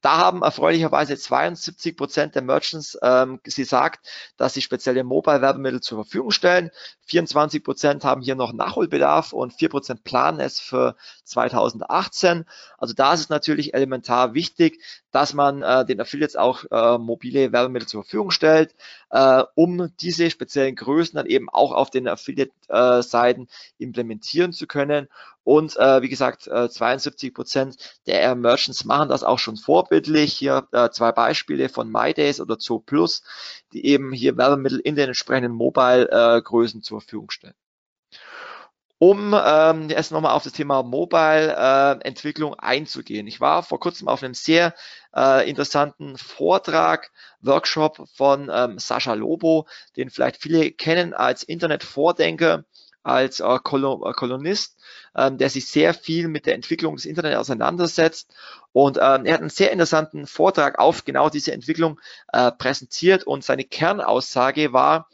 Da 0.00 0.16
haben 0.16 0.42
erfreulicherweise 0.42 1.16
72 1.16 1.96
Prozent 1.96 2.34
der 2.36 2.42
Merchants 2.42 2.96
ähm, 3.02 3.40
gesagt, 3.42 4.06
dass 4.36 4.54
sie 4.54 4.62
spezielle 4.62 5.02
Mobile-Werbemittel 5.02 5.80
zur 5.80 6.04
Verfügung 6.04 6.30
stellen. 6.30 6.70
24 7.06 7.64
Prozent 7.64 8.04
haben 8.04 8.22
hier 8.22 8.36
noch 8.36 8.52
Nachholbedarf 8.52 9.32
und 9.32 9.54
4 9.54 9.68
Prozent 9.68 10.04
planen 10.04 10.38
es 10.38 10.60
für 10.60 10.94
2018. 11.24 12.44
Also 12.76 12.94
da 12.94 13.12
ist 13.12 13.20
es 13.20 13.28
natürlich 13.28 13.74
elementar 13.74 14.34
wichtig, 14.34 14.80
dass 15.10 15.34
man 15.34 15.62
äh, 15.62 15.84
den 15.84 16.00
Affiliates 16.00 16.36
auch 16.36 16.64
äh, 16.70 16.98
mobile 16.98 17.52
Werbemittel 17.52 17.88
zur 17.88 18.04
Verfügung 18.04 18.30
stellt, 18.30 18.74
äh, 19.10 19.42
um 19.54 19.90
diese 20.00 20.30
speziellen 20.30 20.76
Größen 20.76 21.16
dann 21.16 21.26
eben 21.26 21.48
auch 21.48 21.72
auf 21.72 21.90
den 21.90 22.08
Affiliate-Seiten 22.08 23.48
implementieren 23.78 24.52
zu 24.52 24.66
können. 24.66 25.08
Und 25.44 25.76
äh, 25.76 26.02
wie 26.02 26.08
gesagt, 26.08 26.46
äh, 26.46 26.68
72 26.68 27.32
Prozent 27.32 27.98
der 28.06 28.34
Merchants 28.34 28.84
machen 28.84 29.08
das 29.08 29.22
auch 29.22 29.38
schon 29.38 29.56
vorbildlich. 29.56 30.34
Hier 30.34 30.68
äh, 30.72 30.90
zwei 30.90 31.12
Beispiele 31.12 31.68
von 31.68 31.90
MyDays 31.90 32.40
oder 32.40 32.56
Zoo 32.58 32.80
Plus, 32.80 33.22
die 33.72 33.86
eben 33.86 34.12
hier 34.12 34.36
Werbemittel 34.36 34.78
in 34.78 34.94
den 34.94 35.08
entsprechenden 35.08 35.52
Mobile-Größen 35.52 36.82
zur 36.82 37.00
Verfügung 37.00 37.30
stellen. 37.30 37.54
Um 38.98 39.34
ähm, 39.34 39.90
erst 39.90 40.10
nochmal 40.12 40.32
auf 40.32 40.42
das 40.42 40.52
Thema 40.52 40.82
Mobile-Entwicklung 40.82 42.54
äh, 42.54 42.56
einzugehen. 42.58 43.26
Ich 43.26 43.40
war 43.40 43.62
vor 43.62 43.78
kurzem 43.78 44.08
auf 44.08 44.22
einem 44.22 44.34
sehr 44.34 44.74
äh, 45.14 45.48
interessanten 45.48 46.18
Vortrag, 46.18 47.10
Workshop 47.40 48.08
von 48.14 48.50
ähm, 48.52 48.78
Sascha 48.78 49.14
Lobo, 49.14 49.68
den 49.96 50.10
vielleicht 50.10 50.42
viele 50.42 50.72
kennen 50.72 51.14
als 51.14 51.44
Internetvordenker 51.44 52.64
als 53.08 53.40
äh, 53.40 53.58
Kolonist, 53.62 54.76
ähm, 55.16 55.38
der 55.38 55.48
sich 55.48 55.68
sehr 55.68 55.94
viel 55.94 56.28
mit 56.28 56.46
der 56.46 56.54
Entwicklung 56.54 56.96
des 56.96 57.06
Internets 57.06 57.38
auseinandersetzt. 57.38 58.34
Und 58.72 58.98
ähm, 58.98 59.24
er 59.24 59.34
hat 59.34 59.40
einen 59.40 59.50
sehr 59.50 59.72
interessanten 59.72 60.26
Vortrag 60.26 60.78
auf 60.78 61.04
genau 61.04 61.30
diese 61.30 61.52
Entwicklung 61.52 62.00
äh, 62.32 62.52
präsentiert 62.52 63.24
und 63.24 63.44
seine 63.44 63.64
Kernaussage 63.64 64.72
war, 64.72 65.08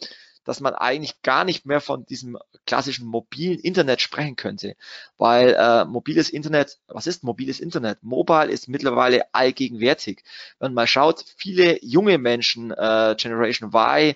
dass 0.45 0.61
man 0.61 0.75
eigentlich 0.75 1.23
gar 1.23 1.45
nicht 1.45 1.67
mehr 1.67 1.81
von 1.81 2.05
diesem 2.07 2.39
klassischen 2.67 3.07
mobilen 3.07 3.59
Internet 3.59 4.01
sprechen 4.01 4.37
könnte, 4.37 4.77
weil 5.19 5.55
äh, 5.59 5.85
mobiles 5.85 6.31
Internet, 6.31 6.79
was 6.87 7.07
ist 7.07 7.25
mobiles 7.25 7.61
Internet? 7.61 8.03
Mobile 8.03 8.51
ist 8.51 8.69
mittlerweile 8.69 9.35
allgegenwärtig. 9.35 10.23
Wenn 10.59 10.69
man 10.69 10.75
mal 10.75 10.87
schaut, 10.87 11.25
viele 11.37 11.83
junge 11.85 12.19
Menschen, 12.19 12.71
äh, 12.71 13.15
Generation 13.19 13.73
Y, 13.75 14.15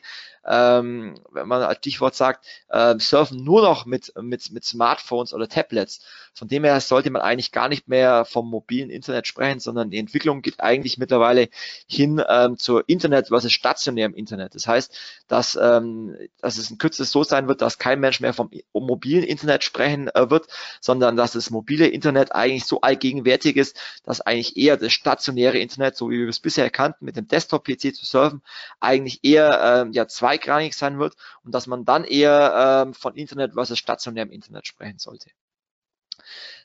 ähm, 0.49 1.21
wenn 1.31 1.47
man 1.47 1.63
als 1.63 1.79
Stichwort 1.79 2.15
sagt, 2.15 2.47
äh, 2.69 2.99
surfen 2.99 3.45
nur 3.45 3.63
noch 3.63 3.85
mit, 3.85 4.13
mit, 4.21 4.51
mit 4.51 4.65
Smartphones 4.65 5.35
oder 5.35 5.49
Tablets. 5.49 6.01
Von 6.33 6.49
dem 6.49 6.65
her 6.65 6.81
sollte 6.81 7.11
man 7.11 7.21
eigentlich 7.21 7.53
gar 7.53 7.69
nicht 7.69 7.89
mehr 7.89 8.25
vom 8.25 8.49
mobilen 8.49 8.91
Internet 8.91 9.27
sprechen, 9.27 9.61
sondern 9.61 9.91
die 9.91 9.99
Entwicklung 9.99 10.41
geht 10.41 10.61
eigentlich 10.61 10.97
mittlerweile 10.97 11.49
hin 11.87 12.23
ähm, 12.29 12.57
zur 12.57 12.89
Internet 12.89 13.29
versus 13.29 13.53
stationärem 13.53 14.15
Internet. 14.15 14.55
Das 14.55 14.67
heißt, 14.67 14.97
dass, 15.27 15.59
ähm, 15.61 16.17
dass 16.41 16.57
es 16.57 16.71
in 16.71 16.79
Kürze 16.79 17.05
so 17.05 17.25
sein 17.25 17.49
wird, 17.49 17.61
dass 17.61 17.79
kein 17.79 18.01
Mensch 18.01 18.21
mehr 18.21 18.33
vom 18.33 18.51
mobilen 18.73 19.25
Internet 19.25 19.65
sprechen 19.65 20.09
äh, 20.09 20.31
wird, 20.31 20.47
sondern 20.81 21.17
dass 21.17 21.33
das 21.33 21.51
mobile 21.51 21.89
Internet 21.89 22.35
eigentlich 22.35 22.65
so 22.65 22.81
allgegenwärtig 22.81 23.57
ist, 23.57 23.77
dass 24.05 24.21
eigentlich 24.21 24.57
eher 24.57 24.77
das 24.77 24.93
stationäre 24.93 25.59
Internet, 25.59 25.97
so 25.97 26.09
wie 26.11 26.21
wir 26.21 26.29
es 26.29 26.41
bisher 26.41 26.71
kannten, 26.71 27.05
mit 27.05 27.17
dem 27.17 27.29
Desktop-PC 27.29 27.95
zu 27.95 28.07
surfen, 28.07 28.43
eigentlich 28.81 29.21
eher 29.25 29.83
ähm, 29.83 29.93
ja 29.93 30.07
zwei 30.07 30.38
zweigrangig 30.39 30.77
sein 30.77 30.99
wird 30.99 31.15
und 31.45 31.55
dass 31.55 31.67
man 31.67 31.85
dann 31.85 32.05
eher 32.05 32.85
ähm, 32.87 32.95
von 32.95 33.15
Internet 33.15 33.55
versus 33.55 33.79
stationärem 33.79 34.31
Internet 34.31 34.67
sprechen 34.67 34.99
sollte. 34.99 35.31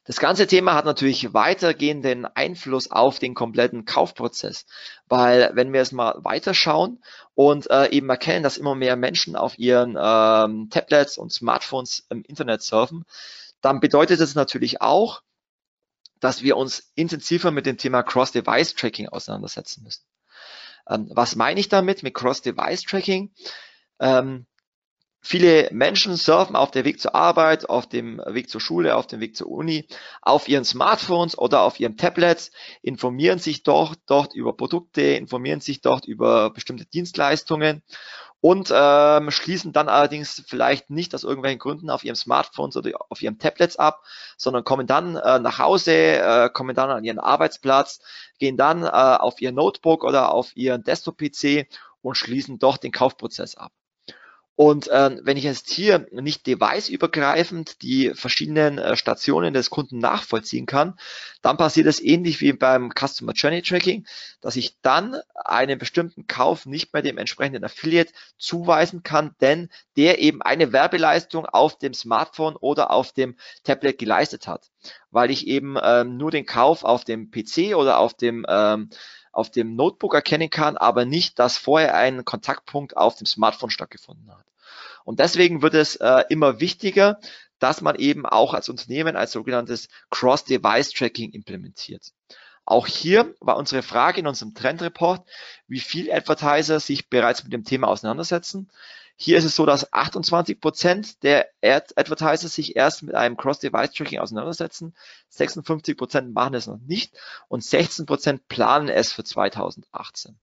Das 0.06 0.20
ganze 0.20 0.48
Thema 0.48 0.74
hat 0.74 0.84
natürlich 0.84 1.34
weitergehenden 1.34 2.26
Einfluss 2.26 2.92
auf 2.92 3.20
den 3.20 3.34
kompletten 3.34 3.86
Kaufprozess, 3.86 4.66
weil 5.08 5.52
wenn 5.54 5.72
wir 5.72 5.82
es 5.82 5.94
mal 5.94 6.16
weiterschauen 6.18 7.02
und 7.36 7.70
äh, 7.70 7.90
eben 7.90 8.10
erkennen, 8.10 8.44
dass 8.44 8.58
immer 8.58 8.76
mehr 8.76 8.98
Menschen 8.98 9.38
auf 9.38 9.58
ihren 9.58 9.98
ähm, 9.98 10.70
Tablets 10.70 11.18
und 11.18 11.32
Smartphones 11.32 12.06
im 12.10 12.24
Internet 12.24 12.64
surfen, 12.64 13.06
dann 13.62 13.80
bedeutet 13.80 14.20
es 14.20 14.36
natürlich 14.36 14.82
auch, 14.82 15.22
dass 16.20 16.42
wir 16.42 16.58
uns 16.58 16.92
intensiver 16.96 17.52
mit 17.52 17.66
dem 17.66 17.78
Thema 17.78 18.04
Cross-Device-Tracking 18.04 19.08
auseinandersetzen 19.08 19.84
müssen. 19.84 20.04
Ähm, 20.90 21.10
was 21.12 21.36
meine 21.36 21.60
ich 21.60 21.70
damit 21.70 22.04
mit 22.04 22.14
Cross-Device-Tracking? 22.14 23.32
Ähm, 24.00 24.46
viele 25.24 25.70
Menschen 25.72 26.16
surfen 26.18 26.56
auf 26.56 26.70
dem 26.72 26.86
Weg 26.86 27.00
zur 27.00 27.16
Arbeit, 27.16 27.70
auf 27.70 27.88
dem 27.88 28.22
Weg 28.28 28.50
zur 28.50 28.62
Schule, 28.62 28.96
auf 28.96 29.08
dem 29.08 29.22
Weg 29.22 29.36
zur 29.36 29.50
Uni, 29.50 29.88
auf 30.22 30.48
ihren 30.48 30.66
Smartphones 30.66 31.38
oder 31.38 31.62
auf 31.62 31.80
ihren 31.80 31.98
Tablets, 31.98 32.52
informieren 32.82 33.40
sich 33.40 33.64
dort, 33.64 34.00
dort 34.06 34.36
über 34.36 34.56
Produkte, 34.56 35.02
informieren 35.02 35.62
sich 35.62 35.82
dort 35.82 36.06
über 36.06 36.52
bestimmte 36.52 36.86
Dienstleistungen 36.86 37.82
und 38.42 38.74
ähm, 38.76 39.32
schließen 39.32 39.72
dann 39.72 39.88
allerdings 39.88 40.44
vielleicht 40.46 40.90
nicht 40.90 41.16
aus 41.16 41.24
irgendwelchen 41.24 41.60
Gründen 41.60 41.90
auf 41.90 42.04
ihrem 42.04 42.18
Smartphones 42.18 42.76
oder 42.76 42.92
auf 43.08 43.22
ihrem 43.22 43.40
Tablets 43.40 43.78
ab, 43.78 44.04
sondern 44.36 44.66
kommen 44.66 44.86
dann 44.86 45.16
äh, 45.16 45.40
nach 45.40 45.60
Hause, 45.60 45.94
äh, 45.94 46.50
kommen 46.52 46.76
dann 46.76 46.90
an 46.90 47.06
ihren 47.06 47.20
Arbeitsplatz, 47.20 48.02
gehen 48.40 48.58
dann 48.58 48.84
äh, 48.84 48.88
auf 48.88 49.40
ihr 49.40 49.54
Notebook 49.54 50.04
oder 50.04 50.34
auf 50.34 50.58
ihren 50.58 50.84
Desktop-PC 50.84 51.68
und 52.02 52.16
schließen 52.16 52.60
doch 52.60 52.76
den 52.76 52.92
Kaufprozess 52.92 53.56
ab. 53.56 53.72
Und 54.56 54.88
ähm, 54.92 55.20
wenn 55.24 55.36
ich 55.36 55.46
jetzt 55.46 55.72
hier 55.72 56.06
nicht 56.12 56.46
deviceübergreifend 56.46 57.82
die 57.82 58.12
verschiedenen 58.14 58.78
äh, 58.78 58.96
Stationen 58.96 59.52
des 59.52 59.72
Kunden 59.72 59.98
nachvollziehen 59.98 60.68
kann, 60.68 60.94
dann 61.42 61.58
passiert 61.58 61.88
es 61.88 62.00
ähnlich 62.00 62.40
wie 62.40 62.54
beim 62.54 62.92
Customer 62.92 63.34
Journey 63.34 63.64
Tracking, 63.64 64.06
dass 64.42 64.56
ich 64.56 64.78
dann 64.84 65.16
einen 65.44 65.80
bestimmten 65.80 66.28
Kauf 66.28 66.68
nicht 66.68 66.94
mehr 66.94 67.02
dem 67.02 67.18
entsprechenden 67.18 67.64
Affiliate 67.64 68.14
zuweisen 68.38 69.02
kann, 69.02 69.34
denn 69.42 69.70
der 69.98 70.20
eben 70.20 70.44
eine 70.44 70.72
Werbeleistung 70.72 71.48
auf 71.48 71.80
dem 71.80 71.96
Smartphone 71.96 72.56
oder 72.56 72.92
auf 72.92 73.12
dem 73.12 73.36
Tablet 73.64 73.98
geleistet 73.98 74.48
hat, 74.48 74.70
weil 75.10 75.32
ich 75.32 75.48
eben 75.48 75.78
ähm, 75.82 76.18
nur 76.18 76.30
den 76.30 76.46
Kauf 76.46 76.84
auf 76.84 77.04
dem 77.04 77.32
PC 77.32 77.76
oder 77.76 77.98
auf 77.98 78.14
dem 78.14 78.46
ähm, 78.48 78.90
auf 79.34 79.52
dem 79.52 79.76
Notebook 79.76 80.14
erkennen 80.14 80.50
kann, 80.50 80.78
aber 80.78 81.04
nicht, 81.04 81.40
dass 81.40 81.58
vorher 81.58 81.96
ein 81.96 82.24
Kontaktpunkt 82.24 82.96
auf 82.96 83.16
dem 83.16 83.26
Smartphone 83.26 83.72
stattgefunden 83.72 84.32
hat. 84.32 84.46
Und 85.04 85.20
deswegen 85.20 85.62
wird 85.62 85.74
es 85.74 85.98
äh, 85.98 86.24
immer 86.30 86.62
wichtiger, 86.62 87.20
dass 87.60 87.82
man 87.82 87.96
eben 87.96 88.26
auch 88.26 88.54
als 88.54 88.70
Unternehmen 88.70 89.16
als 89.16 89.32
sogenanntes 89.32 89.90
Cross-Device-Tracking 90.12 91.32
implementiert. 91.32 92.14
Auch 92.66 92.88
hier 92.88 93.36
war 93.42 93.58
unsere 93.58 93.82
Frage 93.82 94.22
in 94.22 94.28
unserem 94.28 94.54
Trendreport, 94.54 95.28
wie 95.68 95.82
viel 95.82 96.12
Advertiser 96.12 96.80
sich 96.80 97.10
bereits 97.10 97.44
mit 97.44 97.52
dem 97.52 97.66
Thema 97.66 97.88
auseinandersetzen. 97.88 98.70
Hier 99.24 99.38
ist 99.38 99.46
es 99.46 99.56
so, 99.56 99.66
dass 99.66 99.94
28 99.94 100.60
Prozent 100.60 101.24
der 101.24 101.48
Ad 101.64 101.94
Advertiser 101.96 102.50
sich 102.50 102.76
erst 102.76 103.04
mit 103.04 103.16
einem 103.16 103.38
Cross-Device-Tracking 103.38 104.20
auseinandersetzen, 104.20 104.94
56 105.30 105.96
Prozent 105.96 106.34
machen 106.34 106.56
es 106.56 106.68
noch 106.68 106.80
nicht 106.80 107.16
und 107.48 107.64
16 107.64 108.06
Prozent 108.06 108.50
planen 108.50 108.90
es 108.90 109.14
für 109.14 109.24
2018. 109.24 110.38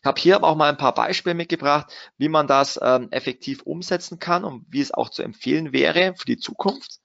Ich 0.00 0.04
habe 0.04 0.20
hier 0.20 0.42
auch 0.42 0.56
mal 0.56 0.68
ein 0.68 0.78
paar 0.78 0.94
Beispiele 0.94 1.36
mitgebracht, 1.36 1.92
wie 2.18 2.28
man 2.28 2.48
das 2.48 2.76
ähm, 2.82 3.06
effektiv 3.12 3.62
umsetzen 3.62 4.18
kann 4.18 4.42
und 4.42 4.66
wie 4.68 4.80
es 4.80 4.92
auch 4.92 5.08
zu 5.08 5.22
empfehlen 5.22 5.72
wäre 5.72 6.14
für 6.16 6.26
die 6.26 6.38
Zukunft. 6.38 6.98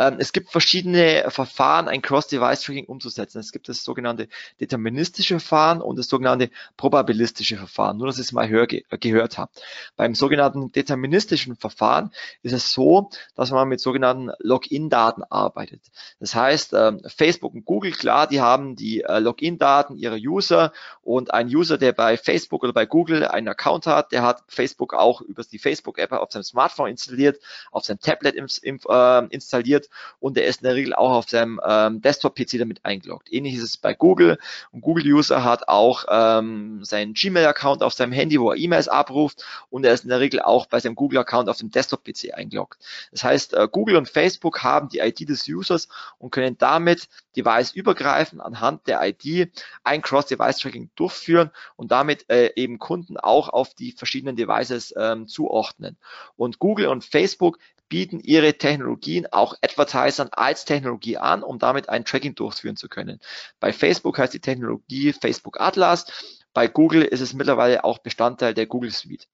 Ähm, 0.00 0.16
es 0.18 0.32
gibt 0.32 0.50
verschiedene 0.50 1.26
Verfahren, 1.28 1.86
ein 1.86 2.00
Cross-Device-Tracking 2.00 2.86
umzusetzen. 2.86 3.38
Es 3.38 3.52
gibt 3.52 3.68
das 3.68 3.84
sogenannte 3.84 4.28
deterministische 4.58 5.38
Verfahren 5.38 5.82
und 5.82 5.98
das 5.98 6.08
sogenannte 6.08 6.48
probabilistische 6.78 7.58
Verfahren. 7.58 7.98
Nur, 7.98 8.06
dass 8.06 8.16
ihr 8.16 8.22
es 8.22 8.32
mal 8.32 8.48
hör, 8.48 8.66
gehört 8.66 9.36
habt. 9.36 9.60
Beim 9.96 10.14
sogenannten 10.14 10.72
deterministischen 10.72 11.54
Verfahren 11.54 12.12
ist 12.42 12.54
es 12.54 12.72
so, 12.72 13.10
dass 13.34 13.50
man 13.50 13.68
mit 13.68 13.80
sogenannten 13.80 14.30
Login-Daten 14.38 15.22
arbeitet. 15.24 15.82
Das 16.18 16.34
heißt, 16.34 16.72
ähm, 16.72 17.02
Facebook 17.06 17.52
und 17.52 17.66
Google, 17.66 17.92
klar, 17.92 18.26
die 18.26 18.40
haben 18.40 18.76
die 18.76 19.02
äh, 19.02 19.18
Login-Daten 19.18 19.96
ihrer 19.96 20.16
User 20.16 20.72
und 21.02 21.34
ein 21.34 21.48
User, 21.48 21.76
der 21.76 21.92
bei 21.92 22.16
Facebook 22.16 22.62
oder 22.62 22.72
bei 22.72 22.86
Google 22.86 23.26
einen 23.26 23.48
Account 23.48 23.86
hat, 23.86 24.12
der 24.12 24.22
hat 24.22 24.44
Facebook 24.48 24.94
auch 24.94 25.20
über 25.20 25.42
die 25.42 25.58
Facebook-App 25.58 26.12
auf 26.12 26.32
seinem 26.32 26.44
Smartphone 26.44 26.88
installiert, 26.88 27.38
auf 27.70 27.84
seinem 27.84 28.00
Tablet 28.00 28.34
äh, 28.36 29.26
installiert 29.28 29.89
und 30.18 30.36
er 30.36 30.46
ist 30.46 30.62
in 30.62 30.66
der 30.66 30.74
Regel 30.74 30.94
auch 30.94 31.12
auf 31.12 31.28
seinem 31.28 31.60
ähm, 31.66 32.00
Desktop-PC 32.00 32.58
damit 32.58 32.84
eingeloggt. 32.84 33.32
Ähnlich 33.32 33.54
ist 33.54 33.62
es 33.62 33.76
bei 33.76 33.94
Google. 33.94 34.38
Und 34.72 34.80
Google-User 34.82 35.44
hat 35.44 35.68
auch 35.68 36.04
ähm, 36.08 36.84
seinen 36.84 37.14
Gmail-Account 37.14 37.82
auf 37.82 37.94
seinem 37.94 38.12
Handy, 38.12 38.40
wo 38.40 38.50
er 38.50 38.56
E-Mails 38.56 38.88
abruft 38.88 39.44
und 39.70 39.84
er 39.84 39.92
ist 39.92 40.04
in 40.04 40.10
der 40.10 40.20
Regel 40.20 40.40
auch 40.40 40.66
bei 40.66 40.80
seinem 40.80 40.94
Google-Account 40.94 41.48
auf 41.48 41.58
dem 41.58 41.70
Desktop-PC 41.70 42.34
eingeloggt. 42.34 42.78
Das 43.12 43.24
heißt, 43.24 43.54
äh, 43.54 43.68
Google 43.70 43.96
und 43.96 44.08
Facebook 44.08 44.62
haben 44.62 44.88
die 44.88 44.98
ID 44.98 45.28
des 45.28 45.48
Users 45.48 45.88
und 46.18 46.30
können 46.30 46.56
damit 46.58 47.08
device-übergreifend 47.36 48.40
anhand 48.40 48.86
der 48.86 49.00
ID 49.02 49.50
ein 49.84 50.02
Cross-Device-Tracking 50.02 50.90
durchführen 50.96 51.50
und 51.76 51.90
damit 51.90 52.28
äh, 52.30 52.52
eben 52.56 52.78
Kunden 52.78 53.16
auch 53.16 53.48
auf 53.48 53.74
die 53.74 53.92
verschiedenen 53.92 54.36
Devices 54.36 54.94
ähm, 54.96 55.26
zuordnen. 55.26 55.96
Und 56.36 56.58
Google 56.58 56.86
und 56.86 57.04
Facebook 57.04 57.58
bieten 57.90 58.20
ihre 58.20 58.56
Technologien 58.56 59.26
auch 59.30 59.54
Advertisern 59.60 60.30
als 60.32 60.64
Technologie 60.64 61.18
an, 61.18 61.42
um 61.42 61.58
damit 61.58 61.90
ein 61.90 62.06
Tracking 62.06 62.34
durchführen 62.34 62.76
zu 62.76 62.88
können. 62.88 63.20
Bei 63.58 63.74
Facebook 63.74 64.18
heißt 64.18 64.32
die 64.32 64.40
Technologie 64.40 65.12
Facebook 65.12 65.60
Atlas. 65.60 66.06
Bei 66.54 66.68
Google 66.68 67.02
ist 67.02 67.20
es 67.20 67.34
mittlerweile 67.34 67.84
auch 67.84 67.98
Bestandteil 67.98 68.54
der 68.54 68.66
Google 68.66 68.92
Suite. 68.92 69.28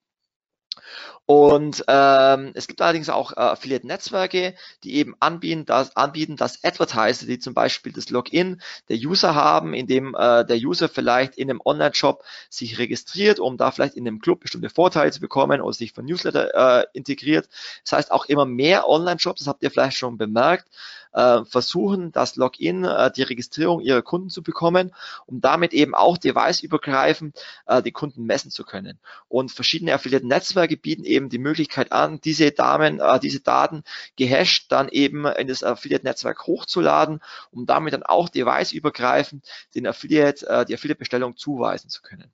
Und 1.27 1.85
ähm, 1.89 2.53
es 2.55 2.69
gibt 2.69 2.81
allerdings 2.81 3.09
auch 3.09 3.33
äh, 3.33 3.41
Affiliate-Netzwerke, 3.41 4.55
die 4.85 4.95
eben 4.95 5.17
anbieten 5.19 5.67
dass, 5.67 5.97
anbieten, 5.97 6.37
dass 6.37 6.63
Advertiser, 6.63 7.27
die 7.27 7.41
zum 7.41 7.53
Beispiel 7.53 7.93
das 7.93 8.11
Login 8.11 8.63
der 8.89 8.97
User 8.97 9.35
haben, 9.35 9.75
in 9.75 9.89
dem 9.89 10.15
äh, 10.15 10.45
der 10.45 10.57
User 10.57 10.89
vielleicht 10.89 11.37
in 11.37 11.51
einem 11.51 11.61
Online-Shop 11.65 12.23
sich 12.49 12.79
registriert, 12.79 13.41
um 13.41 13.57
da 13.57 13.73
vielleicht 13.73 13.97
in 13.97 14.07
einem 14.07 14.21
Club 14.21 14.39
bestimmte 14.39 14.71
Vorteile 14.71 15.11
zu 15.11 15.21
bekommen 15.21 15.61
oder 15.61 15.73
sich 15.73 15.93
von 15.93 16.05
Newsletter 16.05 16.83
äh, 16.83 16.87
integriert. 16.93 17.49
Das 17.83 17.93
heißt 17.93 18.13
auch 18.13 18.27
immer 18.27 18.47
mehr 18.47 18.89
Online-Shops, 18.89 19.41
das 19.41 19.49
habt 19.49 19.65
ihr 19.65 19.73
vielleicht 19.73 19.97
schon 19.97 20.19
bemerkt, 20.19 20.69
äh, 21.17 21.45
versuchen, 21.47 22.13
das 22.13 22.37
Login, 22.37 22.85
äh, 22.85 23.11
die 23.11 23.23
Registrierung 23.23 23.81
ihrer 23.81 24.03
Kunden 24.03 24.29
zu 24.29 24.43
bekommen, 24.43 24.95
um 25.25 25.41
damit 25.41 25.73
eben 25.73 25.95
auch 25.95 26.19
deviceübergreifend 26.19 27.37
äh, 27.67 27.83
die 27.83 27.93
Kunden 27.93 28.25
messen 28.27 28.51
zu 28.51 28.65
können. 28.65 28.99
Und 29.29 29.51
verschiedene 29.51 29.95
Affiliate-Netzwerke 29.95 30.77
bieten 30.77 31.05
eben 31.05 31.16
die 31.29 31.39
Möglichkeit 31.39 31.93
an, 31.93 32.21
diese 32.21 32.53
Damen, 32.53 33.01
äh, 33.01 33.21
diese 33.21 33.41
Daten 33.41 33.83
gehasht 34.17 34.71
dann 34.71 34.89
eben 34.89 35.27
in 35.27 35.49
das 35.49 35.65
Affiliate-Netzwerk 35.65 36.47
hochzuladen, 36.47 37.21
um 37.51 37.67
damit 37.67 37.95
dann 37.95 38.03
auch 38.03 38.29
deviceübergreifend 38.29 39.45
den 39.75 39.87
Affiliate, 39.87 40.47
äh, 40.49 40.65
die 40.65 40.75
Affiliate-Bestellung 40.75 41.37
zuweisen 41.37 41.91
zu 41.91 42.03
können. 42.03 42.33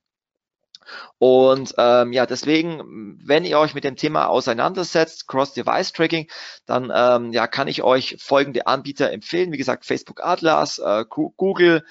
Und 1.19 1.75
ähm, 1.79 2.13
ja, 2.13 2.27
deswegen, 2.27 3.19
wenn 3.25 3.45
ihr 3.45 3.59
euch 3.59 3.75
mit 3.75 3.85
dem 3.85 3.97
Thema 3.97 4.27
auseinandersetzt, 4.27 5.29
Cross-Device-Tracking, 5.29 6.29
dann 6.67 6.93
ähm, 6.95 7.33
ja, 7.33 7.47
kann 7.47 7.69
ich 7.69 7.83
euch 7.83 8.17
folgende 8.19 8.67
Anbieter 8.67 9.11
empfehlen. 9.11 9.53
Wie 9.53 9.59
gesagt, 9.59 9.85
Facebook 9.85 10.25
Atlas, 10.25 10.79
äh, 10.79 11.05
Google, 11.09 11.85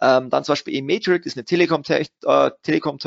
ähm, 0.00 0.30
dann 0.30 0.44
zum 0.44 0.52
Beispiel 0.52 0.76
eMetric 0.76 1.26
ist 1.26 1.36
eine 1.36 1.44
Telekom-Tochter, 1.44 2.46
äh, 2.46 2.50
Telekom 2.62 2.98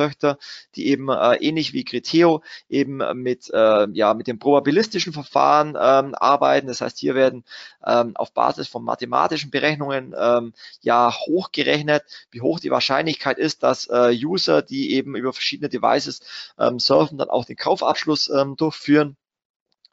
die 0.76 0.88
eben 0.88 1.10
äh, 1.10 1.36
ähnlich 1.36 1.74
wie 1.74 1.84
Criteo 1.84 2.42
eben 2.70 3.02
mit, 3.22 3.50
äh, 3.54 3.88
ja, 3.92 4.14
mit 4.14 4.28
dem 4.28 4.40
probabilistischen 4.40 5.14
Verfahren 5.14 5.78
ähm, 5.80 6.16
arbeiten. 6.16 6.68
Das 6.68 6.82
heißt, 6.82 6.98
hier 7.00 7.16
werden 7.16 7.44
ähm, 7.86 8.16
auf 8.16 8.34
Basis 8.34 8.68
von 8.68 8.84
mathematischen 8.84 9.52
Berechnungen 9.52 10.14
ähm, 10.18 10.54
ja 10.82 11.14
hochgerechnet, 11.14 12.04
wie 12.32 12.42
hoch 12.42 12.60
die 12.60 12.72
Wahrscheinlichkeit 12.72 13.38
ist, 13.38 13.64
dass 13.64 13.88
äh, 13.88 14.12
User, 14.14 14.62
die 14.62 14.94
eben 14.94 15.16
über 15.16 15.34
verschiedene 15.34 15.70
Devices 15.70 16.22
ähm, 16.60 16.80
surfen, 16.80 17.18
dann 17.18 17.30
auch 17.30 17.46
den 17.46 17.56
Kaufabschluss 17.58 18.30
ähm, 18.30 18.56
durchführen. 18.56 19.18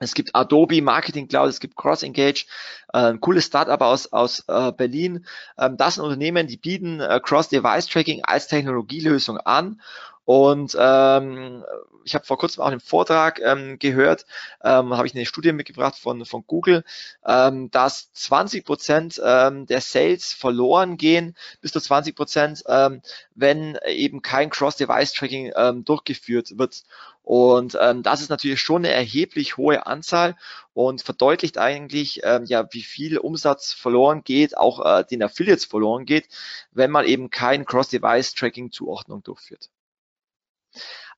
Es 0.00 0.14
gibt 0.14 0.34
Adobe 0.34 0.80
Marketing 0.80 1.26
Cloud, 1.26 1.48
es 1.48 1.60
gibt 1.60 1.76
CrossEngage, 1.76 2.46
äh, 2.92 2.98
ein 2.98 3.20
cooles 3.20 3.46
Startup 3.46 3.80
aus, 3.80 4.12
aus 4.12 4.44
äh, 4.46 4.72
Berlin. 4.72 5.26
Ähm, 5.58 5.76
das 5.76 5.96
sind 5.96 6.04
Unternehmen, 6.04 6.46
die 6.46 6.56
bieten 6.56 7.00
äh, 7.00 7.20
Cross-Device-Tracking 7.22 8.24
als 8.24 8.46
Technologielösung 8.46 9.38
an. 9.38 9.80
Und 10.28 10.76
ähm, 10.78 11.64
ich 12.04 12.14
habe 12.14 12.26
vor 12.26 12.36
kurzem 12.36 12.62
auch 12.62 12.66
einen 12.66 12.80
Vortrag 12.80 13.40
ähm, 13.40 13.78
gehört, 13.78 14.26
ähm, 14.62 14.94
habe 14.94 15.06
ich 15.06 15.14
eine 15.14 15.24
Studie 15.24 15.52
mitgebracht 15.52 15.96
von, 15.96 16.22
von 16.26 16.44
Google, 16.46 16.84
ähm, 17.24 17.70
dass 17.70 18.12
20 18.12 18.66
Prozent 18.66 19.18
ähm, 19.24 19.64
der 19.64 19.80
Sales 19.80 20.34
verloren 20.34 20.98
gehen, 20.98 21.34
bis 21.62 21.72
zu 21.72 21.80
20 21.80 22.14
Prozent, 22.14 22.62
ähm, 22.68 23.00
wenn 23.36 23.78
eben 23.86 24.20
kein 24.20 24.50
Cross-Device-Tracking 24.50 25.52
ähm, 25.56 25.86
durchgeführt 25.86 26.58
wird. 26.58 26.82
Und 27.22 27.78
ähm, 27.80 28.02
das 28.02 28.20
ist 28.20 28.28
natürlich 28.28 28.60
schon 28.60 28.84
eine 28.84 28.92
erheblich 28.92 29.56
hohe 29.56 29.86
Anzahl 29.86 30.36
und 30.74 31.00
verdeutlicht 31.00 31.56
eigentlich, 31.56 32.20
ähm, 32.24 32.44
ja, 32.44 32.68
wie 32.72 32.82
viel 32.82 33.16
Umsatz 33.16 33.72
verloren 33.72 34.24
geht, 34.24 34.58
auch 34.58 34.84
äh, 34.84 35.04
den 35.04 35.22
Affiliates 35.22 35.64
verloren 35.64 36.04
geht, 36.04 36.28
wenn 36.70 36.90
man 36.90 37.06
eben 37.06 37.30
kein 37.30 37.64
Cross-Device-Tracking-Zuordnung 37.64 39.22
durchführt. 39.22 39.70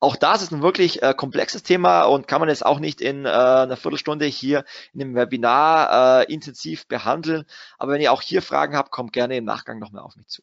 Auch 0.01 0.17
das 0.17 0.43
ist 0.43 0.53
ein 0.53 0.63
wirklich 0.63 1.03
äh, 1.03 1.15
komplexes 1.15 1.63
Thema 1.63 2.05
und 2.05 2.27
kann 2.27 2.41
man 2.41 2.49
jetzt 2.49 2.65
auch 2.65 2.81
nicht 2.81 3.01
in 3.01 3.27
äh, 3.27 3.29
einer 3.29 3.77
Viertelstunde 3.77 4.25
hier 4.27 4.65
in 4.93 5.01
dem 5.01 5.15
Webinar 5.15 6.23
äh, 6.23 6.33
intensiv 6.33 6.87
behandeln. 6.87 7.45
Aber 7.79 7.93
wenn 7.93 8.01
ihr 8.01 8.13
auch 8.13 8.23
hier 8.23 8.43
Fragen 8.43 8.77
habt, 8.77 8.91
kommt 8.91 9.13
gerne 9.13 9.37
im 9.37 9.45
Nachgang 9.45 9.79
nochmal 9.79 10.03
auf 10.03 10.17
mich 10.17 10.29
zu. 10.29 10.43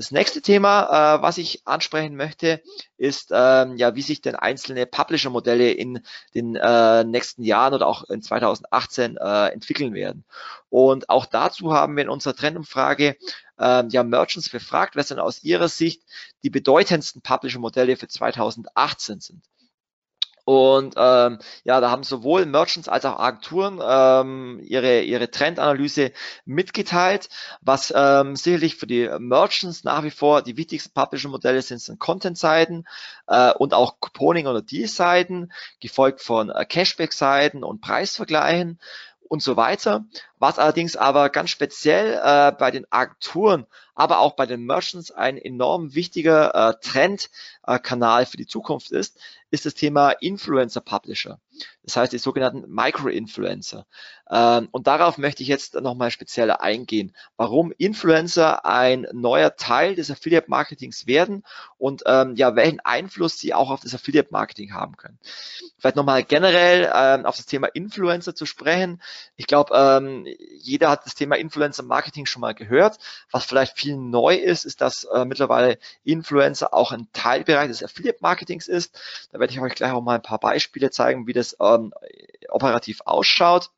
Das 0.00 0.12
nächste 0.12 0.40
Thema, 0.40 1.18
äh, 1.18 1.22
was 1.22 1.36
ich 1.36 1.60
ansprechen 1.66 2.16
möchte, 2.16 2.62
ist, 2.96 3.32
ähm, 3.34 3.76
ja, 3.76 3.94
wie 3.96 4.00
sich 4.00 4.22
denn 4.22 4.34
einzelne 4.34 4.86
Publisher-Modelle 4.86 5.72
in 5.72 6.00
den 6.34 6.56
äh, 6.56 7.04
nächsten 7.04 7.42
Jahren 7.42 7.74
oder 7.74 7.86
auch 7.86 8.08
in 8.08 8.22
2018 8.22 9.18
äh, 9.18 9.48
entwickeln 9.48 9.92
werden. 9.92 10.24
Und 10.70 11.10
auch 11.10 11.26
dazu 11.26 11.74
haben 11.74 11.96
wir 11.96 12.04
in 12.04 12.08
unserer 12.08 12.34
Trendumfrage 12.34 13.18
ähm, 13.58 13.90
ja 13.90 14.02
Merchants 14.02 14.48
befragt, 14.48 14.96
was 14.96 15.08
denn 15.08 15.18
aus 15.18 15.42
ihrer 15.42 15.68
Sicht 15.68 16.00
die 16.44 16.50
bedeutendsten 16.50 17.20
Publisher-Modelle 17.20 17.98
für 17.98 18.08
2018 18.08 19.20
sind. 19.20 19.44
Und 20.44 20.94
ähm, 20.96 21.38
ja, 21.64 21.80
da 21.80 21.90
haben 21.90 22.02
sowohl 22.02 22.46
Merchants 22.46 22.88
als 22.88 23.04
auch 23.04 23.18
Agenturen 23.18 23.80
ähm, 23.82 24.60
ihre, 24.62 25.02
ihre 25.02 25.30
Trendanalyse 25.30 26.12
mitgeteilt. 26.44 27.28
Was 27.60 27.92
ähm, 27.96 28.36
sicherlich 28.36 28.76
für 28.76 28.86
die 28.86 29.08
Merchants 29.18 29.84
nach 29.84 30.02
wie 30.02 30.10
vor 30.10 30.42
die 30.42 30.56
wichtigsten 30.56 30.92
Publisher-Modelle 30.92 31.62
sind, 31.62 31.80
sind 31.80 32.00
Content-Seiten 32.00 32.84
äh, 33.26 33.52
und 33.52 33.74
auch 33.74 34.00
Couponing- 34.00 34.48
oder 34.48 34.62
Deal-Seiten, 34.62 35.52
gefolgt 35.80 36.20
von 36.20 36.50
äh, 36.50 36.64
Cashback-Seiten 36.64 37.64
und 37.64 37.80
Preisvergleichen 37.80 38.78
und 39.30 39.44
so 39.44 39.56
weiter. 39.56 40.04
Was 40.40 40.58
allerdings 40.58 40.96
aber 40.96 41.30
ganz 41.30 41.50
speziell 41.50 42.20
äh, 42.22 42.50
bei 42.50 42.72
den 42.72 42.84
Agenturen, 42.90 43.64
aber 43.94 44.18
auch 44.18 44.34
bei 44.34 44.44
den 44.44 44.66
Merchants 44.66 45.12
ein 45.12 45.38
enorm 45.38 45.94
wichtiger 45.94 46.52
äh, 46.52 46.74
Trendkanal 46.82 48.24
äh, 48.24 48.26
für 48.26 48.36
die 48.36 48.48
Zukunft 48.48 48.90
ist, 48.90 49.18
ist 49.52 49.66
das 49.66 49.74
Thema 49.74 50.10
Influencer 50.10 50.80
Publisher. 50.80 51.38
Das 51.82 51.96
heißt, 51.96 52.12
die 52.12 52.18
sogenannten 52.18 52.64
Micro-Influencer. 52.72 53.86
Ähm, 54.30 54.68
und 54.70 54.86
darauf 54.86 55.18
möchte 55.18 55.42
ich 55.42 55.48
jetzt 55.48 55.74
nochmal 55.74 56.10
spezieller 56.10 56.60
eingehen, 56.60 57.14
warum 57.36 57.72
Influencer 57.76 58.64
ein 58.64 59.06
neuer 59.12 59.56
Teil 59.56 59.96
des 59.96 60.10
Affiliate-Marketings 60.10 61.06
werden 61.06 61.42
und 61.78 62.02
ähm, 62.06 62.36
ja, 62.36 62.54
welchen 62.54 62.80
Einfluss 62.80 63.38
sie 63.38 63.54
auch 63.54 63.70
auf 63.70 63.80
das 63.80 63.94
Affiliate-Marketing 63.94 64.72
haben 64.72 64.96
können. 64.96 65.18
Vielleicht 65.78 65.96
nochmal 65.96 66.22
generell 66.22 66.90
ähm, 66.94 67.26
auf 67.26 67.36
das 67.36 67.46
Thema 67.46 67.66
Influencer 67.68 68.34
zu 68.34 68.46
sprechen. 68.46 69.00
Ich 69.36 69.46
glaube, 69.46 69.70
jeder 70.58 70.90
hat 70.90 71.06
das 71.06 71.14
Thema 71.14 71.36
Influencer-Marketing 71.36 72.26
schon 72.26 72.40
mal 72.40 72.54
gehört. 72.54 72.98
Was 73.30 73.44
vielleicht 73.44 73.78
viel 73.78 73.96
neu 73.96 74.36
ist, 74.36 74.64
ist, 74.64 74.80
dass 74.80 75.04
äh, 75.04 75.24
mittlerweile 75.24 75.78
Influencer 76.04 76.74
auch 76.74 76.92
ein 76.92 77.08
Teilbereich 77.12 77.68
des 77.68 77.82
Affiliate-Marketings 77.82 78.68
ist. 78.68 78.98
Da 79.32 79.40
werde 79.40 79.52
ich 79.52 79.60
euch 79.60 79.74
gleich 79.74 79.92
auch 79.92 80.02
mal 80.02 80.16
ein 80.16 80.22
paar 80.22 80.38
Beispiele 80.38 80.90
zeigen, 80.90 81.26
wie 81.26 81.32
das 81.32 81.49
ähm, 81.60 81.92
operativ 82.48 83.00
ausschaut. 83.04 83.70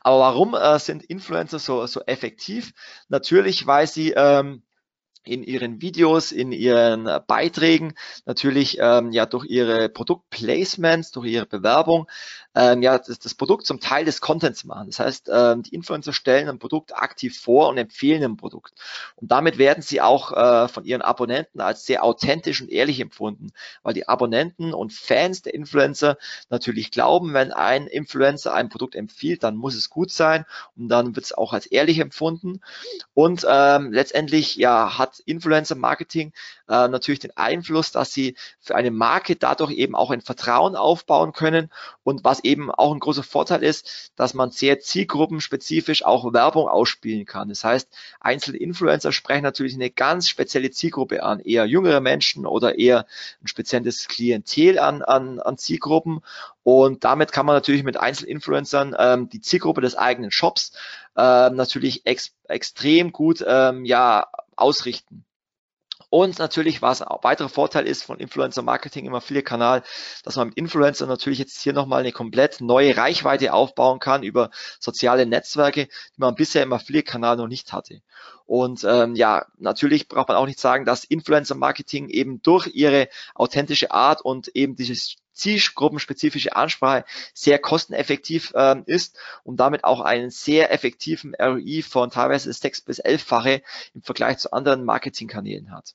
Aber 0.00 0.20
warum 0.20 0.54
äh, 0.54 0.78
sind 0.78 1.04
Influencer 1.04 1.58
so, 1.58 1.86
so 1.86 2.02
effektiv? 2.02 2.72
Natürlich, 3.08 3.66
weil 3.66 3.86
sie 3.86 4.12
ähm, 4.12 4.62
in 5.26 5.42
ihren 5.42 5.80
Videos, 5.80 6.32
in 6.32 6.52
ihren 6.52 7.08
Beiträgen, 7.26 7.94
natürlich 8.24 8.78
ähm, 8.80 9.12
ja 9.12 9.26
durch 9.26 9.46
ihre 9.46 9.88
Produktplacements, 9.88 11.10
durch 11.10 11.26
ihre 11.26 11.46
Bewerbung 11.46 12.06
ähm, 12.56 12.82
ja, 12.82 12.98
das, 12.98 13.18
das 13.18 13.34
Produkt 13.34 13.66
zum 13.66 13.80
Teil 13.80 14.06
des 14.06 14.22
Contents 14.22 14.64
machen. 14.64 14.86
Das 14.86 14.98
heißt, 14.98 15.30
ähm, 15.30 15.62
die 15.62 15.74
Influencer 15.74 16.14
stellen 16.14 16.48
ein 16.48 16.58
Produkt 16.58 16.96
aktiv 16.96 17.38
vor 17.38 17.68
und 17.68 17.76
empfehlen 17.76 18.24
ein 18.24 18.36
Produkt. 18.38 18.72
Und 19.16 19.30
damit 19.30 19.58
werden 19.58 19.82
sie 19.82 20.00
auch 20.00 20.32
äh, 20.32 20.66
von 20.66 20.84
ihren 20.86 21.02
Abonnenten 21.02 21.60
als 21.60 21.84
sehr 21.84 22.02
authentisch 22.02 22.62
und 22.62 22.70
ehrlich 22.70 22.98
empfunden, 22.98 23.48
weil 23.82 23.92
die 23.92 24.08
Abonnenten 24.08 24.72
und 24.72 24.94
Fans 24.94 25.42
der 25.42 25.52
Influencer 25.52 26.16
natürlich 26.48 26.90
glauben, 26.90 27.34
wenn 27.34 27.52
ein 27.52 27.86
Influencer 27.86 28.54
ein 28.54 28.70
Produkt 28.70 28.94
empfiehlt, 28.94 29.42
dann 29.42 29.56
muss 29.56 29.74
es 29.74 29.90
gut 29.90 30.10
sein 30.10 30.46
und 30.76 30.88
dann 30.88 31.14
wird 31.14 31.26
es 31.26 31.34
auch 31.34 31.52
als 31.52 31.66
ehrlich 31.66 31.98
empfunden. 31.98 32.60
Und 33.12 33.46
ähm, 33.46 33.92
letztendlich 33.92 34.56
ja 34.56 34.96
hat 34.96 35.15
Influencer 35.20 35.74
Marketing 35.74 36.32
äh, 36.68 36.88
natürlich 36.88 37.20
den 37.20 37.36
Einfluss, 37.36 37.92
dass 37.92 38.12
sie 38.12 38.36
für 38.60 38.74
eine 38.74 38.90
Marke 38.90 39.36
dadurch 39.36 39.72
eben 39.72 39.94
auch 39.94 40.10
ein 40.10 40.20
Vertrauen 40.20 40.76
aufbauen 40.76 41.32
können 41.32 41.70
und 42.02 42.24
was 42.24 42.44
eben 42.44 42.70
auch 42.70 42.92
ein 42.92 43.00
großer 43.00 43.22
Vorteil 43.22 43.62
ist, 43.62 44.12
dass 44.16 44.34
man 44.34 44.50
sehr 44.50 44.80
zielgruppenspezifisch 44.80 46.04
auch 46.04 46.32
Werbung 46.32 46.68
ausspielen 46.68 47.26
kann. 47.26 47.48
Das 47.48 47.64
heißt, 47.64 47.88
einzelne 48.20 48.58
Influencer 48.58 49.12
sprechen 49.12 49.42
natürlich 49.42 49.74
eine 49.74 49.90
ganz 49.90 50.28
spezielle 50.28 50.70
Zielgruppe 50.70 51.22
an, 51.22 51.40
eher 51.40 51.66
jüngere 51.66 52.00
Menschen 52.00 52.46
oder 52.46 52.78
eher 52.78 53.06
ein 53.42 53.48
spezielles 53.48 54.08
Klientel 54.08 54.78
an, 54.78 55.02
an, 55.02 55.40
an 55.40 55.58
Zielgruppen. 55.58 56.20
Und 56.62 57.04
damit 57.04 57.30
kann 57.30 57.46
man 57.46 57.54
natürlich 57.54 57.84
mit 57.84 57.96
Einzelinfluencern 57.96 58.96
ähm, 58.98 59.28
die 59.28 59.40
Zielgruppe 59.40 59.80
des 59.80 59.94
eigenen 59.96 60.32
Shops 60.32 60.72
ähm, 61.16 61.54
natürlich 61.54 62.06
ex 62.06 62.32
extrem 62.48 63.12
gut 63.12 63.44
ähm, 63.46 63.84
ja, 63.84 64.28
ausrichten. 64.56 65.24
Und 66.08 66.38
natürlich, 66.38 66.82
was 66.82 67.02
ein 67.02 67.18
weiterer 67.22 67.48
Vorteil 67.48 67.86
ist 67.86 68.04
von 68.04 68.18
Influencer 68.18 68.62
Marketing 68.62 69.06
im 69.06 69.14
Affiliate-Kanal, 69.14 69.82
dass 70.24 70.36
man 70.36 70.48
mit 70.48 70.56
Influencer 70.56 71.06
natürlich 71.06 71.38
jetzt 71.38 71.60
hier 71.60 71.72
nochmal 71.72 72.00
eine 72.00 72.12
komplett 72.12 72.60
neue 72.60 72.96
Reichweite 72.96 73.52
aufbauen 73.52 73.98
kann 73.98 74.22
über 74.22 74.50
soziale 74.78 75.26
Netzwerke, 75.26 75.86
die 75.86 76.20
man 76.20 76.34
bisher 76.34 76.62
im 76.62 76.72
Affiliate-Kanal 76.72 77.36
noch 77.36 77.48
nicht 77.48 77.72
hatte. 77.72 78.02
Und 78.44 78.84
ähm, 78.84 79.16
ja, 79.16 79.46
natürlich 79.58 80.08
braucht 80.08 80.28
man 80.28 80.36
auch 80.36 80.46
nicht 80.46 80.60
sagen, 80.60 80.84
dass 80.84 81.04
Influencer 81.04 81.56
Marketing 81.56 82.08
eben 82.08 82.40
durch 82.42 82.68
ihre 82.68 83.08
authentische 83.34 83.90
Art 83.90 84.22
und 84.22 84.48
eben 84.48 84.76
dieses 84.76 85.16
zielgruppenspezifische 85.36 86.56
Ansprache 86.56 87.04
sehr 87.34 87.58
kosteneffektiv 87.58 88.52
ähm, 88.56 88.82
ist 88.86 89.16
und 89.44 89.58
damit 89.58 89.84
auch 89.84 90.00
einen 90.00 90.30
sehr 90.30 90.72
effektiven 90.72 91.34
ROI 91.34 91.82
von 91.82 92.10
teilweise 92.10 92.52
sechs 92.52 92.80
bis 92.80 92.98
elffache 92.98 93.62
im 93.94 94.02
Vergleich 94.02 94.38
zu 94.38 94.52
anderen 94.52 94.84
Marketingkanälen 94.84 95.72
hat. 95.72 95.94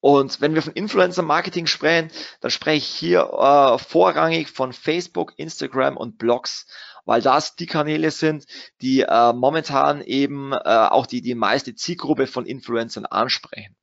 Und 0.00 0.40
wenn 0.40 0.54
wir 0.54 0.62
von 0.62 0.72
Influencer 0.72 1.22
Marketing 1.22 1.68
sprechen, 1.68 2.10
dann 2.40 2.50
spreche 2.50 2.78
ich 2.78 2.86
hier 2.86 3.20
äh, 3.20 3.78
vorrangig 3.78 4.50
von 4.50 4.72
Facebook, 4.72 5.32
Instagram 5.36 5.96
und 5.96 6.18
Blogs, 6.18 6.66
weil 7.04 7.22
das 7.22 7.54
die 7.54 7.66
Kanäle 7.66 8.10
sind, 8.10 8.46
die 8.80 9.02
äh, 9.02 9.32
momentan 9.32 10.02
eben 10.02 10.52
äh, 10.52 10.56
auch 10.56 11.06
die, 11.06 11.22
die 11.22 11.36
meiste 11.36 11.76
Zielgruppe 11.76 12.26
von 12.26 12.46
Influencern 12.46 13.06
ansprechen. 13.06 13.76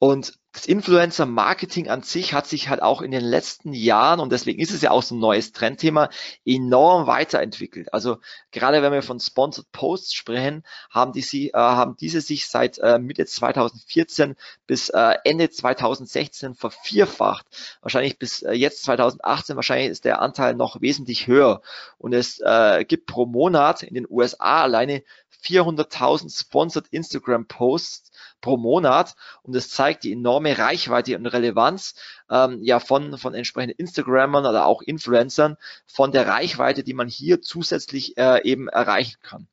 Und 0.00 0.32
das 0.52 0.64
Influencer-Marketing 0.64 1.90
an 1.90 2.02
sich 2.02 2.32
hat 2.32 2.46
sich 2.46 2.70
halt 2.70 2.80
auch 2.80 3.02
in 3.02 3.10
den 3.10 3.22
letzten 3.22 3.74
Jahren, 3.74 4.18
und 4.18 4.32
deswegen 4.32 4.58
ist 4.58 4.72
es 4.72 4.80
ja 4.80 4.92
auch 4.92 5.02
so 5.02 5.14
ein 5.14 5.20
neues 5.20 5.52
Trendthema, 5.52 6.08
enorm 6.46 7.06
weiterentwickelt. 7.06 7.92
Also 7.92 8.16
gerade 8.50 8.82
wenn 8.82 8.92
wir 8.92 9.02
von 9.02 9.20
Sponsored 9.20 9.70
Posts 9.72 10.14
sprechen, 10.14 10.64
haben, 10.88 11.12
die, 11.12 11.50
äh, 11.50 11.52
haben 11.52 11.96
diese 12.00 12.22
sich 12.22 12.48
seit 12.48 12.78
äh, 12.78 12.98
Mitte 12.98 13.26
2014 13.26 14.36
bis 14.66 14.88
äh, 14.88 15.16
Ende 15.24 15.50
2016 15.50 16.54
vervierfacht. 16.54 17.46
Wahrscheinlich 17.82 18.18
bis 18.18 18.40
äh, 18.40 18.52
jetzt 18.52 18.84
2018, 18.84 19.54
wahrscheinlich 19.56 19.90
ist 19.90 20.06
der 20.06 20.22
Anteil 20.22 20.54
noch 20.54 20.80
wesentlich 20.80 21.26
höher. 21.26 21.60
Und 21.98 22.14
es 22.14 22.40
äh, 22.40 22.86
gibt 22.86 23.04
pro 23.04 23.26
Monat 23.26 23.82
in 23.82 23.94
den 23.94 24.06
USA 24.08 24.62
alleine 24.62 25.04
400.000 25.44 26.36
Sponsored 26.40 26.88
Instagram 26.88 27.46
Posts 27.46 28.09
pro 28.40 28.56
Monat 28.56 29.14
und 29.42 29.54
es 29.54 29.70
zeigt 29.70 30.04
die 30.04 30.12
enorme 30.12 30.58
Reichweite 30.58 31.16
und 31.16 31.26
Relevanz 31.26 31.94
ähm, 32.30 32.62
ja 32.62 32.80
von, 32.80 33.18
von 33.18 33.34
entsprechenden 33.34 33.76
Instagrammern 33.78 34.46
oder 34.46 34.66
auch 34.66 34.82
Influencern 34.82 35.56
von 35.86 36.12
der 36.12 36.26
Reichweite, 36.26 36.84
die 36.84 36.94
man 36.94 37.08
hier 37.08 37.42
zusätzlich 37.42 38.16
äh, 38.16 38.42
eben 38.44 38.68
erreichen 38.68 39.18
kann. 39.22 39.48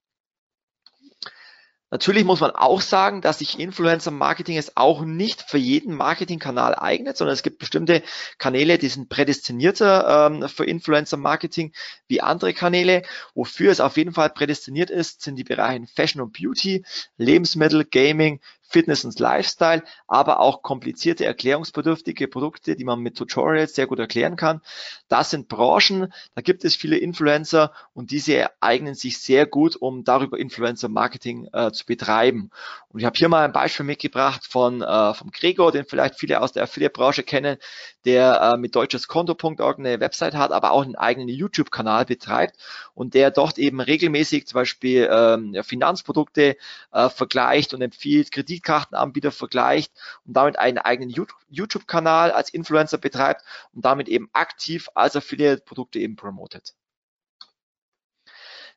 Natürlich 1.89 2.25
muss 2.25 2.41
man 2.41 2.51
auch 2.51 2.81
sagen, 2.81 3.21
dass 3.21 3.39
sich 3.39 3.59
Influencer-Marketing 3.59 4.57
es 4.57 4.75
auch 4.75 5.05
nicht 5.05 5.41
für 5.41 5.57
jeden 5.57 5.95
Marketingkanal 5.95 6.75
eignet, 6.75 7.15
sondern 7.15 7.33
es 7.33 7.43
gibt 7.43 7.59
bestimmte 7.59 8.03
Kanäle, 8.37 8.77
die 8.77 8.89
sind 8.89 9.07
prädestinierter 9.07 10.27
ähm, 10.27 10.49
für 10.49 10.65
Influencer-Marketing 10.65 11.71
wie 12.09 12.19
andere 12.19 12.53
Kanäle. 12.53 13.03
Wofür 13.35 13.71
es 13.71 13.79
auf 13.79 13.95
jeden 13.95 14.11
Fall 14.11 14.31
prädestiniert 14.31 14.89
ist, 14.89 15.21
sind 15.21 15.37
die 15.37 15.45
Bereiche 15.45 15.87
Fashion 15.95 16.21
und 16.21 16.33
Beauty, 16.33 16.83
Lebensmittel, 17.15 17.85
Gaming, 17.85 18.41
Fitness 18.69 19.05
und 19.05 19.17
Lifestyle, 19.19 19.83
aber 20.07 20.39
auch 20.39 20.61
komplizierte, 20.61 21.25
erklärungsbedürftige 21.25 22.27
Produkte, 22.27 22.75
die 22.75 22.83
man 22.83 22.99
mit 22.99 23.17
Tutorials 23.17 23.75
sehr 23.75 23.87
gut 23.87 23.99
erklären 23.99 24.35
kann. 24.35 24.61
Das 25.07 25.29
sind 25.29 25.47
Branchen, 25.47 26.13
da 26.35 26.41
gibt 26.41 26.65
es 26.65 26.75
viele 26.75 26.97
Influencer 26.97 27.71
und 27.93 28.11
diese 28.11 28.49
eignen 28.61 28.93
sich 28.93 29.19
sehr 29.19 29.45
gut, 29.45 29.75
um 29.75 30.03
darüber 30.03 30.37
Influencer-Marketing 30.37 31.47
äh, 31.53 31.71
zu 31.71 31.85
betreiben. 31.85 32.51
Und 32.89 32.99
ich 32.99 33.05
habe 33.05 33.17
hier 33.17 33.29
mal 33.29 33.45
ein 33.45 33.53
Beispiel 33.53 33.85
mitgebracht 33.85 34.45
von 34.47 34.81
äh, 34.81 35.13
vom 35.13 35.31
Gregor, 35.31 35.71
den 35.71 35.85
vielleicht 35.85 36.15
viele 36.15 36.41
aus 36.41 36.51
der 36.51 36.63
Affiliate-Branche 36.63 37.23
kennen, 37.23 37.57
der 38.05 38.41
äh, 38.41 38.57
mit 38.57 38.75
deutscheskonto.org 38.75 39.79
eine 39.79 39.99
Website 39.99 40.35
hat, 40.35 40.51
aber 40.51 40.71
auch 40.71 40.83
einen 40.83 40.95
eigenen 40.95 41.29
YouTube-Kanal 41.29 42.05
betreibt 42.05 42.57
und 42.93 43.13
der 43.13 43.31
dort 43.31 43.57
eben 43.57 43.79
regelmäßig 43.79 44.47
zum 44.47 44.55
Beispiel 44.55 45.07
ähm, 45.11 45.55
Finanzprodukte 45.63 46.57
äh, 46.91 47.09
vergleicht 47.09 47.73
und 47.73 47.81
empfiehlt, 47.81 48.31
Kreditkartenanbieter 48.61 49.31
vergleicht 49.31 49.91
und 50.25 50.33
damit 50.33 50.59
einen 50.59 50.77
eigenen 50.77 51.13
YouTube-Kanal 51.49 52.31
als 52.31 52.49
Influencer 52.49 52.97
betreibt 52.97 53.43
und 53.73 53.85
damit 53.85 54.07
eben 54.07 54.29
aktiv 54.33 54.89
als 54.95 55.15
Affiliate-Produkte 55.15 55.99
eben 55.99 56.15
promotet. 56.15 56.73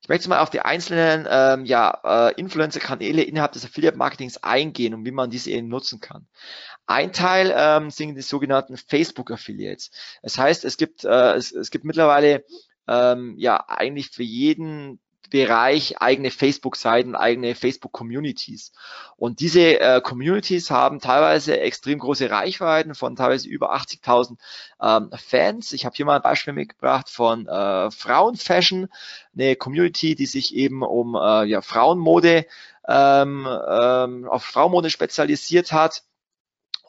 Ich 0.02 0.08
möchte 0.08 0.30
mal 0.30 0.40
auf 0.40 0.48
die 0.48 0.60
einzelnen 0.60 1.28
ähm, 1.30 1.66
ja, 1.66 2.30
äh, 2.30 2.34
Influencer-Kanäle 2.40 3.22
innerhalb 3.22 3.52
des 3.52 3.66
Affiliate-Marketings 3.66 4.38
eingehen 4.38 4.94
und 4.94 5.04
wie 5.04 5.10
man 5.10 5.28
diese 5.28 5.50
eben 5.50 5.68
nutzen 5.68 6.00
kann. 6.00 6.26
Ein 6.86 7.12
Teil 7.12 7.52
ähm, 7.54 7.90
sind 7.90 8.14
die 8.14 8.22
sogenannten 8.22 8.78
Facebook-Affiliates. 8.78 9.90
Das 10.22 10.38
heißt, 10.38 10.64
es 10.64 10.78
gibt, 10.78 11.04
äh, 11.04 11.34
es, 11.34 11.52
es 11.52 11.70
gibt 11.70 11.84
mittlerweile 11.84 12.44
ähm, 12.88 13.34
ja 13.36 13.62
eigentlich 13.68 14.10
für 14.10 14.22
jeden 14.22 15.00
Bereich 15.30 16.02
eigene 16.02 16.30
Facebook-Seiten, 16.30 17.14
eigene 17.14 17.54
Facebook-Communities. 17.54 18.72
Und 19.16 19.40
diese 19.40 19.80
äh, 19.80 20.00
Communities 20.00 20.70
haben 20.70 20.98
teilweise 20.98 21.58
extrem 21.60 22.00
große 22.00 22.30
Reichweiten 22.30 22.94
von 22.94 23.16
teilweise 23.16 23.48
über 23.48 23.74
80.000 23.74 24.36
ähm, 24.82 25.10
Fans. 25.16 25.72
Ich 25.72 25.86
habe 25.86 25.94
hier 25.96 26.04
mal 26.04 26.16
ein 26.16 26.22
Beispiel 26.22 26.52
mitgebracht 26.52 27.08
von 27.08 27.46
äh, 27.46 27.90
Frauenfashion, 27.90 28.88
eine 29.32 29.56
Community, 29.56 30.14
die 30.14 30.26
sich 30.26 30.54
eben 30.54 30.82
um 30.82 31.14
äh, 31.14 31.44
ja, 31.44 31.62
Frauenmode 31.62 32.46
ähm, 32.88 33.46
ähm, 33.46 34.28
auf 34.28 34.44
Frauenmode 34.44 34.90
spezialisiert 34.90 35.72
hat 35.72 36.02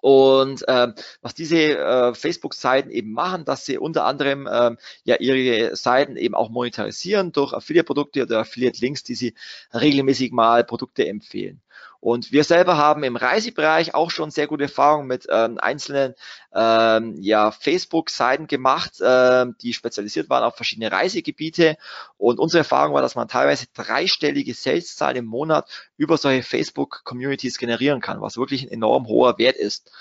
und 0.01 0.65
ähm, 0.67 0.93
was 1.21 1.33
diese 1.35 1.77
äh, 1.77 2.13
Facebook-Seiten 2.13 2.89
eben 2.89 3.13
machen, 3.13 3.45
dass 3.45 3.65
sie 3.65 3.77
unter 3.77 4.05
anderem 4.05 4.49
ähm, 4.51 4.77
ja 5.03 5.15
ihre 5.17 5.75
Seiten 5.75 6.17
eben 6.17 6.35
auch 6.35 6.49
monetarisieren 6.49 7.31
durch 7.31 7.53
Affiliate-Produkte 7.53 8.23
oder 8.23 8.39
Affiliate-Links, 8.39 9.03
die 9.03 9.15
sie 9.15 9.35
regelmäßig 9.73 10.31
mal 10.31 10.63
Produkte 10.63 11.07
empfehlen. 11.07 11.61
Und 12.01 12.31
wir 12.31 12.43
selber 12.43 12.77
haben 12.77 13.03
im 13.03 13.15
Reisebereich 13.15 13.93
auch 13.93 14.09
schon 14.09 14.31
sehr 14.31 14.47
gute 14.47 14.63
Erfahrungen 14.63 15.07
mit 15.07 15.27
ähm, 15.29 15.59
einzelnen 15.59 16.15
ähm, 16.53 17.15
ja, 17.19 17.51
Facebook-Seiten 17.51 18.47
gemacht, 18.47 18.93
ähm, 19.05 19.55
die 19.61 19.73
spezialisiert 19.73 20.27
waren 20.27 20.43
auf 20.43 20.55
verschiedene 20.55 20.91
Reisegebiete. 20.91 21.77
Und 22.17 22.39
unsere 22.39 22.59
Erfahrung 22.59 22.95
war, 22.95 23.03
dass 23.03 23.15
man 23.15 23.27
teilweise 23.27 23.67
dreistellige 23.73 24.55
Sales-Zahlen 24.55 25.17
im 25.17 25.25
Monat 25.25 25.69
über 25.95 26.17
solche 26.17 26.41
Facebook-Communities 26.41 27.59
generieren 27.59 28.01
kann, 28.01 28.19
was 28.19 28.35
wirklich 28.35 28.63
ein 28.63 28.71
enorm 28.71 29.07
hoher 29.07 29.37
Wert 29.37 29.55
ist. 29.55 29.91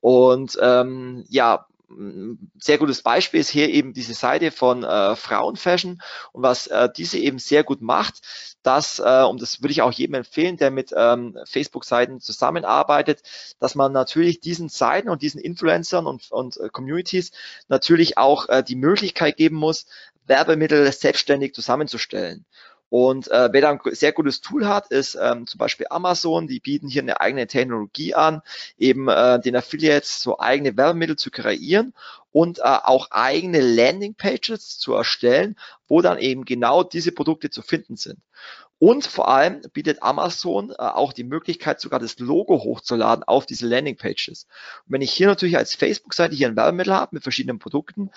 Und 0.00 0.58
ähm, 0.60 1.24
ja, 1.30 1.66
sehr 2.58 2.78
gutes 2.78 3.02
Beispiel 3.02 3.40
ist 3.40 3.48
hier 3.48 3.68
eben 3.68 3.92
diese 3.92 4.14
Seite 4.14 4.50
von 4.50 4.82
äh, 4.82 5.14
Frauenfashion 5.14 6.02
und 6.32 6.42
was 6.42 6.66
äh, 6.66 6.88
diese 6.94 7.18
eben 7.18 7.38
sehr 7.38 7.62
gut 7.62 7.80
macht, 7.80 8.22
dass, 8.62 8.98
äh, 8.98 9.22
und 9.22 9.40
das 9.40 9.62
würde 9.62 9.70
ich 9.70 9.82
auch 9.82 9.92
jedem 9.92 10.14
empfehlen, 10.14 10.56
der 10.56 10.72
mit 10.72 10.92
ähm, 10.96 11.38
Facebook-Seiten 11.44 12.20
zusammenarbeitet, 12.20 13.22
dass 13.60 13.76
man 13.76 13.92
natürlich 13.92 14.40
diesen 14.40 14.68
Seiten 14.68 15.08
und 15.08 15.22
diesen 15.22 15.40
Influencern 15.40 16.06
und, 16.06 16.30
und 16.32 16.56
äh, 16.56 16.68
Communities 16.70 17.30
natürlich 17.68 18.18
auch 18.18 18.48
äh, 18.48 18.64
die 18.64 18.76
Möglichkeit 18.76 19.36
geben 19.36 19.56
muss, 19.56 19.86
Werbemittel 20.26 20.90
selbstständig 20.90 21.54
zusammenzustellen. 21.54 22.44
Und 22.98 23.30
äh, 23.30 23.50
wer 23.52 23.60
da 23.60 23.70
ein 23.72 23.80
sehr 23.92 24.12
gutes 24.12 24.40
Tool 24.40 24.66
hat, 24.66 24.86
ist 24.86 25.18
ähm, 25.20 25.46
zum 25.46 25.58
Beispiel 25.58 25.84
Amazon. 25.90 26.46
Die 26.46 26.60
bieten 26.60 26.88
hier 26.88 27.02
eine 27.02 27.20
eigene 27.20 27.46
Technologie 27.46 28.14
an, 28.14 28.40
eben 28.78 29.06
äh, 29.08 29.38
den 29.38 29.54
Affiliates 29.54 30.22
so 30.22 30.38
eigene 30.38 30.78
Werbemittel 30.78 31.16
zu 31.16 31.30
kreieren 31.30 31.92
und 32.32 32.60
äh, 32.60 32.62
auch 32.62 33.10
eigene 33.10 33.60
Landingpages 33.60 34.78
zu 34.78 34.94
erstellen, 34.94 35.56
wo 35.88 36.00
dann 36.00 36.18
eben 36.18 36.46
genau 36.46 36.84
diese 36.84 37.12
Produkte 37.12 37.50
zu 37.50 37.60
finden 37.60 37.96
sind. 37.96 38.18
Und 38.78 39.06
vor 39.06 39.28
allem 39.28 39.62
bietet 39.72 40.02
Amazon 40.02 40.70
äh, 40.70 40.74
auch 40.74 41.14
die 41.14 41.24
Möglichkeit, 41.24 41.80
sogar 41.80 41.98
das 41.98 42.18
Logo 42.18 42.62
hochzuladen 42.62 43.24
auf 43.24 43.46
diese 43.46 43.66
Landingpages. 43.66 44.46
Und 44.86 44.92
wenn 44.92 45.00
ich 45.00 45.12
hier 45.12 45.28
natürlich 45.28 45.56
als 45.56 45.74
Facebook-Seite 45.74 46.34
hier 46.34 46.48
ein 46.48 46.56
Werbemittel 46.56 46.92
habe 46.92 47.14
mit 47.16 47.22
verschiedenen 47.22 47.58
Produkten, 47.58 48.10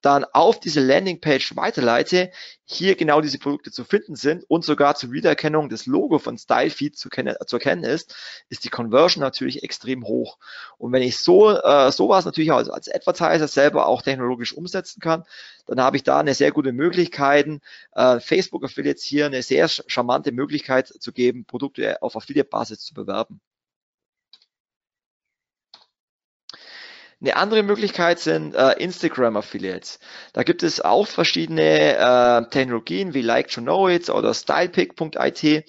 dann 0.00 0.24
auf 0.24 0.58
diese 0.60 0.80
Landingpage 0.80 1.56
weiterleite, 1.56 2.30
hier 2.64 2.94
genau 2.94 3.20
diese 3.20 3.38
Produkte 3.38 3.70
zu 3.72 3.84
finden 3.84 4.16
sind 4.16 4.44
und 4.48 4.64
sogar 4.64 4.94
zur 4.94 5.12
Wiedererkennung 5.12 5.68
des 5.68 5.86
Logo 5.86 6.18
von 6.18 6.38
StyleFeed 6.38 6.96
zu, 6.96 7.10
zu 7.10 7.56
erkennen 7.56 7.84
ist, 7.84 8.14
ist 8.48 8.64
die 8.64 8.70
Conversion 8.70 9.20
natürlich 9.20 9.64
extrem 9.64 10.04
hoch. 10.04 10.38
Und 10.78 10.92
wenn 10.92 11.02
ich 11.02 11.18
so 11.18 11.50
äh, 11.50 11.92
sowas 11.92 12.24
natürlich 12.24 12.52
als, 12.52 12.70
als 12.70 12.88
Advertiser 12.88 13.48
selber 13.48 13.86
auch 13.86 14.02
technologisch 14.02 14.56
umsetzen 14.56 15.00
kann, 15.00 15.24
dann 15.66 15.80
habe 15.80 15.96
ich 15.96 16.04
da 16.04 16.20
eine 16.20 16.34
sehr 16.34 16.52
gute 16.52 16.72
Möglichkeit, 16.72 17.48
äh, 17.94 18.20
Facebook 18.20 18.64
Affiliates 18.64 19.02
hier 19.02 19.26
eine 19.26 19.42
sehr 19.42 19.68
charmante 19.68 20.05
Möglichkeit 20.32 20.88
zu 20.88 21.12
geben, 21.12 21.44
Produkte 21.44 22.02
auf 22.02 22.16
Affiliate-Basis 22.16 22.80
zu 22.80 22.94
bewerben. 22.94 23.40
Eine 27.18 27.36
andere 27.36 27.62
Möglichkeit 27.62 28.18
sind 28.18 28.54
äh, 28.54 28.72
Instagram 28.74 29.38
Affiliates. 29.38 29.98
Da 30.34 30.42
gibt 30.42 30.62
es 30.62 30.82
auch 30.82 31.06
verschiedene 31.06 31.96
äh, 31.96 32.50
Technologien 32.50 33.14
wie 33.14 33.22
Like 33.22 33.48
to 33.48 33.62
Know 33.62 33.88
It 33.88 34.10
oder 34.10 34.34
StylePick.it, 34.34 35.64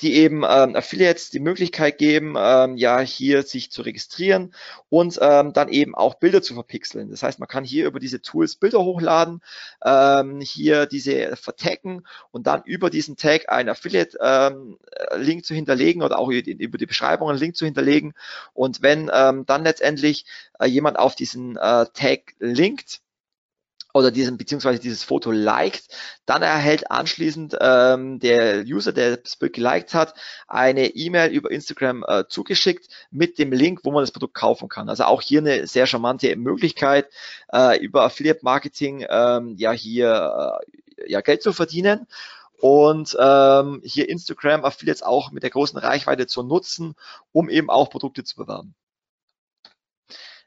die 0.00 0.14
eben 0.14 0.42
ähm, 0.48 0.76
Affiliates 0.76 1.30
die 1.30 1.40
Möglichkeit 1.40 1.98
geben, 1.98 2.34
ähm, 2.38 2.76
ja 2.76 3.00
hier 3.00 3.42
sich 3.42 3.70
zu 3.70 3.82
registrieren 3.82 4.54
und 4.88 5.18
ähm, 5.20 5.52
dann 5.52 5.68
eben 5.68 5.94
auch 5.94 6.14
Bilder 6.14 6.42
zu 6.42 6.54
verpixeln. 6.54 7.10
Das 7.10 7.22
heißt, 7.22 7.38
man 7.38 7.48
kann 7.48 7.64
hier 7.64 7.86
über 7.86 8.00
diese 8.00 8.22
Tools 8.22 8.56
Bilder 8.56 8.82
hochladen, 8.82 9.42
ähm, 9.84 10.40
hier 10.40 10.86
diese 10.86 11.36
vertaggen 11.36 12.04
und 12.30 12.46
dann 12.46 12.62
über 12.64 12.90
diesen 12.90 13.16
Tag 13.16 13.50
einen 13.50 13.68
Affiliate-Link 13.68 14.78
ähm, 15.38 15.44
zu 15.44 15.54
hinterlegen 15.54 16.02
oder 16.02 16.18
auch 16.18 16.30
über 16.30 16.78
die 16.78 16.86
Beschreibung 16.86 17.28
einen 17.28 17.38
Link 17.38 17.56
zu 17.56 17.64
hinterlegen. 17.64 18.14
Und 18.54 18.82
wenn 18.82 19.10
ähm, 19.12 19.44
dann 19.46 19.64
letztendlich 19.64 20.24
äh, 20.58 20.66
jemand 20.66 20.98
auf 20.98 21.14
diesen 21.14 21.56
äh, 21.56 21.86
Tag 21.92 22.34
linkt, 22.38 23.00
oder 23.94 24.10
diesen 24.10 24.36
beziehungsweise 24.36 24.80
dieses 24.80 25.04
Foto 25.04 25.30
liked, 25.30 25.88
dann 26.26 26.42
erhält 26.42 26.90
anschließend 26.90 27.56
ähm, 27.60 28.18
der 28.20 28.64
User, 28.64 28.92
der 28.92 29.16
das 29.16 29.36
Bild 29.36 29.54
geliked 29.54 29.94
hat, 29.94 30.14
eine 30.46 30.86
E-Mail 30.88 31.30
über 31.30 31.50
Instagram 31.50 32.04
äh, 32.06 32.24
zugeschickt 32.28 32.88
mit 33.10 33.38
dem 33.38 33.52
Link, 33.52 33.80
wo 33.84 33.92
man 33.92 34.02
das 34.02 34.12
Produkt 34.12 34.34
kaufen 34.34 34.68
kann. 34.68 34.88
Also 34.88 35.04
auch 35.04 35.22
hier 35.22 35.40
eine 35.40 35.66
sehr 35.66 35.86
charmante 35.86 36.34
Möglichkeit, 36.36 37.08
äh, 37.52 37.78
über 37.78 38.02
Affiliate 38.02 38.40
Marketing 38.42 39.04
ähm, 39.08 39.54
ja 39.56 39.72
hier 39.72 40.60
äh, 40.96 41.10
ja 41.10 41.20
Geld 41.20 41.42
zu 41.42 41.52
verdienen 41.52 42.06
und 42.60 43.16
ähm, 43.18 43.80
hier 43.84 44.08
Instagram 44.08 44.64
Affiliates 44.64 45.02
auch 45.02 45.32
mit 45.32 45.42
der 45.42 45.50
großen 45.50 45.78
Reichweite 45.78 46.26
zu 46.26 46.42
nutzen, 46.42 46.94
um 47.32 47.48
eben 47.48 47.70
auch 47.70 47.90
Produkte 47.90 48.22
zu 48.22 48.36
bewerben. 48.36 48.74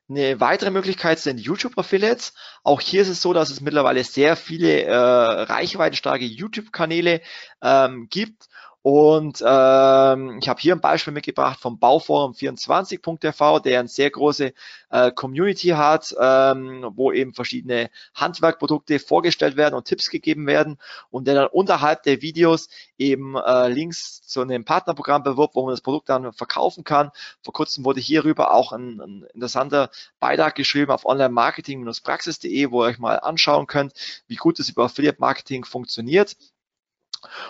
Eine 0.10 0.40
weitere 0.40 0.70
Möglichkeit 0.70 1.20
sind 1.20 1.40
YouTube 1.40 1.78
Affiliates. 1.78 2.34
Auch 2.64 2.82
hier 2.82 3.02
ist 3.02 3.08
es 3.08 3.22
so, 3.22 3.34
dass 3.34 3.50
es 3.50 3.62
mittlerweile 3.62 4.04
sehr 4.04 4.36
viele 4.36 4.84
äh, 4.84 4.94
reichweitenstarke 4.94 6.26
YouTube-Kanäle 6.26 7.22
ähm, 7.62 8.08
gibt 8.10 8.50
und 8.84 9.42
ähm, 9.48 10.40
ich 10.42 10.50
habe 10.50 10.60
hier 10.60 10.76
ein 10.76 10.82
Beispiel 10.82 11.14
mitgebracht 11.14 11.58
vom 11.58 11.80
Bauforum24.tv, 11.80 13.60
der 13.60 13.80
eine 13.80 13.88
sehr 13.88 14.12
große 14.12 14.54
äh, 14.90 15.12
Community 15.14 15.70
hat, 15.70 16.14
ähm, 16.20 16.92
wo 16.94 17.14
eben 17.14 17.34
verschiedene 17.34 17.90
Handwerkprodukte 18.14 19.00
vorgestellt 19.00 19.56
werden 19.56 19.74
und 19.76 19.86
Tipps 19.86 20.10
gegeben 20.10 20.48
werden 20.48 20.80
und 21.12 21.28
der 21.28 21.36
dann 21.36 21.48
unterhalb 21.48 22.04
der 22.04 22.22
Videos 22.22 22.68
eben 22.98 23.38
äh, 23.38 23.70
Links 23.70 24.22
zu 24.22 24.42
einem 24.42 24.66
Partnerprogramm 24.66 25.24
bewirbt, 25.24 25.56
wo 25.56 25.64
man 25.64 25.72
das 25.72 25.82
Produkt 25.82 26.10
dann 26.10 26.34
verkaufen 26.34 26.84
kann. 26.84 27.12
Vor 27.42 27.54
kurzem 27.54 27.86
wurde 27.86 28.02
hierüber 28.02 28.54
auch 28.54 28.74
ein, 28.74 29.00
ein 29.00 29.26
interessanter 29.34 29.92
Beitrag 30.20 30.56
geschrieben 30.56 30.92
auf 30.92 31.06
online-marketing-praxis.de, 31.06 32.70
wo 32.70 32.84
ihr 32.84 32.90
euch 32.90 33.00
mal 33.00 33.16
anschauen 33.16 33.66
könnt, 33.66 33.94
wie 34.28 34.36
gut 34.36 34.60
es 34.60 34.68
über 34.68 34.84
Affiliate 34.84 35.22
Marketing 35.22 35.64
funktioniert. 35.64 36.36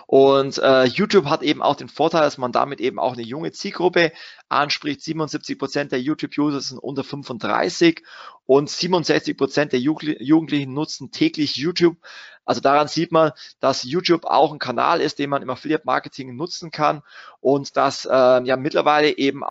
Und 0.07 0.57
äh, 0.59 0.85
YouTube 0.85 1.25
hat 1.25 1.43
eben 1.43 1.61
auch 1.61 1.75
den 1.75 1.89
Vorteil, 1.89 2.21
dass 2.21 2.37
man 2.37 2.51
damit 2.51 2.79
eben 2.81 2.99
auch 2.99 3.13
eine 3.13 3.21
junge 3.21 3.51
Zielgruppe 3.51 4.11
anspricht. 4.49 5.01
77 5.01 5.57
Prozent 5.57 5.91
der 5.91 6.01
YouTube-User 6.01 6.61
sind 6.61 6.79
unter 6.79 7.03
35 7.03 8.03
und 8.45 8.69
67 8.69 9.37
Prozent 9.37 9.73
der 9.73 9.79
Jugendlichen 9.79 10.73
nutzen 10.73 11.11
täglich 11.11 11.55
YouTube. 11.55 11.97
Also 12.45 12.59
daran 12.59 12.87
sieht 12.87 13.11
man, 13.11 13.31
dass 13.59 13.83
YouTube 13.83 14.25
auch 14.25 14.51
ein 14.51 14.59
Kanal 14.59 14.99
ist, 14.99 15.19
den 15.19 15.29
man 15.29 15.41
im 15.41 15.49
Affiliate-Marketing 15.49 16.35
nutzen 16.35 16.71
kann 16.71 17.01
und 17.39 17.77
dass 17.77 18.05
äh, 18.05 18.09
ja 18.43 18.57
mittlerweile 18.57 19.17
eben 19.17 19.43